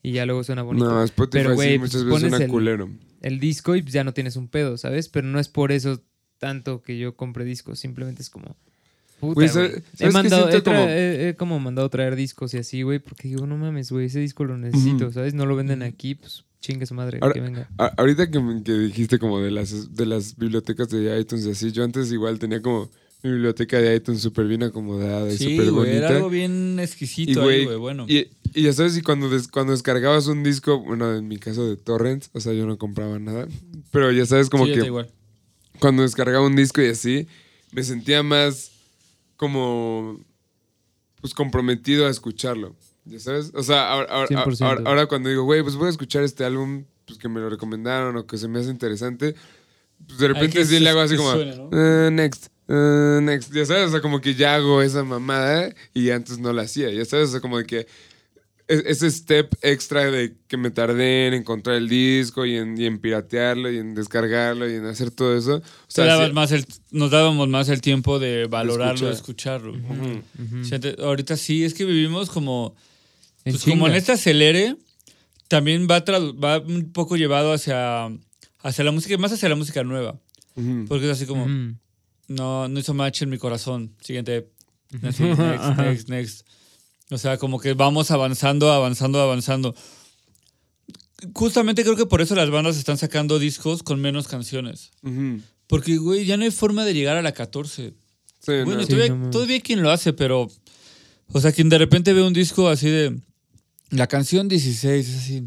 [0.02, 0.84] y ya luego suena bonito.
[0.88, 2.88] No, Spotify Pero, güey, sí, pues, muchas veces pones suena el- culero.
[3.22, 5.08] El disco y ya no tienes un pedo, ¿sabes?
[5.08, 6.02] Pero no es por eso
[6.38, 8.56] tanto que yo compre discos, simplemente es como
[9.20, 9.68] Puta, Güey, güey.
[9.70, 13.28] ¿sabes- He, mandado, he, como- he- he como mandado traer discos y así, güey, porque
[13.28, 15.10] digo, no mames, güey, ese disco lo necesito.
[15.12, 15.32] ¿sabes?
[15.34, 17.68] No lo venden aquí, pues chingue su madre, Ahora- que venga.
[17.78, 21.50] A- ahorita que, me- que dijiste como de las, de las bibliotecas de iTunes y
[21.52, 22.90] así, yo antes igual tenía como
[23.22, 25.96] Mi biblioteca de iTunes súper bien acomodada y Sí, súper güey, bonita.
[26.08, 28.04] era algo bien Y, exquisito ahí, güey, güey, bueno.
[28.06, 31.66] y, y ya sabes, y cuando, des- cuando descargabas un disco, bueno, en mi caso
[31.66, 33.48] de torrents, o sea, yo no compraba nada,
[33.90, 35.10] pero ya sabes, como Sí, yo que igual.
[35.84, 37.28] Cuando descargaba un disco y así,
[37.72, 38.70] me sentía más
[39.36, 40.18] como,
[41.20, 42.74] pues, comprometido a escucharlo,
[43.04, 43.50] ya sabes.
[43.54, 44.66] O sea, ahora, ahora- 100%.
[44.66, 47.50] ahora- ahora cuando digo, güey, pues voy a escuchar este álbum, pues que me lo
[47.50, 49.34] recomendaron o que se me hace interesante,
[50.06, 51.68] pues de repente sí le hago así como, suene, ¿no?
[51.70, 52.46] "Ah, next.
[52.68, 56.50] ah, next, ya sabes, o sea, como que ya hago esa mamada y antes no
[56.54, 57.86] la hacía, ya sabes, o sea, como de que
[58.68, 62.98] ese step extra de que me tardé en encontrar el disco y en, y en
[62.98, 65.56] piratearlo y en descargarlo y en hacer todo eso.
[65.56, 69.12] O Te sea, dabas sí- más el- nos dábamos más el tiempo de valorarlo, de
[69.12, 69.60] escuchar.
[69.62, 70.22] escucharlo.
[70.42, 70.60] Ujú.
[70.62, 72.74] O sea, te- ahorita sí, es que vivimos como,
[73.44, 74.76] En pues como en este acelere,
[75.48, 78.06] también va, tra- va un poco llevado hacia,
[78.62, 80.18] hacia la música, más hacia la música nueva.
[80.56, 80.86] Ujú.
[80.88, 81.46] Porque es así como,
[82.28, 83.94] no, no hizo match en mi corazón.
[84.00, 84.48] Siguiente.
[85.02, 86.46] Así, next, next, next.
[87.14, 89.74] O sea, como que vamos avanzando, avanzando, avanzando.
[91.32, 94.90] Justamente creo que por eso las bandas están sacando discos con menos canciones.
[95.02, 95.40] Ujú.
[95.66, 97.94] Porque, güey, ya no hay forma de llegar a la 14.
[98.40, 98.64] Sí, no.
[98.66, 99.30] Bueno, Sí, todavía, no mames.
[99.30, 100.48] todavía hay quien lo hace, pero.
[101.32, 103.18] O sea, quien de repente ve un disco así de.
[103.90, 105.42] La canción 16, es así.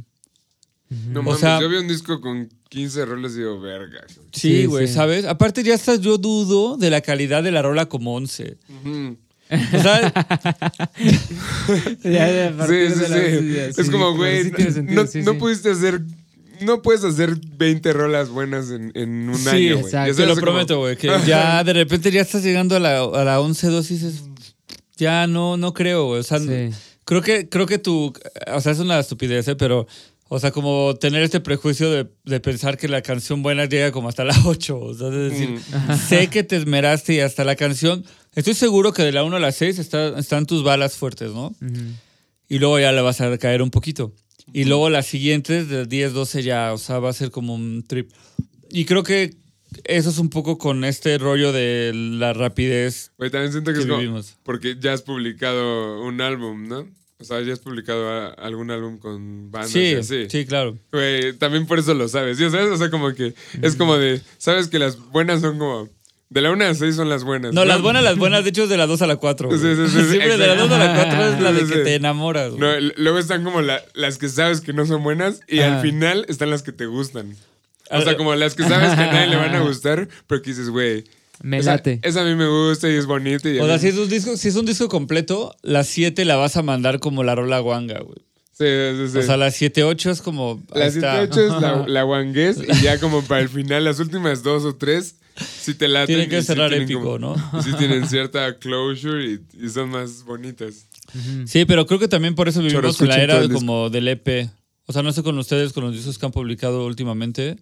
[1.10, 4.06] No o mames, sea- yo vi un disco con 15 roles y digo, verga.
[4.08, 4.94] Sí, Sí, güey, sí.
[4.94, 5.26] ¿sabes?
[5.26, 8.58] Aparte, ya estás, yo dudo de la calidad de la rola como 11.
[8.70, 9.18] Ujú.
[9.50, 10.12] O sea,
[12.04, 13.58] Ya, ya, a Sí, sí, sí.
[13.58, 14.52] Es sí, como, güey, sí
[14.84, 15.38] no, sí, no sí.
[15.40, 16.02] pudiste hacer...
[16.62, 19.92] No puedes hacer 20 rolas buenas en, en un Sí, año, güey.
[19.92, 23.24] te lo como- prometo, güey, que ya de repente ya estás llegando a la, a
[23.24, 24.24] la 11, 2 y dices,
[24.96, 26.20] ya no, no creo, güey.
[26.22, 26.72] O sea, Sí.
[27.06, 28.12] creo que, creo que tú,
[28.52, 29.56] o sea, es una estupidez, ¿eh?
[29.56, 29.86] pero,
[30.30, 34.10] o sea, como tener este prejuicio de, de pensar que la canción buena llega como
[34.10, 35.98] hasta la 8, o sea, es decir, Mm.
[36.08, 38.04] sé que te esmeraste y hasta la canción,
[38.36, 41.56] estoy seguro que de la 1 a la 6 está- están tus balas fuertes, ¿no?
[42.50, 44.14] Y luego ya le vas a caer un poquito.
[44.54, 47.84] Y luego las siguientes, de 10, 12 ya, o sea, va a ser como un
[47.86, 48.12] trip.
[48.70, 49.36] Y creo que
[49.84, 53.82] eso es un poco con este rollo de la rapidez Güey, también siento que, que
[53.82, 54.00] es como...
[54.00, 54.38] vivimos.
[54.44, 56.88] Porque ya has publicado un álbum, ¿no?
[57.20, 60.30] O sea, ya has publicado a- algún álbum con bandas y Sí, así.
[60.30, 60.78] sí, claro.
[60.92, 62.38] Güey, también por eso lo sabes.
[62.38, 62.68] ¿Ya sabes?
[62.70, 64.22] O sea, como que es como de...
[64.38, 65.90] Sabes que las buenas son como...
[66.30, 67.54] De la 1 a la 6 son las buenas.
[67.54, 69.50] No, las buenas, las buenas, de hecho es de la 2 a la 4.
[69.50, 71.96] Sí, sí, sí, Siempre de la 2 a la 4 es la de que te
[71.96, 72.52] enamoras.
[72.52, 72.60] güey.
[72.60, 75.76] No, luego están como la- las que sabes que no son buenas y Ah.
[75.78, 77.32] al final están las que te gustan.
[77.90, 80.42] O Ah, sea, como las que sabes que a nadie le van a gustar, pero
[80.42, 81.06] que dices, güey,
[81.44, 82.00] Me esa, late.
[82.04, 83.50] esa a mí me gusta y es bonita.
[83.50, 86.36] Y O sea, si es, un disco, si es un disco completo, la 7 la
[86.36, 88.18] vas a mandar como la rola guanga, güey.
[88.54, 89.18] Sí, sí, sí.
[89.20, 90.64] O sea, la 7-8 es como.
[90.72, 91.22] ahí la está.
[91.28, 94.76] 78 es la, la guangués y ya como para el final, las últimas dos o
[94.76, 96.08] tres, sí te laten.
[96.08, 97.62] Tienen que sí cerrar tienen épico, como- ¿no?
[97.62, 100.88] Sí tienen cierta closure y, y son más bonitas.
[101.46, 104.50] Sí, pero creo que también por eso vivimos en la era como del EP.
[104.88, 107.58] O sea, no sé con ustedes, con los discos que han publicado últimamente,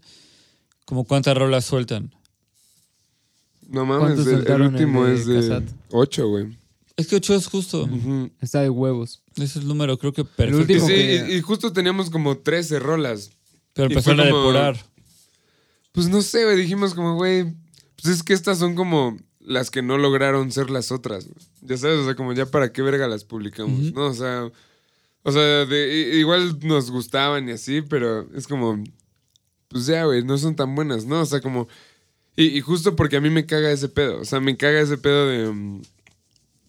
[0.86, 2.12] como cuántas rolas sueltan.
[3.68, 5.64] No mames, ¿Cuántos el, el el último de es de Casat?
[5.92, 6.58] 8, güey.
[6.98, 7.90] Es que 8 es justo.
[8.42, 9.22] Está de huevos.
[9.36, 10.58] Ese es el número, creo que perfecto.
[10.58, 13.32] Y, último sí, que- y, y justo teníamos como 13 rolas.
[13.74, 14.78] pero empezaron a como- depurar.
[15.92, 16.58] Pues no sé, güey.
[16.58, 17.54] Dijimos como, güey,
[18.02, 21.26] pues es que estas son como las que no lograron ser las otras.
[21.26, 21.38] güey.
[21.62, 23.94] Ya sabes, o sea, como ya para qué verga las publicamos.
[23.94, 24.08] ¿no?
[24.08, 24.50] O sea,
[25.24, 28.82] o sea, de- igual nos gustaban y así, pero es como,
[29.70, 31.22] pues ya, güey, no son tan buenas, ¿no?
[31.22, 31.68] O sea, como,
[32.36, 34.98] y, y justo porque a mí me caga ese pedo, o sea, me caga ese
[34.98, 35.82] pedo de, mm,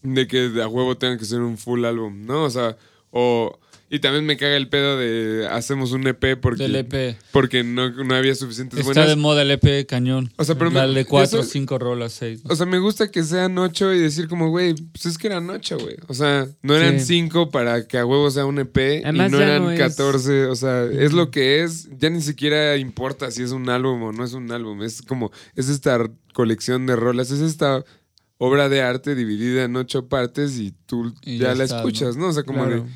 [0.02, 2.44] de que a huevo tenga que ser un full álbum, ¿no?
[2.44, 2.76] O sea,
[3.10, 3.58] o...
[3.88, 7.16] Y también me caga el pedo de hacemos un EP porque, Del EP.
[7.30, 9.08] porque no, no había suficientes Está buenas.
[9.08, 10.32] de moda el EP cañón.
[10.36, 12.40] O sea, pero La me- de 4, eso- 5 rolas, 6.
[12.48, 15.48] O sea, me gusta que sean ocho y decir como, güey, pues es que eran
[15.50, 15.94] ocho, güey.
[16.08, 17.06] O sea, no eran Sí.
[17.06, 20.46] cinco para que a huevo sea un EP Además, y no eran no es- 14.
[20.46, 21.88] O sea, es lo que es.
[21.96, 24.82] Ya ni siquiera importa si es un álbum o no es un álbum.
[24.82, 27.84] Es como, es esta colección de rolas, es esta
[28.38, 32.16] obra de arte dividida en ocho partes y tú Y ya, ya la está, escuchas,
[32.16, 32.26] ¿no?
[32.28, 32.82] O sea, como Claro.
[32.82, 32.90] de,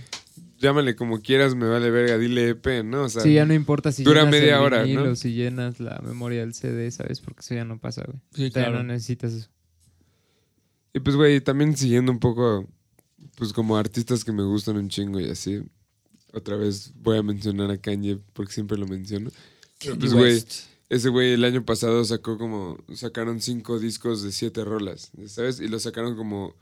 [0.60, 3.04] llámale como quieras, me vale verga, dile EP, ¿no?
[3.04, 5.16] O sea, Sí, ya no importa si dura llenas media el hora, ¿no?
[5.16, 7.20] si llenas la memoria del CD, ¿sabes?
[7.20, 8.18] Porque eso ya no pasa, güey.
[8.34, 8.78] Sí, Ya claro.
[8.78, 9.48] no necesitas eso.
[10.92, 12.68] Y pues, güey, también siguiendo un poco,
[13.36, 15.62] pues como artistas que me gustan un chingo y así.
[16.32, 19.30] Otra vez voy a mencionar a Kanye porque siempre lo menciono.
[19.82, 20.44] Pero, pues, güey,
[20.88, 25.60] ese güey el año pasado sacó como, sacaron cinco discos de siete rolas, ¿sabes?
[25.60, 26.54] Y lo sacaron como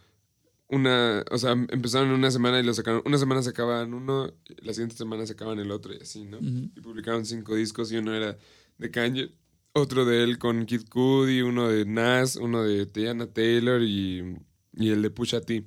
[0.68, 4.32] una, o sea, empezaron una semana y lo sacaron, una semana sacaban uno,
[4.62, 6.38] la siguiente semana sacaban el otro y así, ¿no?
[6.40, 8.36] Y publicaron cinco discos y uno era
[8.76, 9.30] de Kanye.
[9.72, 14.36] otro de él con Kid Cudi, uno de Nas, uno de Tiana Taylor y,
[14.74, 15.64] y el de Pusha T.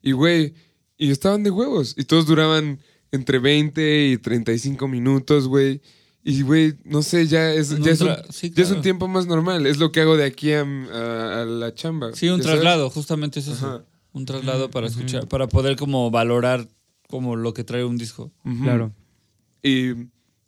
[0.00, 0.54] Y güey,
[0.96, 1.94] y estaban de huevos.
[1.96, 2.80] Y todos duraban
[3.10, 5.82] entre 20 y 35 minutos, güey.
[6.24, 8.08] Y güey, no sé, ya es, ya un es, un,
[8.54, 9.66] ya es tiempo más normal.
[9.66, 12.12] Es lo que hago de aquí a, a- a la chamba.
[12.14, 13.66] Sí, un traslado, justamente es eso.
[13.66, 13.84] Ajá.
[14.12, 16.68] Un traslado para escuchar, para poder como valorar
[17.08, 18.30] como lo que trae un disco.
[18.62, 18.92] Claro.
[19.62, 19.90] Y,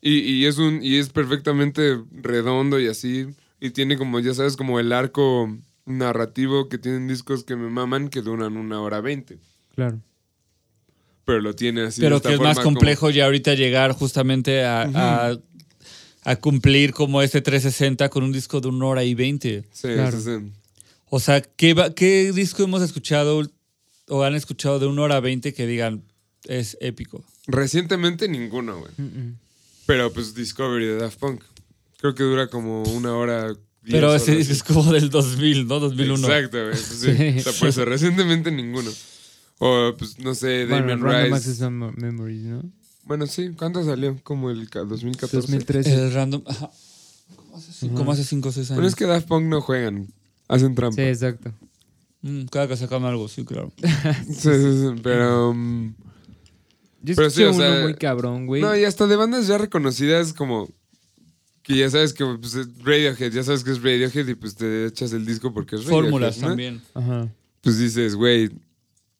[0.00, 3.26] y, y es un y es perfectamente redondo y así.
[3.60, 5.56] Y tiene como, ya sabes, como el arco
[5.86, 9.38] narrativo que tienen discos que me maman que duran una hora veinte.
[9.74, 10.00] Claro.
[11.24, 12.00] Pero lo tiene así.
[12.02, 15.38] de Pero esta que es más forma como- complejo ya ahorita llegar justamente a, a-
[16.24, 19.64] a cumplir como este 360 con un disco de una hora y 20.
[19.72, 20.18] Sí, Claro.
[20.18, 20.52] sí, sí.
[21.10, 23.42] O sea, ¿qué, va- ¿qué disco hemos escuchado
[24.08, 26.02] o han escuchado de una hora 20 que digan
[26.48, 27.24] es épico?
[27.46, 28.92] Recientemente ninguno, güey.
[29.86, 31.42] Pero pues Discovery de Daft Punk.
[31.98, 33.48] Creo que dura como una hora.
[33.48, 33.58] diez
[33.90, 34.50] Pero ese así.
[34.52, 35.78] es como del 2000, ¿no?
[35.78, 36.26] 2001.
[36.26, 36.70] Exacto, güey.
[36.70, 37.14] Pues sí.
[37.16, 37.38] Sí.
[37.38, 38.90] O sea, por eso, recientemente ninguno.
[39.58, 41.70] O pues no sé, Bueno, Damien Random Rice.
[42.00, 42.62] Memories, ¿no?
[43.06, 43.50] Bueno, sí.
[43.56, 44.16] ¿Cuánto salió?
[44.22, 45.36] Como el ca- 2014.
[45.36, 45.94] 2013.
[45.94, 46.42] El random.
[46.46, 46.70] ajá.
[47.36, 48.76] ¿Cómo hace, cin- cómo hace cinco o seis años?
[48.78, 50.08] Bueno, es que Daft Punk no juegan.
[50.48, 50.96] Hacen trampa.
[50.96, 51.52] Sí, exacto.
[52.22, 53.72] Mm, cada que sacan algo, sí, claro.
[54.26, 55.50] Sí, sí, sí, Pero.
[55.50, 55.94] um,
[57.02, 58.62] Yo Pero sí, o uno sea, muy cabrón, güey.
[58.62, 60.68] no, y hasta de bandas ya reconocidas como.
[61.62, 64.84] Que ya sabes que pues, es Radiohead, ya sabes que es Radiohead y pues te
[64.86, 66.02] echas el disco porque es Radiohead.
[66.04, 66.48] Fórmulas ¿no?
[66.48, 66.82] también.
[66.92, 67.28] Ajá.
[67.62, 68.50] Pues dices, güey,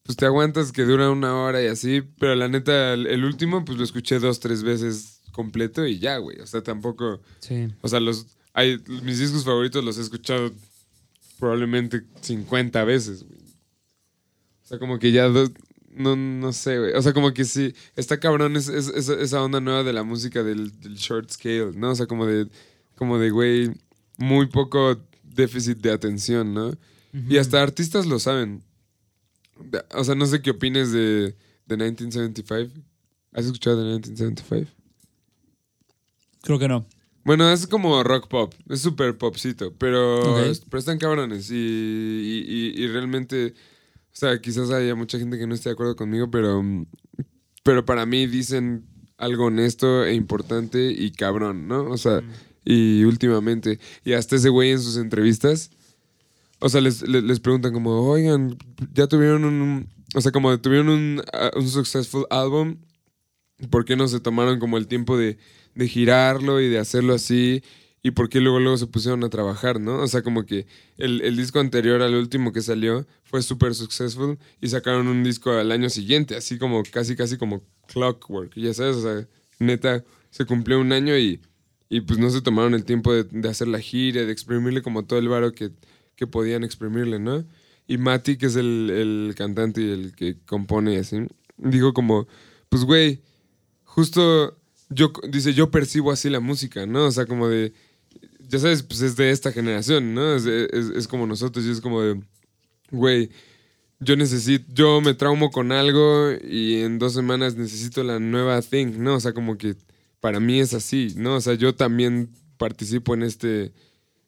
[0.05, 3.64] pues te aguantas que dura una hora y así, pero la neta, el, el último,
[3.64, 6.39] pues lo escuché dos, tres veces completo y ya, güey.
[6.40, 7.20] O sea, tampoco.
[7.40, 7.68] Sí.
[7.81, 8.26] O sea, los.
[8.52, 10.52] Hay, mis discos favoritos los he escuchado
[11.39, 13.40] probablemente 50 veces, güey.
[14.62, 15.24] O sea, como que ya.
[15.28, 15.51] do-
[15.97, 16.93] no, no sé, güey.
[16.94, 17.74] O sea, como que sí.
[17.97, 21.72] Está cabrón es, es- esa- esa onda nueva de la música del, del short scale,
[21.74, 21.90] ¿no?
[21.90, 22.48] O sea, como de.
[22.97, 23.70] Como de, güey.
[24.18, 26.72] Muy poco déficit de atención, ¿no?
[27.28, 28.62] Y hasta artistas lo saben.
[29.94, 31.35] O sea, no sé qué opines de,
[31.66, 32.72] de 1975.
[33.32, 34.70] ¿Has escuchado de 1975?
[36.43, 36.86] Creo que no.
[37.24, 40.59] Bueno, es como rock pop, es súper popcito, pero, Ok.
[40.68, 43.55] pero están cabrones y, y- y- y realmente,
[44.12, 46.85] o sea, quizás haya mucha gente que no esté de acuerdo conmigo, pero, mm,
[47.62, 48.85] pero para mí dicen
[49.16, 51.85] algo honesto e importante y cabrón, ¿no?
[51.90, 52.20] O sea,
[52.62, 55.70] y últimamente, y hasta ese güey en sus entrevistas,
[56.60, 58.56] o sea, les, les, les preguntan como, oigan,
[58.93, 62.78] ya tuvieron un, o sea, como tuvieron un, ah, un successful album,
[63.70, 65.39] ¿por qué no se tomaron como el tiempo de,
[65.74, 67.62] de girarlo y de hacerlo así?
[68.02, 70.02] ¿Y por qué luego, luego se pusieron a trabajar, no?
[70.02, 70.66] O sea, como que
[70.98, 75.52] el, el disco anterior al último que salió fue súper successful y sacaron un disco
[75.52, 79.28] al año siguiente, así como casi, casi como clockwork, ya sabes, o sea,
[79.59, 81.40] neta, se cumplió un año y,
[81.89, 85.06] y pues no se tomaron el tiempo de, de hacer la gira, de exprimirle como
[85.06, 85.70] todo el varo que,
[86.16, 87.45] que podían exprimirle, ¿no?
[87.86, 91.19] Y Mati, que es el, el cantante y el que compone así,
[91.57, 92.27] dijo como,
[92.69, 93.20] pues güey,
[93.85, 94.59] justo
[94.91, 97.07] yo, dice, yo percibo así la música, ¿no?
[97.07, 97.73] O sea, como de,
[98.49, 100.35] ya sabes, pues es de esta generación, ¿no?
[100.35, 102.20] Es- es como nosotros y es como de,
[102.91, 103.31] güey,
[104.01, 108.99] yo necesito, yo me traumo con algo y en dos semanas necesito la nueva thing,
[108.99, 109.15] ¿no?
[109.16, 109.77] O sea, como que
[110.20, 111.36] para mí es así, ¿no?
[111.36, 113.73] O sea, yo también participo en este,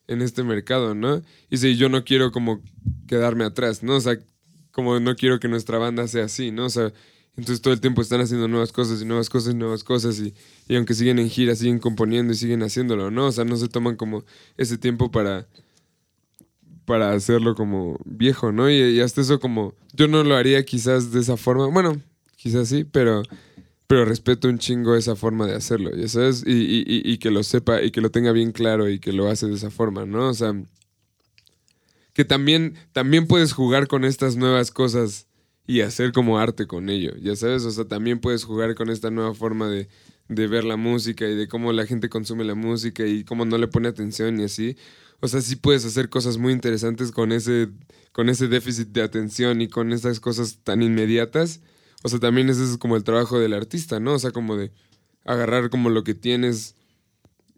[0.07, 1.21] en este mercado, ¿no?
[1.49, 2.61] Y si yo no quiero como
[3.07, 3.95] quedarme atrás, ¿no?
[3.95, 4.17] O sea,
[4.71, 6.65] como no quiero que nuestra banda sea así, ¿no?
[6.65, 6.93] O sea,
[7.35, 10.33] entonces todo el tiempo están haciendo nuevas cosas y nuevas cosas y nuevas cosas y,
[10.67, 13.27] y aunque siguen en gira, siguen componiendo y siguen haciéndolo, ¿no?
[13.27, 14.23] O sea, no se toman como
[14.57, 15.47] ese tiempo para
[16.85, 18.69] para hacerlo como viejo, ¿no?
[18.71, 22.01] Y, y hasta eso como yo no lo haría quizás de esa forma, bueno,
[22.37, 23.23] quizás sí, pero
[23.87, 27.31] pero respeto un chingo esa forma de hacerlo, ya sabes, y, y- y- y que
[27.31, 30.05] lo sepa y que lo tenga bien claro y que lo hace de esa forma,
[30.05, 30.29] ¿no?
[30.29, 30.53] O sea,
[32.13, 35.27] que también, también puedes jugar con estas nuevas cosas
[35.67, 39.11] y hacer como arte con ello, ya sabes, o sea, también puedes jugar con esta
[39.11, 39.87] nueva forma de,
[40.29, 43.57] de ver la música y de cómo la gente consume la música y cómo no
[43.57, 44.77] le pone atención y así.
[45.19, 47.69] O sea, sí puedes hacer cosas muy interesantes con ese,
[48.13, 51.59] con ese déficit de atención y con esas cosas tan inmediatas.
[52.03, 54.13] O sea, también ese es como el trabajo del artista, ¿no?
[54.13, 54.71] O sea, como de
[55.25, 56.75] agarrar como lo que tienes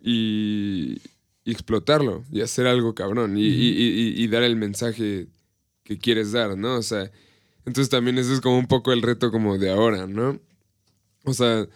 [0.01, 1.01] y,
[1.43, 3.71] y explotarlo y hacer algo cabrón y, y-
[4.17, 5.27] y- y dar el mensaje
[5.83, 6.75] que quieres dar, ¿no?
[6.77, 7.11] O sea,
[7.65, 10.39] entonces también ese es como un poco el reto como de ahora, ¿no?
[11.25, 11.67] O sea,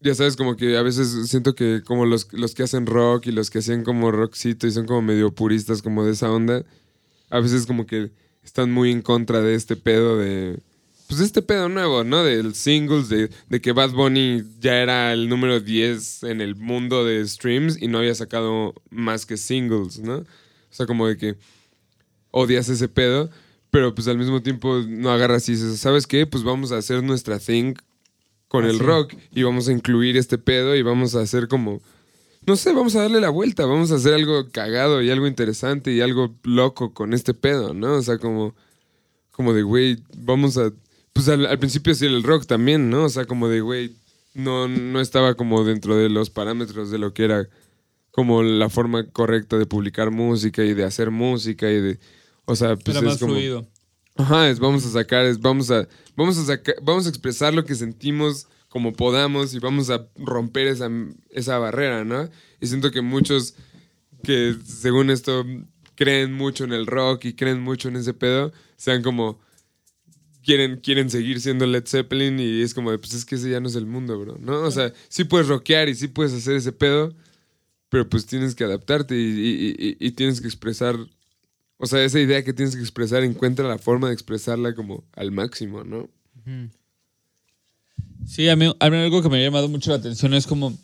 [0.00, 3.32] ya sabes, como que a veces siento que como los, los que hacen rock y
[3.32, 6.64] los que hacían como rockcito y son como medio puristas como de esa onda,
[7.30, 8.12] a veces como que
[8.44, 10.60] están muy en contra de este pedo de,
[11.06, 12.24] pues este pedo nuevo, ¿no?
[12.24, 17.04] Del singles, de, de que Bad Bunny ya era el número 10 en el mundo
[17.04, 20.16] de streams y no había sacado más que singles, ¿no?
[20.16, 20.24] O
[20.70, 21.36] sea, como de que
[22.30, 23.30] odias ese pedo,
[23.70, 26.26] pero pues al mismo tiempo no agarras y dices, ¿sabes qué?
[26.26, 27.74] Pues vamos a hacer nuestra thing
[28.48, 31.80] con el rock y vamos a incluir este pedo y vamos a hacer como,
[32.46, 35.92] no sé, vamos a darle la vuelta, vamos a hacer algo cagado y algo interesante
[35.92, 37.94] y algo loco con este pedo, ¿no?
[37.94, 38.54] O sea, como,
[39.30, 40.72] como de, güey, vamos a,
[41.16, 43.04] pues al, al principio sí el rock también, ¿no?
[43.04, 43.96] O sea, como de, güey,
[44.34, 47.48] no, no estaba como dentro de los parámetros de lo que era
[48.10, 51.98] como la forma correcta de publicar música y de hacer música y de,
[52.44, 53.32] o sea, pues Era es más como...
[53.32, 53.66] fluido.
[54.14, 57.64] Ajá, es vamos a sacar, es vamos a, vamos a sacar, vamos a expresar lo
[57.64, 60.90] que sentimos como podamos y vamos a romper esa,
[61.30, 62.28] esa barrera, ¿no?
[62.60, 63.54] Y siento que muchos
[64.22, 65.46] que según esto
[65.94, 69.38] creen mucho en el rock y creen mucho en ese pedo, sean como
[70.46, 73.60] quieren, quieren seguir siendo Led Zeppelin y es como, de, pues es que ese ya
[73.60, 74.60] no es el mundo, bro, ¿no?
[74.62, 77.14] O sea, sí puedes rockear y sí puedes hacer ese pedo,
[77.90, 80.96] pero pues tienes que adaptarte y, y- y- y tienes que expresar
[81.78, 85.30] o sea, esa idea que tienes que expresar, encuentra la forma de expresarla como al
[85.30, 86.08] máximo, ¿no?
[88.26, 90.76] Sí, a mí, a mí algo que me ha llamado mucho la atención es como,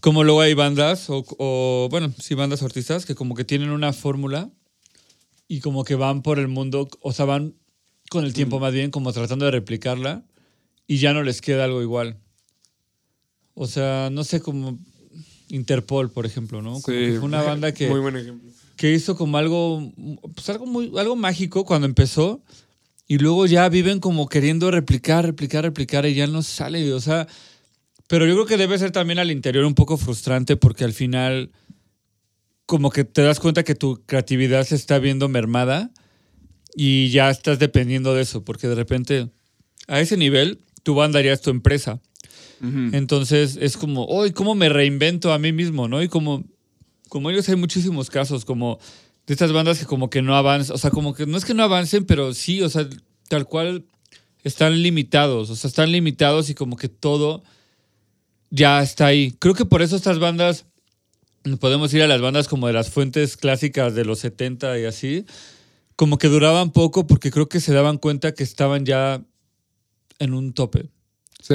[0.00, 3.92] como luego hay bandas, o, o, bueno, sí, bandas artistas que como que tienen una
[3.92, 4.50] fórmula
[5.46, 7.54] y como que van por el mundo, o sea, van
[8.14, 10.22] con el tiempo más bien como tratando de replicarla
[10.86, 12.16] y ya no les queda algo igual.
[13.54, 14.78] O sea, no sé, como
[15.48, 16.80] Interpol, por ejemplo, ¿no?
[16.80, 18.50] Como que fue una banda que Muy buen ejemplo.
[18.76, 19.92] que hizo como algo,
[20.34, 22.40] pues algo muy, algo mágico cuando empezó
[23.08, 27.26] y luego ya viven como queriendo replicar, replicar, replicar y ya no sale, o sea,
[28.06, 31.50] pero yo creo que debe ser también al interior un poco frustrante porque al final
[32.66, 35.90] como que te das cuenta que tu creatividad se está viendo mermada
[36.74, 39.30] y ya estás dependiendo de eso, porque de repente
[39.86, 42.00] a ese nivel tu banda ya es tu empresa.
[42.92, 45.86] Entonces es como, hoy ¿cómo me reinvento a mí mismo?
[45.86, 46.02] ¿no?
[46.02, 46.44] Y como,
[47.10, 48.78] como ellos hay muchísimos casos, como
[49.26, 51.52] de estas bandas que como que no avanzan, o sea, como que no es que
[51.52, 52.88] no avancen, pero sí, o sea,
[53.28, 53.84] tal cual
[54.44, 57.42] están limitados, o sea, están limitados y como que todo
[58.50, 59.34] ya está ahí.
[59.38, 60.66] Creo que por eso estas bandas,
[61.60, 65.26] podemos ir a las bandas como de las fuentes clásicas de los 70 y así,
[65.96, 69.22] como que duraban poco porque creo que se daban cuenta que estaban ya
[70.18, 70.88] en un tope.
[71.42, 71.54] Sí.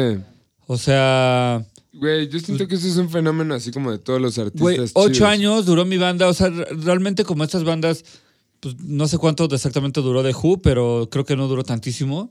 [0.68, 4.38] O sea, Güey, yo siento que eso es un fenómeno así como de todos los
[4.38, 4.62] artistas.
[4.62, 5.30] Güey, ocho chidos.
[5.30, 6.28] años duró mi banda.
[6.28, 8.06] O sea, re- realmente como estas bandas,
[8.60, 12.30] pues no sé cuánto exactamente duró de Who, pero creo que no duró tantísimo.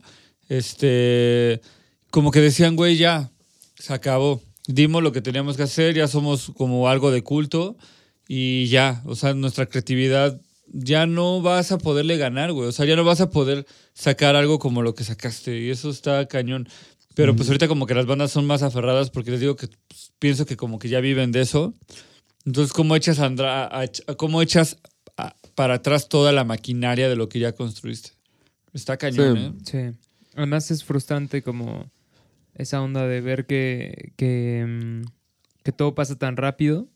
[0.49, 1.61] Este,
[2.11, 3.31] como que decían, güey, ya,
[3.79, 4.41] se acabó.
[4.67, 7.77] Dimos lo que teníamos que hacer, ya somos como algo de culto
[8.29, 10.39] y ya, o sea, nuestra creatividad
[10.73, 12.69] ya no vas a poderle ganar, güey.
[12.69, 15.91] O sea, ya no vas a poder sacar algo como lo que sacaste y eso
[15.91, 16.69] está cañón.
[17.15, 20.13] Pero pues ahorita como que las bandas son más aferradas porque les digo que pues,
[20.19, 21.75] pienso que como que ya viven de eso.
[22.45, 24.79] Entonces, ¿cómo echas, andra- a- a- cómo echas
[25.17, 28.11] a- para atrás toda la maquinaria de lo que ya construiste?
[28.73, 29.77] Está cañón, Sí.
[29.79, 29.93] ¿eh?
[29.93, 29.99] Sí.
[30.37, 31.91] Además es frustrante como
[32.55, 35.03] esa onda de ver que, que, mm,
[35.65, 36.87] que todo pasa tan rápido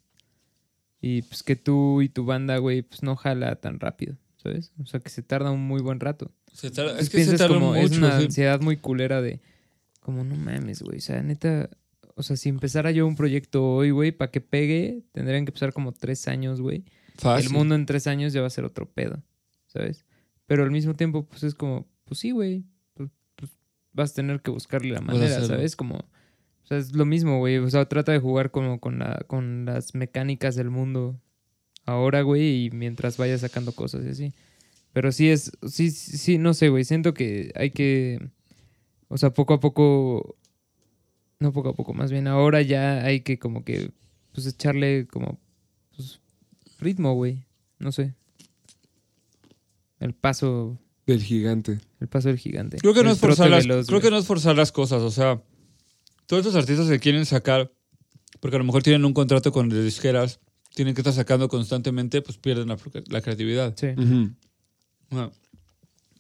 [1.03, 4.73] y pues que tú y tu banda, güey, pues no jala tan rápido, ¿sabes?
[4.83, 6.31] O sea, que se tarda un muy buen rato.
[6.53, 8.25] Se tarda- es que se piensas tarda como, es una sí.
[8.27, 9.41] ansiedad muy culera de,
[10.01, 11.69] como no mames, güey, o sea, neta,
[12.15, 15.73] o sea, si empezara yo un proyecto hoy, güey, para que pegue, tendrían que pasar
[15.73, 16.85] como tres años, güey.
[17.17, 17.47] Fácil.
[17.49, 19.23] El mundo en tres años ya va a ser otro pedo,
[19.67, 20.05] ¿sabes?
[20.47, 22.65] Pero al mismo tiempo, pues es como, pues sí, güey,
[22.95, 23.51] pues, pues,
[23.93, 25.45] vas a tener que buscarle la manera.
[25.47, 25.75] ¿sabes?
[25.77, 26.05] Como,
[26.73, 29.95] sea, es lo mismo, güey, o sea, trata de jugar como con, la, con las
[29.95, 31.21] mecánicas del mundo
[31.85, 34.33] ahora, güey, y mientras vayas sacando cosas y así.
[34.93, 38.31] Pero sí es, sí, sí, no sé, güey, siento que hay que,
[39.09, 40.37] o sea, poco a poco,
[41.39, 43.91] no poco a poco, más bien ahora ya hay que como que,
[44.33, 45.39] pues echarle como,
[45.97, 46.21] pues,
[46.79, 47.45] ritmo, güey,
[47.79, 48.15] no sé.
[49.99, 51.79] El paso, Del gigante.
[52.01, 52.79] el paso del gigante.
[52.79, 55.01] Creo que, no es forzar las, veloz, creo que no es forzar las cosas.
[55.03, 55.41] O sea,
[56.33, 57.71] todos estos artistas que quieren sacar,
[58.41, 60.41] porque a lo mejor tienen un contrato con las disqueras,
[60.75, 62.79] tienen que estar sacando constantemente, pues pierden la,
[63.11, 63.75] la creatividad.
[63.77, 63.89] Sí.
[65.11, 65.31] Bueno,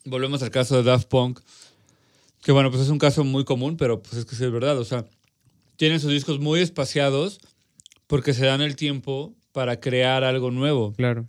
[0.05, 1.40] volvemos al caso de Daft Punk,
[2.43, 4.78] que bueno, pues es un caso muy común, pero pues es que sí es verdad.
[4.78, 5.06] O sea,
[5.76, 7.40] tienen sus discos muy espaciados
[8.06, 10.93] porque se dan el tiempo para crear algo nuevo.
[10.93, 11.24] Claro.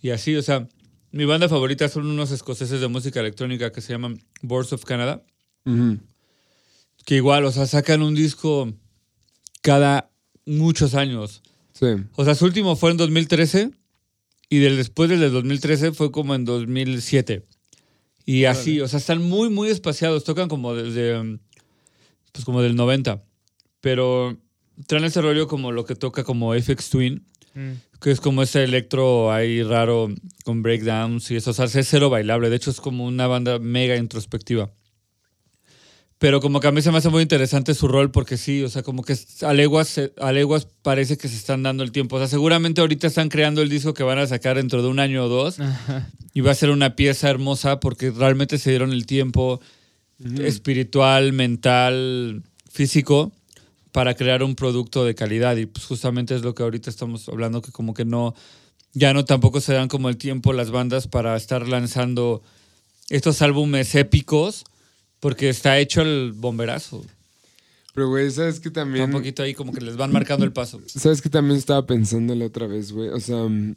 [0.00, 0.70] Y así, o sea,
[1.12, 5.22] mi banda favorita son unos escoceses de música electrónica que se llaman Boards of Canada,
[5.66, 5.98] Ujú.
[7.08, 8.70] Que igual, o sea, sacan un disco
[9.62, 10.10] cada
[10.44, 11.40] muchos años.
[11.72, 11.86] Sí.
[12.16, 13.70] O sea, su último fue en 2013
[14.50, 17.46] y del después del de 2013 fue como en 2007.
[18.26, 20.24] Y así, o sea, están muy, muy espaciados.
[20.24, 21.38] Tocan como desde,
[22.32, 23.24] pues como del 90.
[23.80, 24.36] Pero
[24.86, 27.24] traen ese rollo como lo que toca como FX Twin,
[27.54, 27.72] Mm.
[28.02, 30.10] que es como ese electro ahí raro
[30.44, 31.52] con breakdowns y eso.
[31.52, 32.50] O sea, es cero bailable.
[32.50, 34.70] De hecho, es como una banda mega introspectiva.
[36.20, 38.68] Pero como que a mí se me hace muy interesante su rol porque sí, o
[38.68, 42.16] sea, como que a leguas, se- a leguas parece que se están dando el tiempo.
[42.16, 44.98] O sea, seguramente ahorita están creando el disco que van a sacar dentro de un
[44.98, 46.10] año o dos Ajá.
[46.34, 49.60] y va a ser una pieza hermosa porque realmente se dieron el tiempo
[50.40, 53.32] espiritual, mental, físico
[53.92, 57.62] para crear un producto de calidad y pues justamente es lo que ahorita estamos hablando
[57.62, 58.34] que como que no
[58.92, 62.42] ya no tampoco se dan como el tiempo las bandas para estar lanzando
[63.08, 64.64] estos álbumes épicos
[65.20, 67.04] porque está hecho el bomberazo.
[67.94, 69.06] Pero, güey, ¿sabes que Está también?
[69.06, 70.80] un poquito ahí como que les van marcando el paso.
[70.86, 73.08] ¿Sabes que también estaba pensando la otra vez, güey?
[73.08, 73.74] O sea, mm,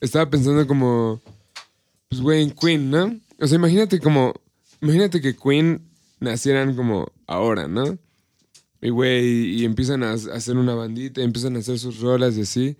[0.00, 1.20] estaba pensando como,
[2.08, 3.18] pues, güey, en Queen, ¿no?
[3.40, 4.34] O sea, imagínate como,
[4.82, 5.80] imagínate que Queen
[6.20, 7.98] nacieran como ahora, ¿no?
[8.82, 12.36] Y, güey, y empiezan a a hacer una bandita, y empiezan a hacer sus rolas
[12.36, 12.76] y así.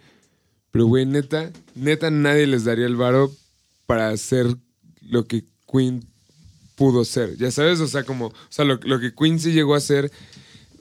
[0.71, 3.33] Pero, güey, neta, neta nadie les daría el varo
[3.87, 4.47] para hacer
[5.01, 6.05] lo que Queen
[6.79, 7.37] pudo ser.
[7.37, 10.11] Ya sabes, o sea, como, o sea, lo, lo que sí llegó a ser.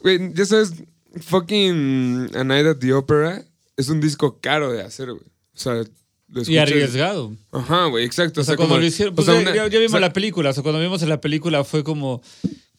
[0.03, 0.74] Güey, ya sabes,
[1.19, 3.44] fucking A Night at the Opera
[3.76, 5.24] es un disco caro de hacer, güey.
[5.24, 5.84] O sea,
[6.30, 7.36] lo Y arriesgado.
[7.52, 8.41] Ajá, güey, exacto.
[8.41, 9.99] O sea, cuando lo hicieron, o pues sea, ya, una- ya- ya vimos o sea,
[10.02, 12.22] la película, o sea, cuando vimos en la película fue como,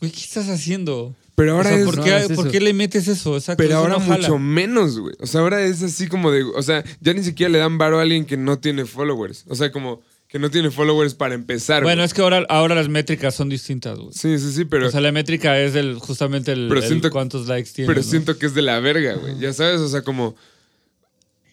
[0.01, 1.15] güey, ¿qué estás haciendo?
[1.35, 1.86] Pero ahora o sea, es.
[1.86, 2.51] ¿por, no qué, hagas por eso.
[2.51, 3.36] qué le metes eso?
[3.36, 5.15] Exacto, Pero eso ahora no mucho menos, güey.
[5.20, 6.43] O sea, ahora es así como de.
[6.43, 9.45] O sea, ya ni siquiera le dan varo a alguien que no tiene followers.
[9.49, 11.83] O sea, como que no tiene followers para empezar.
[11.83, 12.07] Bueno, güey.
[12.07, 14.13] es que ahora, ahora las métricas son distintas, güey.
[14.13, 14.89] Sí, sí, sí, pero.
[14.89, 17.89] o sea, la métrica es el, justamente el, Pero el siento- cuántos likes tiene.
[17.89, 18.07] pero ¿no?
[18.07, 19.39] siento que es de la verga, güey.
[19.39, 20.37] Ya sabes, o sea, como.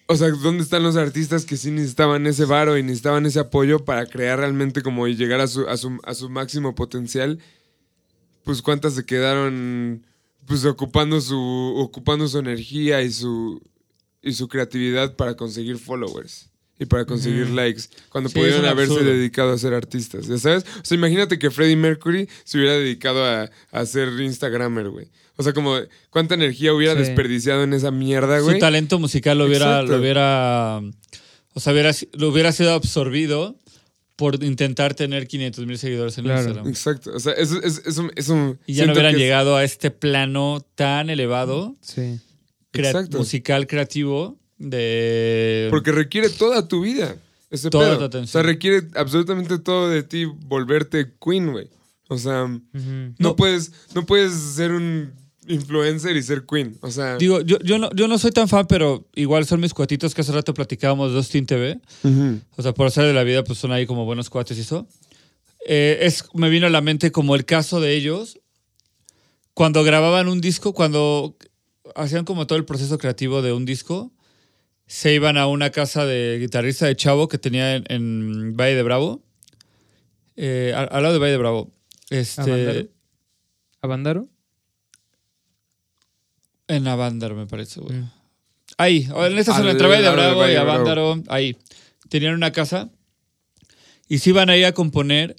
[0.08, 3.84] O sea, ¿dónde están los artistas que sí necesitaban ese varo y necesitaban ese apoyo
[3.84, 7.40] para crear realmente como y llegar a su, a su, a su máximo potencial?
[8.44, 10.06] Pues cuántas se quedaron
[10.46, 11.36] pues ocupando su,
[11.76, 13.60] ocupando su energía y su,
[14.22, 19.10] y su creatividad para conseguir followers y para conseguir likes, cuando Sí, pudieron haberse absurdo.
[19.12, 20.64] dedicado a ser artistas, ¿ya sabes?
[20.82, 25.08] O sea, imagínate que Freddie Mercury se hubiera dedicado a, a ser Instagramer, güey.
[25.36, 25.76] O sea, como
[26.10, 27.00] cuánta energía hubiera Sí.
[27.00, 28.58] desperdiciado en esa mierda, Su güey.
[28.58, 29.92] talento musical lo hubiera, Exacto.
[29.92, 30.80] lo hubiera,
[31.54, 33.56] o sea, hubiera, lo hubiera sido absorbido
[34.16, 36.40] por intentar tener 500 mil seguidores en Claro.
[36.40, 36.68] Instagram.
[36.68, 37.10] Exacto.
[37.14, 40.64] O sea, eso es eso, eso Y ya no hubieran es- llegado a este plano
[40.74, 42.18] tan elevado, Sí.
[42.70, 43.18] crea- Exacto.
[43.18, 45.68] musical, creativo, de...
[45.70, 47.16] Porque requiere toda tu vida.
[47.50, 47.98] Ese Toda pedo.
[47.98, 48.28] tu O atención.
[48.28, 51.68] sea, requiere absolutamente todo de ti volverte queen, güey.
[52.08, 52.60] O sea, no,
[53.18, 53.36] No.
[53.36, 55.12] puedes no puedes ser un
[55.48, 56.76] influencer y ser queen.
[56.80, 59.72] O sea, Digo, yo, yo, no, yo no soy tan fan, pero igual son mis
[59.74, 61.80] cuatitos que hace rato platicábamos de Austin TV.
[62.56, 64.88] O sea, por hacer de la vida, pues son ahí como buenos cuates y eso.
[65.68, 68.38] Eh, es, me vino a la mente como el caso de ellos
[69.54, 71.36] cuando grababan un disco, cuando
[71.94, 74.12] hacían como todo el proceso creativo de un disco,
[74.86, 78.82] se iban a una casa de guitarrista de Chavo que tenía en, en Valle de
[78.82, 79.22] Bravo.
[80.36, 81.72] Eh, al, al lado de Valle de Bravo.
[82.10, 82.90] Este.
[83.80, 84.28] ¿Avándaro?
[86.68, 87.98] en Avándaro, me parece, güey.
[87.98, 88.10] Mm.
[88.78, 90.72] Ahí, o en esta zona, entre Valle de Bravo Valle y de Bravo.
[90.72, 91.56] Avándaro, ahí.
[92.08, 92.90] Tenían una casa
[94.08, 95.36] y se iban ahí a componer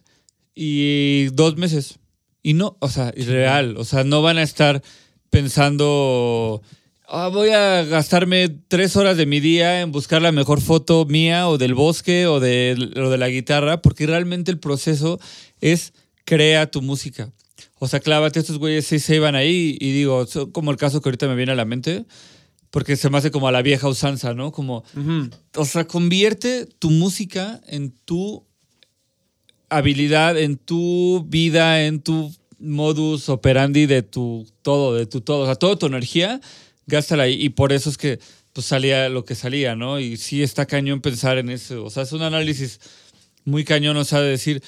[0.56, 2.00] y dos meses.
[2.42, 3.78] Y no, o sea, irreal.
[3.78, 4.82] O sea, no van a estar
[5.30, 6.62] pensando,
[7.10, 11.48] "Ah, voy a gastarme tres horas de mi día en buscar la mejor foto mía
[11.48, 15.20] o del bosque o de, o de la guitarra, porque realmente el proceso
[15.62, 15.94] es
[16.26, 17.32] crea tu música.
[17.80, 21.08] O sea, clávate, estos güeyes sí se iban ahí y digo, como el caso que
[21.10, 22.06] ahorita me viene a la mente,
[22.72, 24.52] porque se me hace como a la vieja usanza, ¿no?
[24.52, 24.84] Como,
[25.56, 28.46] o sea, convierte tu música en tu
[29.70, 35.44] habilidad, en tu vida, en tu modus operandi de tu todo, de tu todo.
[35.44, 36.42] O sea, toda tu energía,
[36.88, 37.42] gástala ahí.
[37.42, 38.20] Y por eso es que
[38.54, 40.00] pues, salía lo que salía, ¿no?
[40.00, 41.84] Y sí está cañón pensar en eso.
[41.86, 42.80] O sea, es un análisis
[43.46, 44.64] muy cañón, o sea, de decir,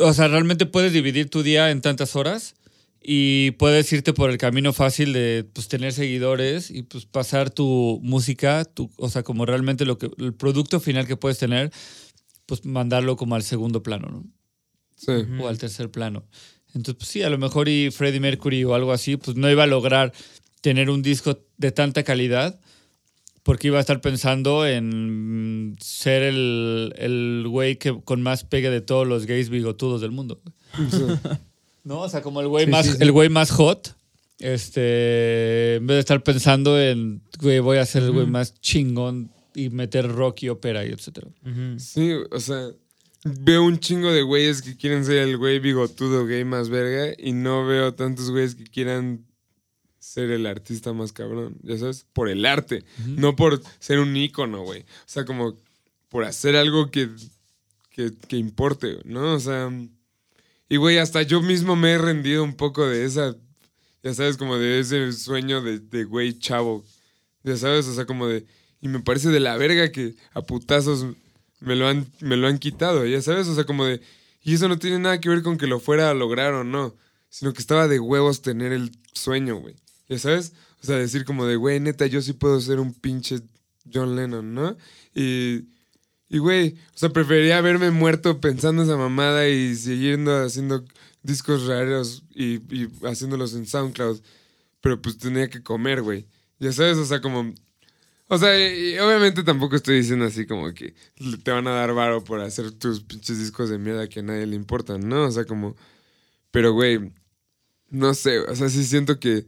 [0.00, 2.54] o sea, realmente puedes dividir tu día en tantas horas
[3.02, 8.00] y puedes irte por el camino fácil de pues, tener seguidores y pues pasar tu
[8.02, 11.70] música, tu, o sea, como realmente lo que el producto final que puedes tener,
[12.46, 14.24] pues mandarlo como al segundo plano, ¿no?
[14.96, 15.12] Sí.
[15.40, 16.24] O al tercer plano.
[16.74, 19.62] Entonces, pues sí, a lo mejor y Freddie Mercury o algo así, pues no iba
[19.62, 20.12] a lograr
[20.60, 22.58] tener un disco de tanta calidad
[23.42, 28.80] porque iba a estar pensando en ser el, el güey que con más pegue de
[28.82, 30.40] todos los gays bigotudos del mundo.
[31.84, 32.00] ¿No?
[32.00, 32.98] O sea, como el güey Sí, más, sí, sí.
[33.00, 33.94] el güey más hot.
[34.38, 39.30] Este, en vez de estar pensando en, güey, voy a ser el güey más chingón
[39.54, 41.28] y meter rock y ópera y etcétera.
[41.78, 42.68] Sí, o sea,
[43.24, 47.32] veo un chingo de güeyes que quieren ser el güey bigotudo gay más verga y
[47.32, 49.24] no veo tantos güeyes que quieran
[49.98, 54.62] ser el artista más cabrón, ya sabes, por el arte, no por ser un ícono,
[54.62, 54.82] güey.
[54.82, 55.56] O sea, como
[56.08, 57.08] por hacer algo que,
[57.90, 59.34] que, que importe, ¿no?
[59.34, 59.70] O sea,
[60.68, 63.36] y güey, hasta yo mismo me he rendido un poco de esa,
[64.02, 66.84] ya sabes, como de ese sueño de, de güey chavo,
[67.42, 68.46] ya sabes, o sea, como de,
[68.80, 71.06] y me parece de la verga que a putazos
[71.60, 74.00] me lo han, me lo han quitado, ya sabes, o sea, como de,
[74.42, 76.94] y eso no tiene nada que ver con que lo fuera a lograr o no,
[77.30, 79.74] sino que estaba de huevos tener el sueño, güey,
[80.08, 80.52] ya sabes,
[80.82, 83.40] o sea, decir como de, güey, neta, yo sí puedo ser un pinche
[83.92, 84.76] John Lennon, ¿no?
[85.14, 85.64] Y,
[86.28, 90.84] y güey, o sea, preferiría haberme muerto pensando esa mamada y siguiendo haciendo
[91.22, 92.60] discos raros y,
[93.06, 94.20] haciéndolos en SoundCloud,
[94.80, 96.26] pero pues tenía que comer, güey,
[96.58, 97.52] ya sabes, o sea, como...
[98.30, 100.94] O sea, obviamente tampoco estoy diciendo así como que
[101.42, 104.44] te van a dar varo por hacer tus pinches discos de mierda que a nadie
[104.44, 105.24] le importan, ¿no?
[105.24, 105.76] O sea, como...
[106.50, 107.10] Pero, güey,
[107.90, 109.46] no sé, o sea, sí siento que,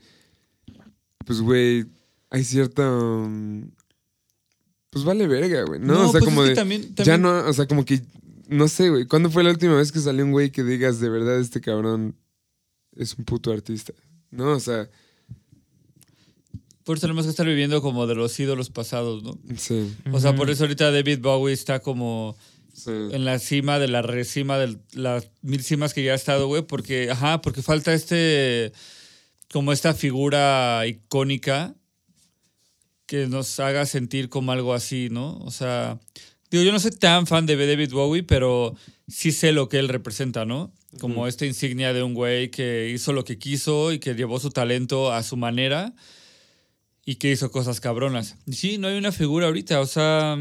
[1.24, 1.86] pues, güey,
[2.30, 2.90] hay cierta...
[2.90, 3.70] um,
[4.90, 5.94] pues vale verga, güey, ¿no?
[5.94, 6.56] No, o sea, pues como es que de...
[6.56, 8.02] también- Ya no, o sea, como que...
[8.48, 11.09] No sé, güey, ¿cuándo fue la última vez que salió un güey que digas, de
[11.09, 12.16] verdad, este cabrón
[12.97, 13.92] es un puto artista?
[14.32, 14.52] ¿No?
[14.52, 14.88] O sea,
[16.84, 19.38] Por eso tenemos que estar viviendo como de los ídolos pasados, ¿no?
[19.56, 22.36] sí, O sea, por eso ahorita David Bowie está como
[22.74, 22.90] sí.
[22.90, 26.62] en la cima de la recima de las mil cimas que ya ha estado, güey,
[26.62, 28.72] porque, ajá, porque falta este,
[29.52, 31.74] como esta figura icónica
[33.06, 35.39] que nos haga sentir como algo así, ¿no?
[35.39, 35.98] O sea,
[36.51, 38.77] digo, yo no soy tan fan de David Bowie, pero
[39.09, 40.72] sí sé lo que él representa, ¿no?
[41.01, 44.51] Como esta insignia de un güey que hizo lo que quiso y que llevó su
[44.51, 45.94] talento a su manera
[47.05, 48.36] y que hizo cosas cabronas.
[48.51, 50.39] Sí, no hay una figura ahorita, o sea,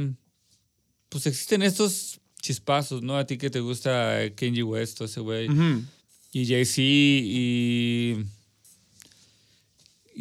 [1.09, 3.17] pues existen estos chispazos, ¿no?
[3.17, 5.49] A ti que te gusta Kenji West, o ese güey,
[6.31, 8.25] y Jay-Z, y.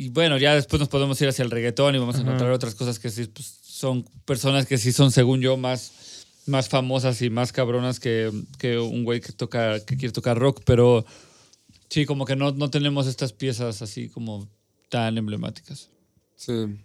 [0.01, 2.77] Y bueno, ya después nos podemos ir hacia el reggaetón y vamos a encontrar otras
[2.77, 7.31] cosas que sí pues, son personas que sí son, según yo, más, más famosas y
[7.31, 8.31] más cabronas que,
[8.61, 11.05] que un güey que toca, que quiere tocar rock, pero
[11.91, 14.49] sí, como que no, no tenemos estas piezas así como
[14.89, 15.91] tan emblemáticas.
[16.37, 16.79] Sí.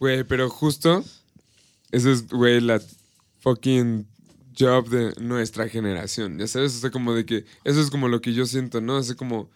[0.00, 1.04] Güey, pero justo,
[1.92, 2.82] eso es, güey, la
[3.38, 4.08] fucking
[4.58, 8.20] job de nuestra generación, ya sabes, o sea, como de que, eso es como lo
[8.20, 8.96] que yo siento, ¿no?
[8.96, 9.48] O sea, como,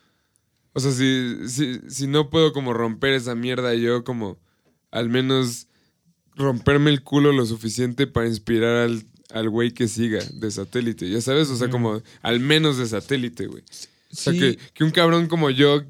[0.77, 4.39] o sea, si, si, si no puedo como romper esa mierda, yo como,
[4.90, 5.69] al menos
[6.35, 11.20] romperme el culo lo suficiente para inspirar al, al güey que siga de satélite, ya
[11.23, 13.62] sabes, o sea, como, al menos de satélite, güey.
[13.62, 14.39] O sea, Sí.
[14.39, 15.82] que, que un cabrón como yo,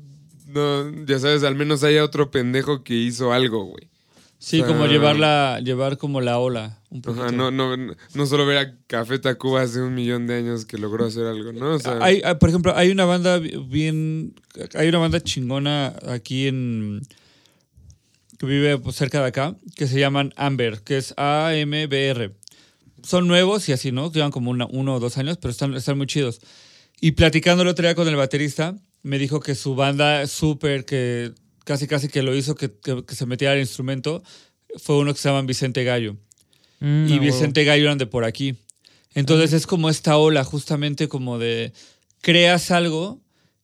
[0.46, 3.88] no, ya sabes, al menos haya otro pendejo que hizo algo, güey.
[4.38, 7.24] Sí, O sea, como llevarla, llevar como la ola un poquito.
[7.24, 10.76] Ajá, no, no, no solo ver a Café Tacuba hace un millón de años que
[10.78, 11.74] logró hacer algo, ¿no?
[11.74, 14.34] O sea, Hay, hay, por ejemplo, hay una banda bien.
[14.74, 17.00] Hay una banda chingona aquí en.
[18.38, 22.32] que vive pues, cerca de acá, que se llaman Amber, que es A-M-B-R.
[23.02, 24.12] Son nuevos y así, ¿no?
[24.12, 26.40] Llevan como una- uno o dos años, pero están, están muy chidos.
[27.00, 31.32] Y platicando el otro día con el baterista, me dijo que su banda súper, que
[31.66, 34.22] casi casi que lo hizo que, que- que se metiera al instrumento,
[34.78, 36.16] fue uno que se llama Vicente Gallo
[36.80, 37.18] Mm, y.
[37.18, 38.55] Vicente Gallo eran de por aquí.
[39.14, 41.72] Entonces es como esta ola, justamente como de
[42.20, 43.20] creas algo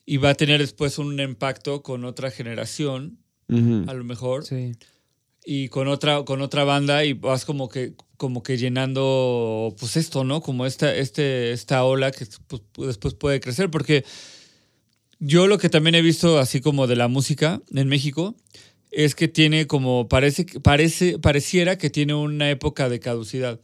[0.07, 3.19] y va a tener después un impacto con otra generación,
[3.51, 4.73] a lo mejor, Sí.
[5.45, 10.25] y con otra, con otra banda y vas como que, como que llenando, pues esto,
[10.25, 10.41] ¿no?
[10.41, 14.05] Como esta, este, esta ola que pues, después puede crecer, porque
[15.25, 18.35] yo lo que también he visto así como de la música en México
[18.91, 23.61] es que tiene como, parece, parece, pareciera que tiene una época de caducidad.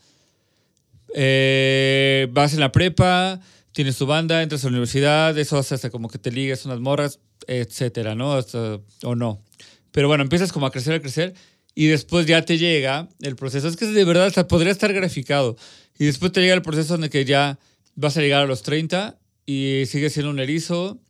[1.14, 3.40] Eh, vas en la prepa,
[3.72, 6.78] tienes tu banda, entras a la universidad, eso hace hasta como que te ligues unas
[6.78, 7.18] morras,
[7.48, 8.34] etcétera, ¿no?
[8.34, 9.42] Hasta- o no.
[9.90, 11.34] Pero bueno, empiezas como a crecer, a crecer,
[11.74, 13.66] y después ya te llega el proceso.
[13.66, 15.56] Es que de verdad hasta podría estar graficado.
[15.98, 17.58] Y después te llega el proceso en el que ya
[17.96, 21.00] vas a llegar a los 30 y sigues siendo un erizo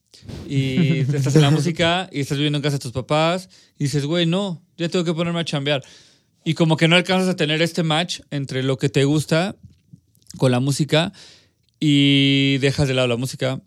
[0.48, 3.48] y estás en la música y estás viviendo en casa de tus papás
[3.78, 5.82] y dices, güey, no, ya tengo que ponerme a chambear.
[6.44, 9.56] Y como que no alcanzas a tener este match entre lo que te gusta
[10.36, 11.12] con la música
[11.80, 13.60] y dejas de lado la música,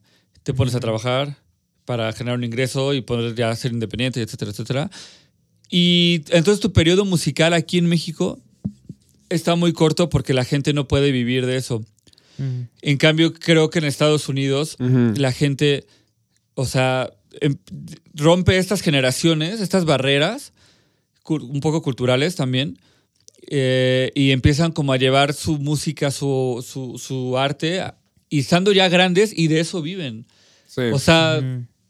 [0.43, 1.37] te pones a trabajar
[1.85, 4.91] para generar un ingreso y poder ya ser independiente, etcétera, etcétera.
[5.69, 8.39] Y entonces tu periodo musical aquí en México
[9.29, 11.83] está muy corto porque la gente no puede vivir de eso.
[12.37, 12.61] Mm.
[12.81, 15.13] En cambio, creo que en Estados Unidos Ujú.
[15.15, 15.85] la gente,
[16.61, 17.57] o sea, em-
[18.13, 20.53] rompe estas generaciones, estas barreras,
[21.27, 22.79] un poco culturales también,
[23.47, 27.83] eh, y empiezan como a llevar su música, su, su, su arte,
[28.29, 30.25] y estando ya grandes y de eso viven.
[30.67, 30.81] Sí.
[30.93, 31.41] O sea,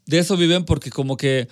[0.06, 1.48] de eso viven porque como que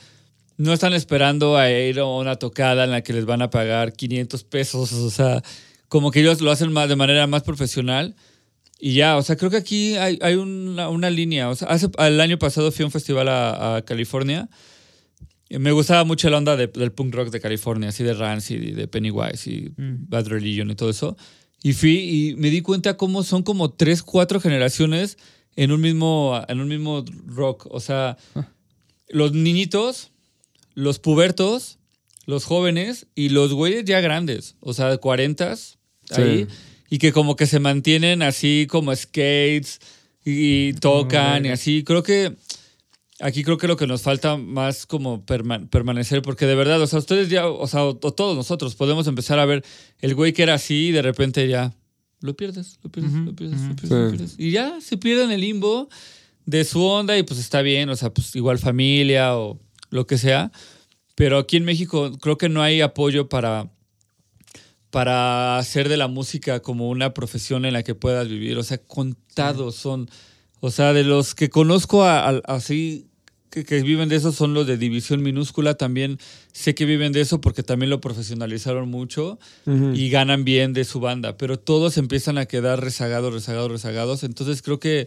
[0.56, 3.92] no están esperando a ir a una tocada en la que les van a pagar
[3.92, 4.92] 500 pesos.
[4.92, 5.42] O sea,
[5.88, 8.14] como que ellos lo hacen más, de manera más profesional.
[8.80, 11.50] Y ya, o sea, creo que aquí hay, hay una, una línea.
[11.50, 14.48] O sea, hace, el año pasado fui a un festival a, a California.
[15.48, 18.62] Y me gustaba mucho la onda de- del punk rock de California, así de Rancid
[18.62, 20.06] y de Pennywise y Mm.
[20.08, 21.16] Bad Religion y todo eso.
[21.62, 21.98] Y fui
[22.30, 25.18] y me di cuenta cómo son como tres, cuatro generaciones
[25.56, 27.66] en un mismo, en un mismo rock.
[27.70, 28.16] O sea,
[29.08, 30.10] los niñitos,
[30.74, 31.78] los pubertos,
[32.26, 34.54] los jóvenes y los güeyes ya grandes.
[34.60, 35.52] O sea, de 40
[36.12, 36.46] ahí.
[36.90, 39.78] Y que como que se mantienen así como skates
[40.24, 41.84] y tocan y así.
[41.84, 42.34] Creo que
[43.20, 46.86] aquí creo que lo que nos falta más como perma- permanecer, porque de verdad, o
[46.86, 49.64] sea, ustedes ya, o sea, o, o todos nosotros podemos empezar a ver
[50.00, 51.72] el güey que era así y de repente ya
[52.20, 53.76] lo pierdes, lo pierdes, Ujú, lo pierdes, lo ujú.
[53.76, 54.16] pierdes, lo Sí.
[54.16, 54.34] pierdes.
[54.38, 55.88] Y ya se pierde en el limbo
[56.44, 59.60] de su onda y pues está bien, o sea, pues igual familia o
[59.90, 60.50] lo que sea.
[61.14, 63.70] Pero aquí en México creo que no hay apoyo para,
[64.90, 68.58] para hacer de la música como una profesión en la que puedas vivir.
[68.58, 70.10] O sea, contados son.
[70.60, 73.06] O sea, de los que conozco a- a- así
[73.50, 75.74] que, que viven de eso son los de división minúscula.
[75.74, 76.18] También
[76.52, 79.38] sé que viven de eso porque también lo profesionalizaron mucho
[79.96, 81.36] y ganan bien de su banda.
[81.36, 84.22] Pero todos empiezan a quedar rezagados, rezagados, rezagados.
[84.24, 85.06] Entonces creo que.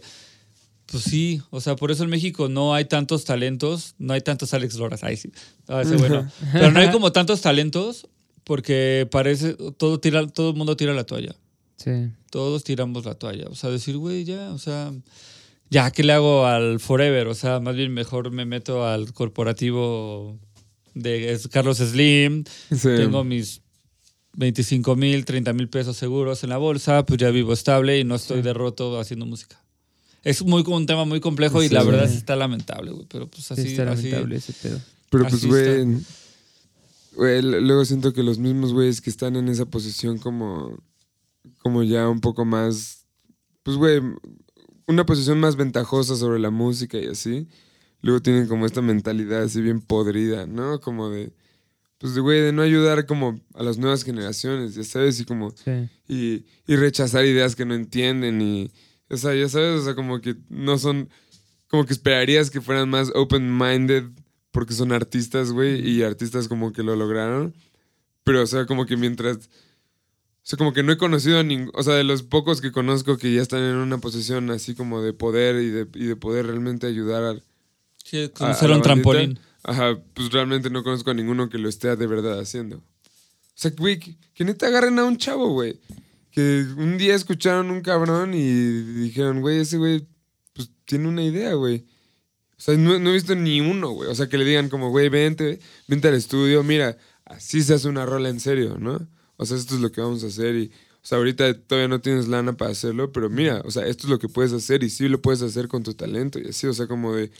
[0.86, 4.52] Pues sí, o sea, por eso en México no hay tantos talentos, no hay tantos
[4.52, 5.30] Alex Loras, ahí sí,
[5.66, 6.30] ah, ese bueno.
[6.52, 8.06] Pero no hay como tantos talentos
[8.44, 11.34] porque parece, todo tira, todo el mundo tira la toalla.
[11.76, 11.90] Sí.
[12.30, 13.46] Todos tiramos la toalla.
[13.48, 14.92] O sea, decir, güey, ya, o sea,
[15.70, 17.26] ya, ¿qué le hago al Forever?
[17.28, 20.38] O sea, más bien mejor me meto al corporativo
[20.94, 22.88] de Carlos Slim, Sí.
[22.96, 23.60] tengo mis
[24.36, 28.14] 25 mil, 30 mil pesos seguros en la bolsa, pues ya vivo estable y no
[28.14, 29.60] estoy derroto haciendo música.
[30.22, 31.74] Es muy, un tema muy complejo y Sí.
[31.74, 33.06] la verdad sí está lamentable, güey.
[33.08, 34.80] Pero pues Sí, así, está así- lamentable ese pedo.
[35.10, 35.98] Pero pues, güey.
[37.16, 40.78] Güey, luego siento que los mismos güeyes que están en esa posición como.
[41.58, 43.06] Como ya un poco más.
[43.62, 44.00] Pues, güey.
[44.86, 47.48] Una posición más ventajosa sobre la música y así.
[48.02, 50.80] Luego tienen como esta mentalidad así bien podrida, ¿no?
[50.80, 51.32] Como de.
[51.98, 55.52] Pues, de güey, de no ayudar como a las nuevas generaciones, ya sabes, y como.
[55.52, 55.88] Sí.
[56.06, 58.70] y, y rechazar ideas que no entienden y,
[59.08, 61.08] o sea, ya sabes, o sea, como que no son,
[61.68, 64.04] como que esperarías que fueran más open-minded
[64.54, 67.52] porque son artistas, güey, y artistas como que lo lograron,
[68.22, 69.40] pero, o sea, como que mientras, o
[70.44, 73.18] sea, como que no he conocido a ningún, o sea, de los pocos que conozco
[73.18, 76.46] que ya están en una posición así como de poder y de, y de poder
[76.46, 77.36] realmente ayudar a,
[78.04, 79.40] Sí, la un trampolín.
[79.64, 82.76] Ajá, pues realmente no conozco a ninguno que lo esté de verdad haciendo.
[82.76, 82.82] O
[83.56, 85.80] sea, güey, que, que neta agarren a un chavo, güey.
[86.30, 90.06] Que un día escucharon un cabrón y dijeron, güey, ese güey,
[90.52, 91.86] pues tiene una idea, güey.
[92.56, 94.08] O sea, no, no he visto ni uno, güey.
[94.10, 95.58] O sea, que le digan como, güey, vente,
[95.88, 99.06] vente al estudio, mira, así se hace una rola en serio, ¿no?
[99.36, 100.66] O sea, esto es lo que vamos a hacer y,
[101.02, 104.10] o sea, ahorita todavía no tienes lana para hacerlo, pero mira, o sea, esto es
[104.10, 106.72] lo que puedes hacer y sí lo puedes hacer con tu talento y así, o
[106.72, 107.30] sea, como de,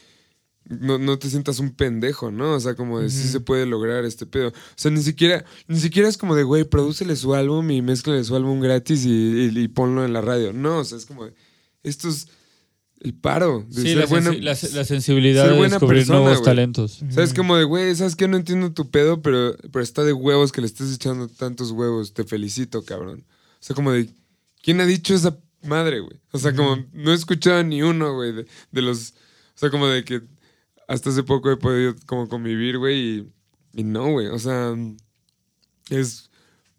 [0.65, 2.55] no, no te sientas un pendejo, ¿no?
[2.55, 4.49] O sea, como de sí se puede lograr este pedo.
[4.49, 8.25] O sea, ni siquiera, ni siquiera es como de, güey, prodúcele su álbum y mézclale
[8.25, 10.53] su álbum gratis y, y- y ponlo en la radio.
[10.55, 11.35] No, o sea, es como de,
[11.83, 12.29] esto es
[13.05, 16.01] el paro de Sí, ser la, buena- sensi- la, la sensibilidad ser de buena descubrir
[16.01, 17.01] persona, nuevos talentos.
[17.11, 17.33] ¿Sabes?
[17.35, 18.27] Como de, güey, ¿sabes qué?
[18.27, 22.15] No entiendo tu pedo, pero, pero está de huevos que le estés echando tantos huevos.
[22.15, 23.25] Te felicito, cabrón.
[23.29, 24.09] O sea, como de,
[24.63, 26.19] ¿quién ha dicho esa madre, güey?
[26.33, 29.11] O sea, como no he escuchado ni uno, güey, de, de los...
[29.11, 30.23] O sea, como de que
[30.89, 33.29] hasta hace poco he podido como convivir, güey, y,
[33.81, 34.27] y no, güey.
[34.29, 34.75] O sea,
[35.91, 36.31] es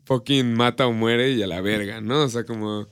[0.06, 2.24] fucking mata o muere y a la verga, ¿no?
[2.24, 2.88] O sea, como,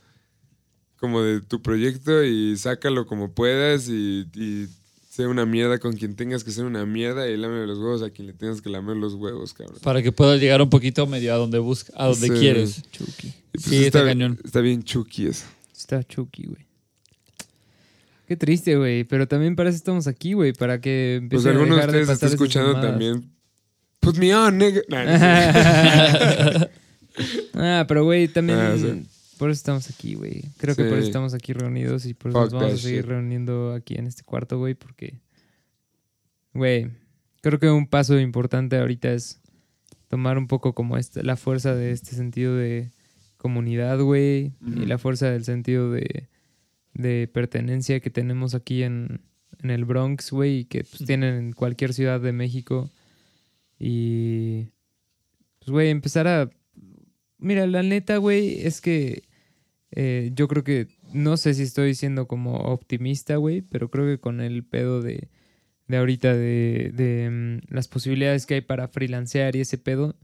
[1.03, 4.69] como de tu proyecto y sácalo como puedas y, y
[5.09, 8.09] sé una mierda con quien tengas que ser una mierda y lame los huevos a
[8.09, 9.80] quien le tengas que lamer los huevos, cabrón.
[9.84, 12.34] Para que puedas llegar un poquito medio a donde busca, a donde Sí.
[12.35, 12.84] quieres.
[12.89, 13.34] Chucky.
[13.51, 14.39] Pues Sí, está cañón.
[14.45, 15.43] Está bien chucky eso.
[15.77, 16.65] Está Chucky, güey.
[18.30, 19.03] Qué triste, güey.
[19.03, 20.53] Pero también para eso estamos aquí, güey.
[20.53, 23.30] Para que Pues empiece a dejar de ustedes está escuchando también.
[23.99, 24.80] Put me on, nigga.
[24.88, 26.69] Nah, no sé.
[27.55, 28.57] ah, pero güey, también.
[28.57, 29.03] Ah, sí.
[29.43, 30.41] Por eso estamos aquí, güey.
[30.55, 33.01] Creo que por eso estamos aquí reunidos y por eso Fuck nos vamos a seguir
[33.01, 33.09] shit.
[33.09, 34.73] reuniendo aquí en este cuarto, güey.
[34.73, 35.19] Porque,
[36.53, 36.91] güey,
[37.41, 39.41] creo que un paso importante ahorita es
[40.07, 42.93] tomar un poco como este, la fuerza de este sentido de
[43.35, 44.53] comunidad, güey.
[44.65, 46.29] Y la fuerza del sentido de,
[46.93, 49.19] de pertenencia que tenemos aquí en,
[49.61, 50.59] en el Bronx, güey.
[50.59, 52.89] Y que pues, tienen en cualquier ciudad de México.
[53.77, 54.69] Y,
[55.59, 56.49] pues, güey, empezar a
[57.39, 59.32] mira, la neta, güey, es que
[59.95, 64.19] eh, yo creo que, no sé si estoy siendo como optimista, güey, pero creo que
[64.19, 65.29] con el pedo de,
[65.87, 70.15] de ahorita, de, de mm, las posibilidades que hay para freelancear y ese pedo,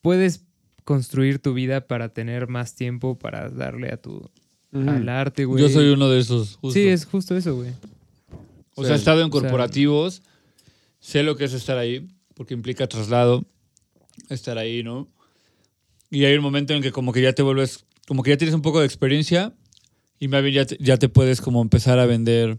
[0.00, 0.44] puedes
[0.84, 4.28] construir tu vida para tener más tiempo para darle a tu,
[4.72, 5.62] al arte, güey.
[5.62, 6.56] Yo soy uno de esos.
[6.56, 6.72] justo.
[6.78, 7.70] Sí, es justo eso, güey.
[8.74, 10.22] O sea, he estado en O sea- corporativos,
[10.98, 13.44] sé lo que es estar ahí, porque implica traslado,
[14.28, 15.08] estar ahí, ¿no?
[16.10, 18.54] Y hay un momento en que como que ya te vuelves, como que ya tienes
[18.54, 19.54] un poco de experiencia
[20.18, 22.58] y más bien ya te, ya te puedes como empezar a vender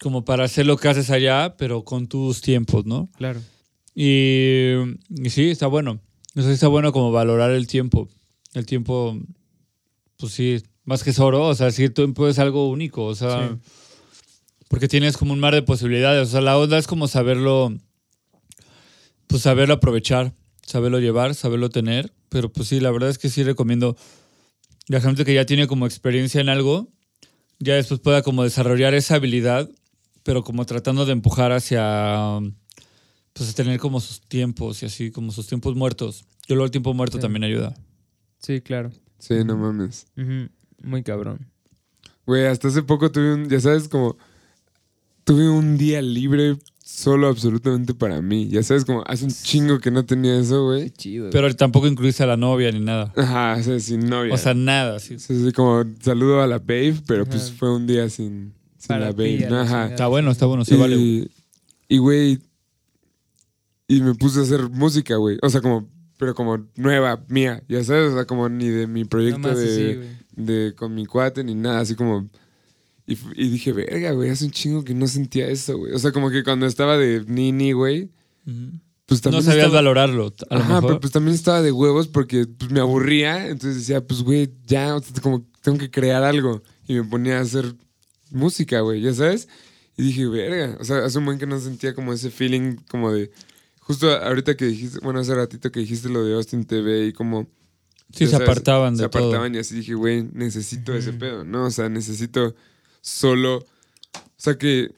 [0.00, 3.10] como para hacer lo que haces allá, pero con tus tiempos, ¿no?
[3.16, 3.40] Claro.
[3.94, 4.72] Y,
[5.08, 6.00] y sí, está bueno.
[6.36, 8.08] O sea, está bueno como valorar el tiempo.
[8.54, 9.18] El tiempo,
[10.18, 11.46] pues sí, más que es oro.
[11.46, 13.04] O sea, sí, el tiempo es algo único.
[13.04, 13.54] O sea, Sí.
[14.68, 16.28] porque tienes como un mar de posibilidades.
[16.28, 17.72] O sea, la onda es como saberlo,
[19.28, 20.34] pues saberlo aprovechar,
[20.66, 22.12] saberlo llevar, saberlo tener.
[22.34, 23.96] Pero pues sí, la verdad es que sí recomiendo
[24.88, 26.88] la gente que ya tiene como experiencia en algo,
[27.60, 29.70] ya después pueda como desarrollar esa habilidad,
[30.24, 32.40] pero como tratando de empujar hacia
[33.34, 36.24] pues tener como sus tiempos y así, como sus tiempos muertos.
[36.48, 37.22] Yo luego el tiempo muerto Sí.
[37.22, 37.72] también ayuda.
[38.40, 38.90] Sí, claro.
[39.20, 40.08] Sí, no mames.
[40.82, 41.46] Muy cabrón.
[42.26, 44.16] Güey, hasta hace poco tuve un, ya sabes, como
[45.22, 48.48] tuve un día libre solo absolutamente para mí.
[48.48, 50.90] Ya sabes, como hace un chingo que no tenía eso, güey.
[50.90, 51.30] chido.
[51.30, 53.10] Pero tampoco incluiste a la novia ni nada.
[53.16, 54.34] Ajá, o sea, sin novia.
[54.34, 55.00] O sea, nada.
[55.00, 55.18] Sí.
[55.18, 59.06] Sí, sí, como saludo a la babe, pero pues fue un día sin, sin Para
[59.06, 59.48] la babe.
[59.50, 59.86] Ajá.
[59.86, 61.28] Está bueno, está bueno, se y, vale.
[61.88, 62.38] Y, güey,
[63.88, 65.38] y me puse a hacer música, güey.
[65.40, 65.88] O sea, como,
[66.18, 69.94] pero como nueva, mía, ya sabes, o sea, como ni de mi proyecto de, así,
[69.94, 70.08] güey.
[70.36, 72.28] de con mi cuate ni nada, así como.
[73.06, 73.16] Y,
[73.48, 75.92] dije, verga, güey, hace un chingo que no sentía eso, güey.
[75.92, 78.10] O sea, como que cuando estaba de nini, güey,
[79.06, 79.40] pues también.
[79.44, 80.32] No sabías estaba- valorarlo.
[80.48, 80.86] A lo Ajá, mejor.
[80.88, 83.48] pero pues también estaba de huevos porque pues, me aburría.
[83.48, 86.62] Entonces decía, pues, güey, ya, o sea, como tengo que crear algo.
[86.88, 87.74] Y me ponía a hacer
[88.30, 89.48] música, güey, ¿ya sabes?
[89.96, 90.76] Y dije, verga.
[90.80, 93.30] O sea, hace un buen que no sentía como ese feeling como de.
[93.80, 97.48] Justo ahorita que dijiste, bueno, hace ratito que dijiste lo de Austin TV y como.
[98.12, 99.58] sí, se sabes, apartaban de Se apartaban todo.
[99.58, 101.66] y así dije, güey, necesito ese pedo, ¿no?
[101.66, 102.54] O sea, necesito
[103.04, 103.58] solo.
[103.58, 103.66] O
[104.38, 104.90] sea que.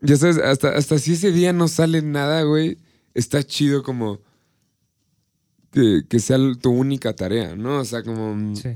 [0.00, 2.76] Ya sabes, hasta, hasta si ese día no sale nada, güey,
[3.14, 4.20] está chido como.
[5.70, 7.78] Que, que sea tu única tarea, ¿no?
[7.80, 8.54] O sea, como.
[8.56, 8.68] Sí.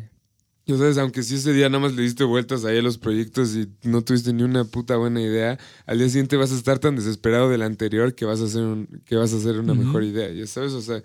[0.68, 3.54] Ya sabes, aunque si ese día nada más le diste vueltas ahí a los proyectos
[3.54, 6.96] y no tuviste ni una puta buena idea, al día siguiente vas a estar tan
[6.96, 10.28] desesperado del anterior que vas a hacer, un- que vas a hacer una mejor idea,
[10.32, 11.04] ya sabes, o sea,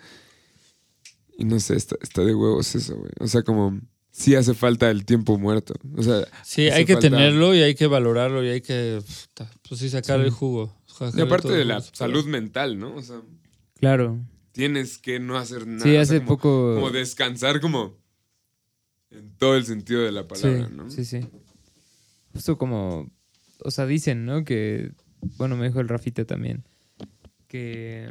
[1.38, 3.12] y no sé, está, está de huevos eso, güey.
[3.20, 3.80] O sea, como
[4.12, 5.74] sí hace falta el tiempo muerto.
[5.98, 9.02] O sea, Sí, hay que falta- tenerlo y hay que valorarlo y hay que,
[9.68, 10.26] pues sí, sacar Sí.
[10.26, 10.76] el jugo.
[11.16, 11.92] Y aparte de la jugo.
[11.94, 12.96] salud mental, ¿no?
[12.96, 13.22] O sea,
[13.80, 14.20] Claro.
[14.52, 15.82] tienes que no hacer nada.
[15.84, 16.76] Sí, o sea, hace como- poco.
[16.76, 17.98] Como descansar como
[19.10, 20.90] en todo el sentido de la palabra, sí, ¿no?
[20.90, 21.20] sí, sí.
[22.34, 23.10] Justo como,
[23.64, 24.44] o sea, dicen, ¿no?
[24.46, 24.92] Que,
[25.38, 26.64] bueno, me dijo el Rafita también,
[27.48, 28.10] que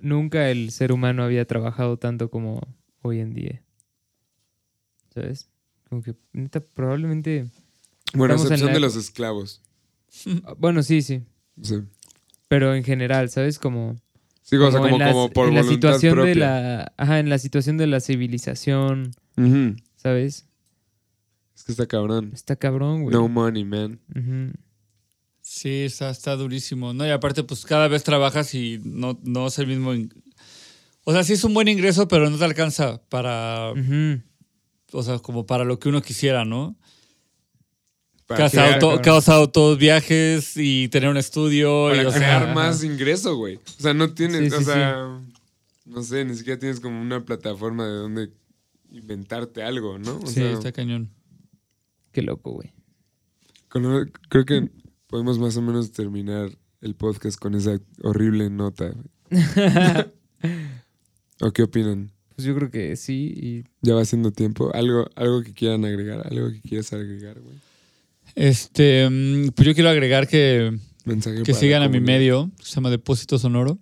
[0.00, 2.60] nunca el ser humano había trabajado tanto como
[3.02, 3.62] hoy en día.
[5.20, 5.48] ¿Sabes?
[5.88, 7.46] Como que, neta, probablemente...
[8.14, 9.62] Bueno, excepción la de epo- los esclavos.
[10.44, 11.22] ah, Bueno, sí, sí.
[11.62, 11.76] Sí.
[12.48, 13.58] Pero en general, ¿sabes?
[13.58, 13.96] Como,
[14.42, 16.30] Sí, o sea, como, en la, como por en la situación propia.
[16.30, 16.92] de la...
[16.96, 19.76] Ajá, en la situación de la civilización, Ujú.
[19.96, 20.46] ¿sabes?
[21.56, 22.30] Es que está cabrón.
[22.32, 23.14] Está cabrón, güey.
[23.14, 23.98] No money, man.
[24.14, 24.52] Ujú.
[25.42, 26.94] Sí, está, está durísimo.
[26.94, 29.92] No, y aparte, pues cada vez trabajas y no, no es el mismo.
[29.94, 30.12] in-
[31.04, 33.72] O sea, sí es un buen ingreso, pero no te alcanza para.
[33.72, 34.22] Ujú.
[34.92, 36.76] O sea, como para lo que uno quisiera, ¿no?
[38.26, 39.04] Para Casado, crear, crear, to- cabrón.
[39.20, 41.88] casado todos viajes y tener un estudio.
[41.88, 42.54] para y, o sea, crear ajá.
[42.54, 43.56] más ingreso, güey.
[43.56, 45.20] O sea, no tienes, Sí, o sí, sea,
[45.86, 48.30] no sé, ni siquiera tienes como una plataforma de donde
[48.90, 50.18] inventarte algo, ¿no?
[50.18, 51.10] O sí, sea, está cañón.
[52.12, 52.72] Qué loco, güey.
[53.68, 54.70] con- creo que
[55.06, 56.50] podemos más o menos terminar
[56.80, 58.92] el podcast con esa horrible nota.
[61.40, 62.10] ¿O qué opinan?
[62.38, 63.34] Pues yo creo que sí.
[63.36, 64.72] Y Ya va siendo tiempo.
[64.72, 66.24] ¿Algo, algo que quieran agregar?
[66.30, 67.56] ¿Algo que quieras agregar, güey?
[68.36, 72.76] Este, mm, pues yo quiero agregar que, Mensaje que sigan a mi medio, que se
[72.76, 73.76] llama Depósito Sonoro,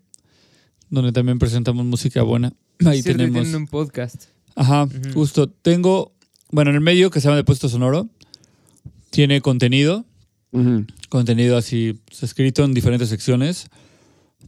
[0.89, 2.55] donde también presentamos música buena.
[2.87, 3.35] Ahí y tenemos.
[3.43, 4.24] tienen un podcast.
[4.55, 5.12] Ajá, Ujú.
[5.12, 5.51] justo.
[5.51, 6.15] Tengo,
[6.51, 8.09] bueno, en el medio que se llama Depósito Sonoro,
[9.11, 10.07] tiene contenido,
[11.11, 13.66] contenido así pues, escrito en diferentes secciones.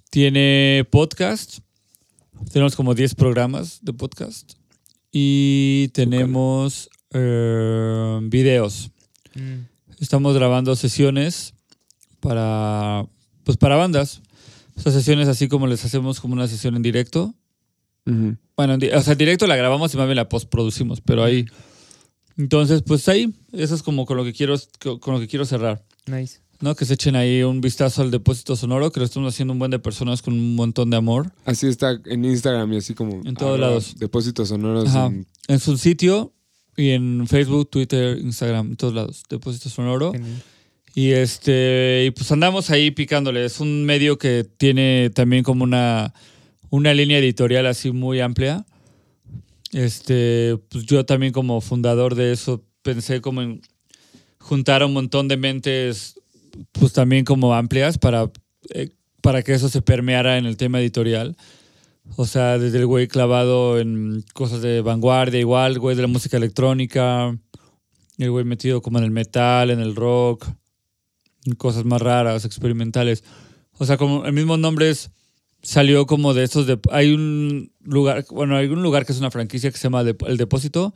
[0.09, 1.59] Tiene podcast,
[2.53, 4.53] tenemos como 10 programas de podcast.
[5.13, 8.91] Y tenemos eh, videos.
[9.35, 9.67] Mm.
[10.01, 11.55] Estamos grabando sesiones
[12.21, 13.07] para,
[13.45, 14.21] pues para bandas.
[14.77, 17.35] Estas sesiones así como les hacemos como una sesión en directo.
[18.57, 21.25] Bueno, en di- o sea, en directo la grabamos y más bien la postproducimos, pero
[21.25, 21.45] ahí.
[22.39, 24.55] Entonces, pues ahí, eso es como con lo que quiero,
[25.01, 25.85] con lo que quiero cerrar.
[26.07, 26.39] Nice.
[26.61, 26.75] ¿No?
[26.75, 29.71] Que se echen ahí un vistazo al depósito sonoro, que lo estamos haciendo un buen
[29.71, 31.33] de personas con un montón de amor.
[31.45, 33.21] Así está en Instagram y así como.
[33.25, 33.95] En todos lados.
[33.99, 34.89] Depósitos sonoros.
[34.89, 35.07] Ajá.
[35.07, 36.33] en- En su sitio
[36.77, 39.23] y en Facebook, Twitter, Instagram, en todos lados.
[39.31, 40.13] Depósito sonoro.
[40.13, 40.43] Genial.
[40.95, 43.45] Y este, y pues andamos ahí picándole.
[43.45, 46.13] Es un medio que tiene también como una,
[46.71, 48.67] una línea editorial así muy amplia.
[49.73, 53.61] Este, pues yo también como fundador de eso pensé como en
[54.39, 56.18] juntar a un montón de mentes,
[56.73, 58.31] pues también como amplias para,
[58.75, 58.91] eh,
[59.23, 61.37] para que eso se permeara en el tema editorial.
[62.17, 66.37] O sea, desde el güey clavado en cosas de vanguardia, igual, güey de la música
[66.37, 67.37] electrónica,
[68.17, 70.47] el güey metido como en el metal, en el rock,
[71.45, 73.25] en cosas más raras, experimentales.
[73.79, 75.11] O sea, como el mismo nombre es,
[75.63, 79.31] salió como de estos de hay un lugar, bueno, hay un lugar que es una
[79.31, 80.95] franquicia que se llama El Depósito,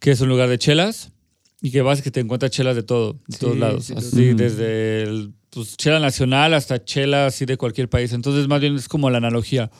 [0.00, 1.12] que es un lugar de chelas
[1.60, 4.10] y que vas que te encuentras chelas de todo, de Sí, todos lados, sí, así
[4.10, 4.36] total.
[4.36, 8.12] desde el, pues, chela nacional hasta chela así de cualquier país.
[8.12, 9.70] Entonces, más bien es como la analogía.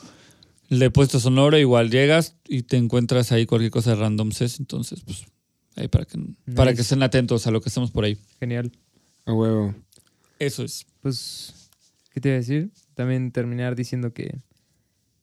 [0.68, 5.00] El depósito sonoro, igual llegas y te encuentras ahí cualquier cosa de random ses, entonces,
[5.04, 5.24] pues,
[5.76, 6.18] ahí para que,
[6.54, 8.18] para que estén atentos a lo que estamos por ahí.
[8.40, 8.72] Genial.
[9.26, 9.74] A huevo.
[10.38, 10.86] Eso es.
[11.02, 11.70] Pues,
[12.12, 12.70] ¿qué te iba a decir?
[12.94, 14.40] También terminar diciendo que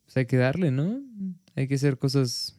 [0.06, 1.02] pues hay que darle, ¿no?
[1.56, 2.56] Hay que hacer cosas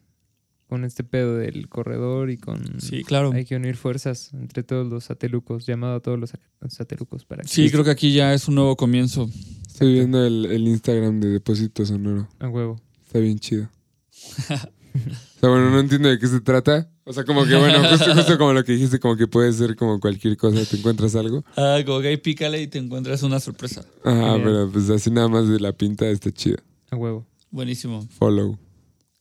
[0.75, 2.81] con este pedo del corredor y con...
[2.81, 3.31] Sí, claro.
[3.31, 6.33] Hay que unir fuerzas entre todos los satelucos, llamado a todos los
[6.67, 7.47] satelucos para que...
[7.47, 9.29] Sí, creo que aquí ya es un nuevo comienzo.
[9.65, 12.27] Estoy viendo el, el Instagram de Depósito Sonoro.
[12.39, 12.75] A huevo.
[13.05, 13.69] Está bien chido.
[14.11, 16.91] o sea, bueno, no entiendo de qué se trata.
[17.05, 19.77] O sea, como que, bueno, justo, justo como lo que dijiste, como que puede ser
[19.77, 21.45] como cualquier cosa, te encuentras algo.
[21.55, 23.85] Ah, como que ahí pícale y te encuentras una sorpresa.
[24.03, 24.41] Ajá, Genial.
[24.43, 26.57] pero pues así nada más de la pinta está chido.
[26.91, 27.25] A huevo.
[27.49, 28.05] Buenísimo.
[28.19, 28.59] Follow.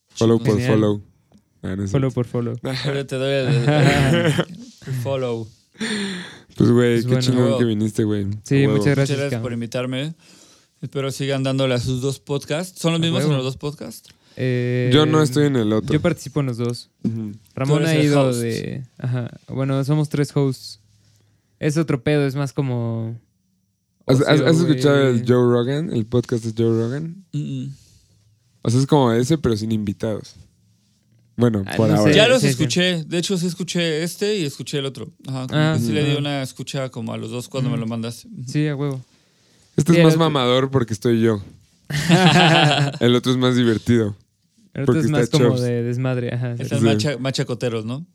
[0.08, 0.72] Follow por Genial.
[0.72, 1.13] follow.
[1.64, 2.56] Ah, no Follow por follow.
[2.84, 3.66] Ahora te doy el, el-
[4.86, 5.48] el follow.
[6.56, 7.20] Pues, güey, Pues qué bueno.
[7.22, 8.26] chingón que viniste, güey.
[8.44, 9.08] Sí, muchas gracias.
[9.10, 10.14] Muchas gracias por invitarme.
[10.82, 12.78] Espero sigan dándole a sus dos podcasts.
[12.80, 14.10] ¿Son los mismos en los dos podcasts?
[14.36, 15.92] Eh, Yo no estoy en el otro.
[15.92, 16.90] Yo participo en los dos.
[17.54, 18.40] Ramón ha ido host.
[18.40, 18.84] de...
[18.98, 19.30] Ajá.
[19.48, 20.80] Bueno, somos tres hosts.
[21.58, 23.18] Es otro pedo, es más como...
[24.06, 25.90] ¿Has, has- ocio, has escuchado el Joe Rogan?
[25.92, 27.24] El podcast de Joe Rogan.
[27.32, 27.74] Mm, mm.
[28.62, 30.34] O sea, es como ese, pero sin invitados.
[31.36, 32.12] Bueno, Ah, por no ahora.
[32.12, 32.16] sé.
[32.16, 32.50] Ya los sí, sí.
[32.52, 33.04] escuché.
[33.04, 35.10] De hecho, sí escuché este y escuché el otro.
[35.26, 37.76] Ajá, como Ah, que sí le di una escucha como a los dos cuando me
[37.76, 38.28] lo mandaste.
[38.46, 39.00] Sí, a huevo.
[39.76, 41.42] Este Sí, es más el- mamador porque estoy yo.
[43.00, 44.16] el otro es más divertido.
[44.74, 45.62] Ahorita Porque es más está como Chops.
[45.62, 46.34] de desmadre.
[46.34, 46.52] Ajá.
[46.52, 46.84] Están Sí.
[46.84, 48.06] más, cha- más chacoteros, ¿no?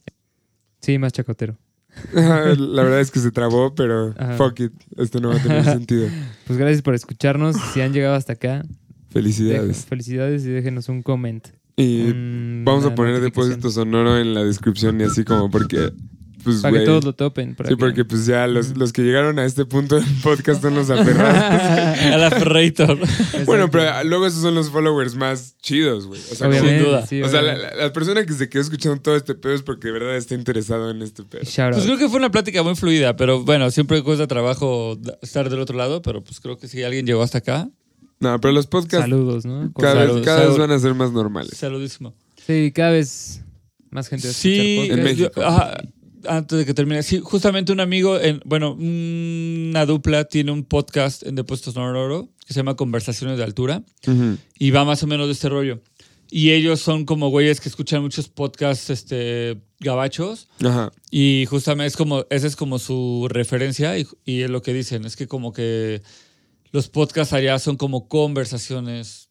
[0.81, 1.57] Sí, más chacotero.
[2.13, 4.37] La verdad es que se trabó, pero Ajá.
[4.37, 4.71] fuck it.
[4.97, 6.07] Esto no va a tener sentido.
[6.47, 7.55] Pues gracias por escucharnos.
[7.73, 8.63] Si han llegado hasta acá,
[9.09, 9.85] Felicidades.
[9.85, 11.45] dejen- felicidades y déjenos un comment.
[11.81, 15.91] Y un- vamos a poner depósito sonoro en la descripción y así como porque.
[16.41, 16.85] Pues, Para que güey.
[16.85, 17.53] todos lo topen.
[17.53, 20.61] para Sí, que- porque pues ya los, los que llegaron a este punto del podcast
[20.61, 21.35] son los aferrados.
[22.13, 22.97] A la Ferrator.
[23.45, 26.21] bueno, pero luego esos son los followers más chidos, güey.
[26.31, 27.05] O sea, Obviamente, Sin duda.
[27.05, 27.75] sí, o sea la, obviamente.
[27.75, 30.33] la- la persona que se quedó escuchando todo este pedo es porque de verdad está
[30.33, 31.41] interesado en este pedo.
[31.43, 31.85] Shout Pues out.
[31.85, 35.75] creo que fue una plática muy fluida, pero bueno, siempre cuesta trabajo estar del otro
[35.77, 37.69] lado, pero pues creo que si alguien llegó hasta acá,
[38.19, 39.71] No, pero los podcasts Saludos, ¿no?
[39.79, 41.51] cada, Salud, vez, cada vez van a ser más normales.
[41.57, 42.13] saludísimo.
[42.45, 43.43] Sí, cada vez
[43.91, 45.19] más gente va a Sí, escuchar En podcast.
[45.19, 45.41] México.
[45.41, 45.77] yo- ajá,
[46.27, 51.25] antes de que termine, sí, justamente un amigo, en, bueno, una dupla tiene un podcast
[51.25, 54.37] en Depósito Sonoro que se llama Conversaciones de Altura Ujú.
[54.57, 55.79] y va más o menos de este rollo.
[56.31, 60.91] Y ellos son como güeyes que escuchan muchos podcasts este, gabachos Ajá.
[61.09, 65.05] y justamente es como, esa es como su referencia y, y es lo que dicen,
[65.05, 66.01] es que como que
[66.71, 69.29] los podcasts allá son como conversaciones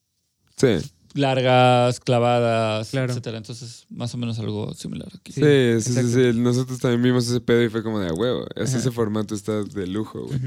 [0.57, 0.79] Sí.
[1.15, 3.11] largas, clavadas, Claro.
[3.13, 3.39] etcétera.
[3.39, 5.33] Entonces, más o menos algo similar aquí.
[5.33, 5.43] Sí,
[5.81, 6.39] sí, sí, sí.
[6.39, 8.47] Nosotros también vimos ese pedo y fue como de "A huevo.
[8.57, 8.79] Ese, Ajá.
[8.79, 10.39] ese formato está de lujo, güey.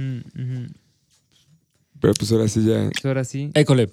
[1.99, 2.89] Pero pues ahora sí ya.
[2.91, 3.51] Pues ahora sí.
[3.53, 3.89] École.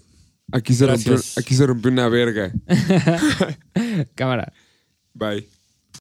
[0.51, 2.51] Aquí se, rompió, aquí se rompió una verga.
[4.15, 4.53] Cámara.
[5.13, 5.47] Bye.